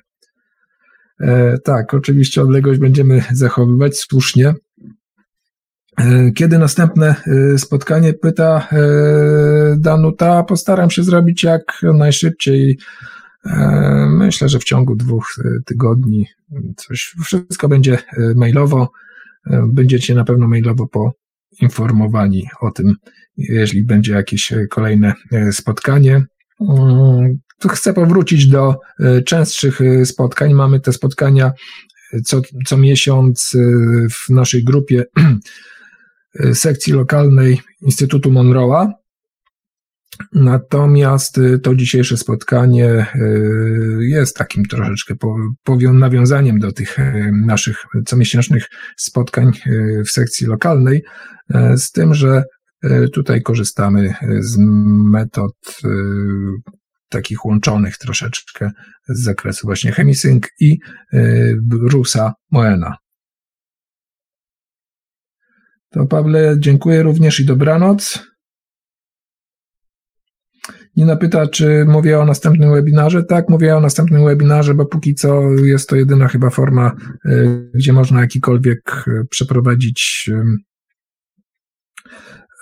Tak, 1.65 1.95
oczywiście 1.95 2.43
odległość 2.43 2.81
będziemy 2.81 3.23
zachowywać 3.33 3.97
słusznie. 3.97 4.55
E, 5.99 6.31
kiedy 6.33 6.59
następne 6.59 7.15
e, 7.55 7.59
spotkanie? 7.59 8.13
Pyta 8.13 8.69
e, 8.73 8.79
Danuta. 9.77 10.43
Postaram 10.43 10.91
się 10.91 11.03
zrobić 11.03 11.43
jak 11.43 11.63
najszybciej. 11.83 12.79
Myślę, 14.09 14.49
że 14.49 14.59
w 14.59 14.65
ciągu 14.65 14.97
dwóch 14.97 15.35
tygodni 15.67 16.27
coś, 16.77 17.15
wszystko 17.25 17.69
będzie 17.69 17.99
mailowo. 18.37 18.93
Będziecie 19.67 20.15
na 20.15 20.25
pewno 20.25 20.49
mailowo 20.49 20.89
poinformowani 21.59 22.49
o 22.61 22.71
tym, 22.71 22.95
jeśli 23.37 23.85
będzie 23.85 24.13
jakieś 24.13 24.53
kolejne 24.71 25.15
spotkanie. 25.53 26.25
Chcę 27.71 27.95
powrócić 27.95 28.47
do 28.47 28.75
częstszych 29.27 29.81
spotkań. 30.05 30.55
Mamy 30.55 30.81
te 30.81 30.93
spotkania 30.93 31.53
co, 32.25 32.41
co 32.67 32.77
miesiąc 32.77 33.57
w 34.11 34.31
naszej 34.31 34.65
grupie 34.65 35.05
sekcji 36.55 36.93
lokalnej 36.93 37.61
Instytutu 37.83 38.31
Monroe'a. 38.31 38.93
Natomiast 40.33 41.39
y, 41.39 41.59
to 41.59 41.75
dzisiejsze 41.75 42.17
spotkanie 42.17 43.07
y, 43.15 43.99
jest 44.01 44.37
takim 44.37 44.65
troszeczkę 44.65 45.15
nawiązaniem 45.93 46.59
do 46.59 46.73
tych 46.73 46.97
naszych 47.33 47.85
comiesięcznych 48.07 48.67
spotkań 48.97 49.53
w 50.07 50.11
sekcji 50.11 50.47
lokalnej, 50.47 51.03
z 51.77 51.91
tym, 51.91 52.15
że 52.15 52.45
tutaj 53.13 53.43
korzystamy 53.43 54.15
z 54.41 54.57
metod 55.13 55.53
takich 57.09 57.45
łączonych 57.45 57.99
troszeczkę 57.99 58.71
z 59.09 59.23
zakresu 59.23 59.67
właśnie 59.67 59.93
Chemisync 59.93 60.45
i 60.61 60.79
Rusa 61.71 62.33
Moena. 62.51 62.97
To 65.91 66.07
Pawle, 66.07 66.57
dziękuję 66.59 67.03
również 67.03 67.41
i 67.41 67.45
dobranoc. 67.45 68.34
Nina 70.97 71.17
pyta, 71.17 71.47
czy 71.47 71.85
mówię 71.89 72.19
o 72.19 72.25
następnym 72.25 72.73
webinarze. 72.73 73.25
Tak, 73.25 73.49
mówię 73.49 73.77
o 73.77 73.81
następnym 73.81 74.25
webinarze, 74.25 74.75
bo 74.75 74.87
póki 74.87 75.15
co 75.15 75.51
jest 75.51 75.89
to 75.89 75.97
jedyna 75.97 76.29
chyba 76.29 76.51
forma, 76.51 76.97
y, 77.27 77.71
gdzie 77.75 77.93
można 77.93 78.21
jakikolwiek 78.21 79.05
y, 79.09 79.27
przeprowadzić 79.31 80.31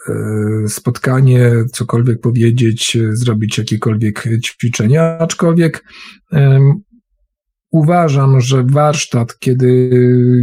y, 0.09 0.69
spotkanie, 0.69 1.53
cokolwiek 1.73 2.21
powiedzieć, 2.21 2.99
zrobić 3.11 3.59
jakiekolwiek 3.59 4.25
ćwiczenia, 4.45 5.19
aczkolwiek 5.19 5.85
uważam, 7.71 8.41
że 8.41 8.65
warsztat, 8.67 9.39
kiedy 9.39 9.91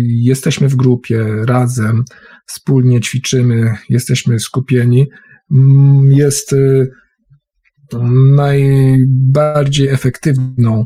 jesteśmy 0.08 0.70
w 0.70 0.76
grupie 0.76 1.26
razem, 1.46 2.04
wspólnie 2.46 3.02
ćwiczymy, 3.02 3.74
jesteśmy 3.90 4.40
skupieni, 4.40 5.08
jest 6.10 6.56
najbardziej 8.34 9.88
efektywną 9.88 10.86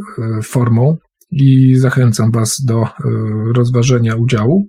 y, 0.00 0.42
formą 0.42 0.96
i 1.30 1.76
zachęcam 1.76 2.32
Was 2.32 2.64
do 2.64 2.84
y, 2.84 2.88
rozważenia 3.54 4.14
udziału 4.14 4.66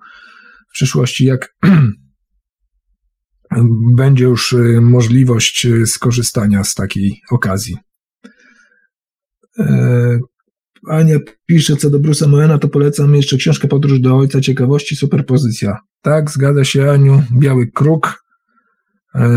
w 0.70 0.74
przyszłości, 0.74 1.26
jak 1.26 1.56
będzie 3.96 4.26
już 4.26 4.56
możliwość 4.82 5.68
skorzystania 5.86 6.64
z 6.64 6.74
takiej 6.74 7.22
okazji. 7.32 7.78
E, 9.60 10.20
Ania 10.88 11.20
pisze, 11.46 11.76
co 11.76 11.90
do 11.90 12.00
Brusa 12.00 12.28
Moena, 12.28 12.58
to 12.58 12.68
polecam 12.68 13.16
jeszcze 13.16 13.38
książkę 13.38 13.68
Podróż 13.68 14.00
do 14.00 14.18
Ojca 14.18 14.42
Ciekawości, 14.42 14.96
superpozycja. 14.96 15.78
Tak, 16.02 16.32
zgadza 16.32 16.64
się 16.64 16.92
Aniu, 16.92 17.24
Biały 17.40 17.68
Kruk. 17.68 18.26
E, 19.16 19.30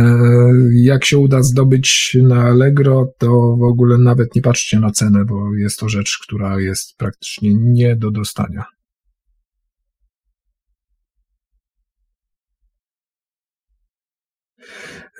jak 0.72 1.04
się 1.04 1.18
uda 1.18 1.42
zdobyć 1.42 2.16
na 2.22 2.42
Allegro, 2.42 3.12
to 3.18 3.56
w 3.56 3.62
ogóle 3.62 3.98
nawet 3.98 4.34
nie 4.36 4.42
patrzcie 4.42 4.80
na 4.80 4.90
cenę, 4.90 5.24
bo 5.24 5.54
jest 5.54 5.78
to 5.78 5.88
rzecz, 5.88 6.18
która 6.22 6.60
jest 6.60 6.96
praktycznie 6.96 7.54
nie 7.54 7.96
do 7.96 8.10
dostania. 8.10 8.64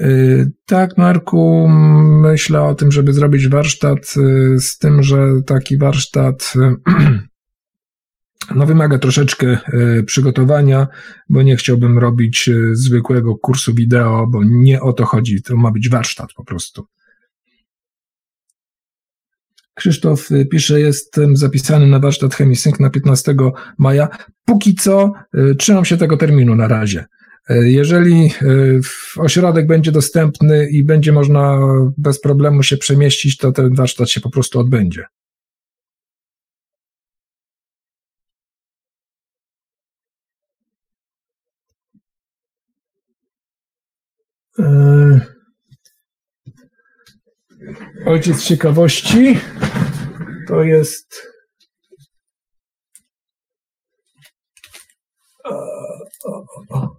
Y, 0.01 0.51
tak, 0.67 0.99
Marku, 0.99 1.69
myślę 2.23 2.63
o 2.63 2.75
tym, 2.75 2.93
żeby 2.93 3.13
zrobić 3.13 3.49
warsztat, 3.49 4.15
y, 4.17 4.61
z 4.61 4.79
tym, 4.79 5.03
że 5.03 5.29
taki 5.47 5.79
warsztat 5.79 6.53
no, 8.55 8.67
wymaga 8.67 8.99
troszeczkę 8.99 9.59
y, 9.99 10.05
przygotowania, 10.05 10.87
bo 11.29 11.43
nie 11.43 11.57
chciałbym 11.57 11.99
robić 11.99 12.51
zwykłego 12.73 13.37
kursu 13.37 13.75
wideo, 13.75 14.27
bo 14.27 14.45
nie 14.45 14.81
o 14.81 14.93
to 14.93 15.05
chodzi. 15.05 15.43
To 15.43 15.57
ma 15.57 15.71
być 15.71 15.89
warsztat 15.89 16.33
po 16.37 16.45
prostu. 16.45 16.87
Krzysztof 19.75 20.31
y, 20.31 20.47
pisze, 20.47 20.81
jestem 20.81 21.37
zapisany 21.37 21.87
na 21.87 21.99
warsztat 21.99 22.35
ChemiSync 22.35 22.81
na 22.81 22.91
15 22.91 23.35
maja. 23.79 24.09
Póki 24.45 24.75
co 24.75 25.13
trzymam 25.59 25.85
się 25.85 25.97
tego 25.97 26.17
terminu 26.17 26.55
na 26.55 26.69
razie. 26.69 27.05
Jeżeli 27.49 28.31
ośrodek 29.17 29.67
będzie 29.67 29.93
dostępny 29.93 30.71
i 30.71 30.85
będzie 30.85 31.13
można 31.13 31.59
bez 31.99 32.21
problemu 32.21 32.63
się 32.63 32.77
przemieścić, 32.77 33.37
to 33.37 33.53
ten 33.53 33.75
warsztat 33.75 34.11
się 34.11 34.21
po 34.21 34.31
prostu 34.31 34.61
odbędzie. 34.61 35.05
Ojciec 48.07 48.37
z 48.37 48.45
ciekawości 48.45 49.41
to 50.49 50.63
jest. 50.63 51.23
O, 56.25 56.45
o. 56.69 56.97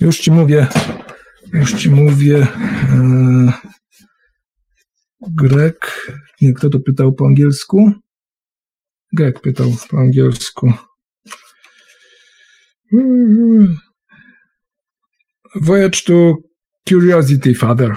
Już 0.00 0.18
ci 0.18 0.30
mówię, 0.30 0.66
już 1.54 1.74
ci 1.74 1.90
mówię. 1.90 2.46
E, 2.90 3.52
Grek. 5.20 6.10
Nie, 6.40 6.52
kto 6.52 6.70
to 6.70 6.80
pytał 6.80 7.12
po 7.12 7.26
angielsku? 7.26 7.92
Grek 9.12 9.40
pytał 9.40 9.76
po 9.90 9.98
angielsku. 9.98 10.72
Voyage 15.54 16.00
to 16.06 16.36
Curiosity 16.88 17.54
Father. 17.54 17.96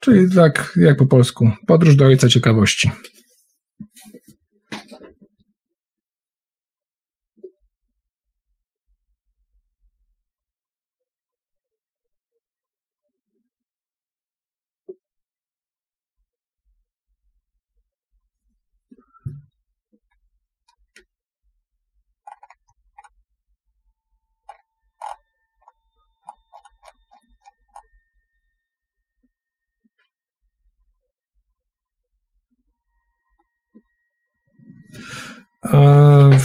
Czyli 0.00 0.34
tak 0.34 0.72
jak 0.76 0.96
po 0.96 1.06
polsku. 1.06 1.50
Podróż 1.66 1.96
do 1.96 2.06
ojca 2.06 2.28
ciekawości. 2.28 2.90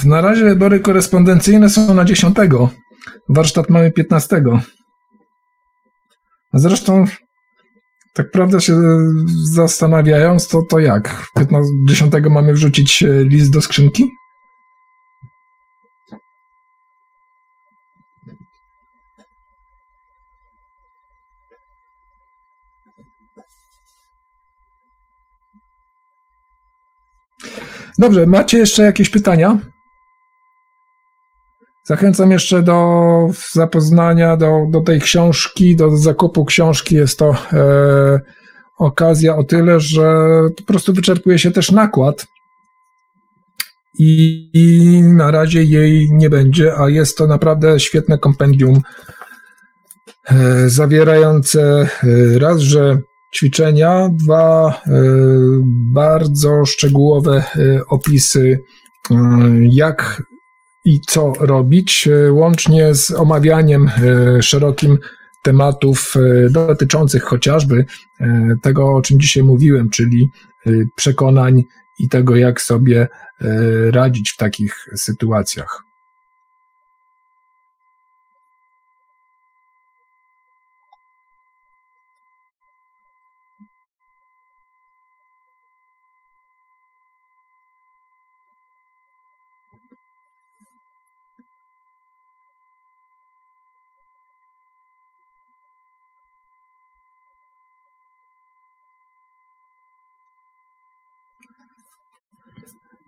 Na 0.06 0.22
razie 0.22 0.46
wybory 0.46 0.80
korespondencyjne 0.80 1.70
są 1.70 1.94
na 1.94 2.06
10. 2.06 2.38
Warsztat 3.30 3.70
mamy 3.70 3.92
15. 3.92 4.44
A 6.54 6.60
Zresztą, 6.60 7.06
tak 8.14 8.32
prawdę 8.32 8.62
się 8.62 8.76
zastanawiając, 9.54 10.48
to, 10.48 10.62
to 10.70 10.80
jak? 10.80 11.26
15, 11.36 11.72
10 11.88 12.14
mamy 12.30 12.54
wrzucić 12.54 13.04
e, 13.04 13.24
list 13.24 13.54
do 13.54 13.62
skrzynki? 13.62 14.10
Dobrze, 28.00 28.26
macie 28.26 28.58
jeszcze 28.58 28.84
jakieś 28.84 29.10
pytania? 29.10 29.60
Zachęcam 31.84 32.32
jeszcze 32.32 32.64
do 32.64 33.28
zapoznania, 33.52 34.38
do, 34.38 34.66
do 34.70 34.82
tej 34.82 35.02
książki, 35.02 35.76
do 35.76 35.98
zakupu 35.98 36.46
książki. 36.46 36.96
Jest 36.96 37.20
to 37.20 37.36
e, 37.54 38.20
okazja 38.78 39.36
o 39.36 39.44
tyle, 39.44 39.80
że 39.80 40.14
po 40.58 40.64
prostu 40.64 40.94
wyczerpuje 40.94 41.40
się 41.40 41.52
też 41.52 41.72
nakład 41.72 42.28
i, 44.00 44.50
i 44.54 45.02
na 45.04 45.32
razie 45.32 45.64
jej 45.64 46.10
nie 46.12 46.30
będzie, 46.30 46.78
a 46.78 46.90
jest 46.90 47.18
to 47.18 47.28
naprawdę 47.28 47.80
świetne 47.80 48.18
kompendium 48.18 48.82
e, 50.26 50.70
zawierające 50.70 51.90
e, 52.04 52.40
raz, 52.40 52.60
że 52.60 52.98
ćwiczenia, 53.36 54.10
dwa 54.14 54.70
e, 54.70 54.92
bardzo 55.94 56.66
szczegółowe 56.66 57.38
e, 57.38 57.82
opisy, 57.88 58.60
e, 59.12 59.16
jak 59.70 60.24
i 60.86 61.02
co 61.02 61.34
robić, 61.40 62.10
łącznie 62.32 62.96
z 62.96 63.12
omawianiem 63.12 63.92
szerokim 64.42 64.98
tematów 65.44 66.14
dotyczących 66.52 67.24
chociażby 67.24 67.86
tego, 68.62 68.94
o 68.94 69.02
czym 69.02 69.20
dzisiaj 69.20 69.44
mówiłem, 69.44 69.90
czyli 69.90 70.30
przekonań 70.96 71.64
i 72.00 72.10
tego, 72.10 72.36
jak 72.36 72.62
sobie 72.62 73.08
radzić 73.92 74.32
w 74.32 74.38
takich 74.38 74.86
sytuacjach. 74.96 75.89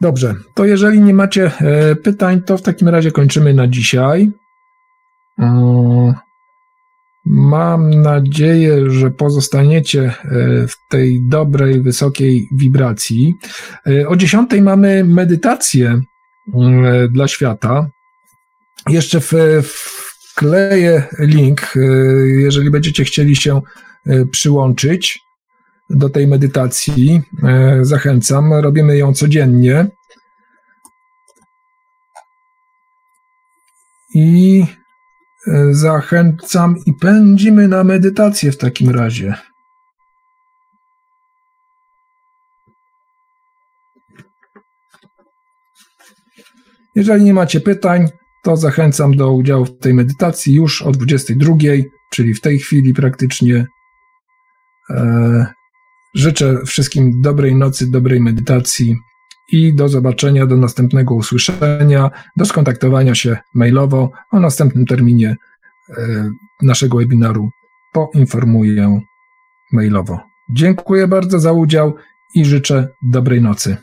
Dobrze, 0.02 0.36
to 0.54 0.66
jeżeli 0.66 1.00
nie 1.00 1.14
macie 1.14 1.52
e, 1.60 1.96
pytań, 1.96 2.42
to 2.42 2.58
w 2.58 2.62
takim 2.62 2.90
razie 2.90 3.12
kończymy 3.12 3.54
na 3.54 3.68
dzisiaj. 3.68 4.32
Mm, 5.40 6.14
Mam 7.26 7.90
nadzieję, 7.90 8.90
że 8.92 9.12
pozostaniecie 9.12 10.02
e, 10.04 10.14
w 10.68 10.76
tej 10.90 11.22
dobrej, 11.28 11.82
wysokiej 11.82 12.48
wibracji. 12.52 13.36
E, 13.88 14.08
O 14.08 14.16
10 14.16 14.50
mamy 14.62 15.04
medytację 15.04 16.02
mm, 16.54 17.14
dla 17.14 17.28
świata. 17.28 17.90
Jeszcze 18.90 19.22
wkleję 20.32 21.04
link, 21.20 21.74
e, 21.76 21.80
jeżeli 22.28 22.72
będziecie 22.72 23.04
chcieli 23.04 23.36
się 23.36 23.62
e, 24.06 24.26
przyłączyć 24.26 25.20
do 25.96 26.10
tej 26.10 26.28
medytacji. 26.28 27.22
E, 27.44 27.80
Zachęcam, 27.82 28.54
robimy 28.54 28.98
ją 28.98 29.14
codziennie. 29.14 29.88
I 34.14 34.66
e, 35.48 35.74
zachęcam 35.74 36.76
i 36.86 36.94
pędzimy 36.94 37.68
na 37.68 37.84
medytację 37.84 38.52
w 38.52 38.58
takim 38.58 38.90
razie. 38.90 39.36
Jeżeli 46.96 47.24
nie 47.24 47.34
macie 47.34 47.62
pytań, 47.62 48.08
to 48.44 48.58
zachęcam 48.58 49.16
do 49.16 49.34
udziału 49.34 49.66
w 49.66 49.80
tej 49.80 49.94
medytacji 49.94 50.54
już 50.54 50.82
o 50.82 50.92
22, 50.92 51.54
czyli 52.12 52.34
w 52.34 52.42
tej 52.42 52.60
chwili 52.60 52.94
praktycznie. 52.94 53.68
E, 54.90 55.61
Życzę 56.14 56.58
wszystkim 56.66 57.22
dobrej 57.22 57.56
nocy, 57.56 57.92
dobrej 57.92 58.20
medytacji 58.20 58.96
i 59.52 59.74
do 59.74 59.90
zobaczenia, 59.90 60.46
do 60.46 60.58
następnego 60.58 61.16
usłyszenia, 61.16 62.12
do 62.38 62.46
skontaktowania 62.46 63.16
się 63.16 63.38
mailowo 63.54 64.12
o 64.32 64.40
następnym 64.40 64.86
terminie 64.86 65.36
e, 65.98 66.32
naszego 66.62 66.98
webinaru. 66.98 67.50
Poinformuję 67.94 69.02
mailowo. 69.72 70.20
Dziękuję 70.50 71.08
bardzo 71.08 71.40
za 71.40 71.52
udział 71.52 71.96
i 72.36 72.46
życzę 72.46 72.88
dobrej 73.02 73.42
nocy. 73.42 73.78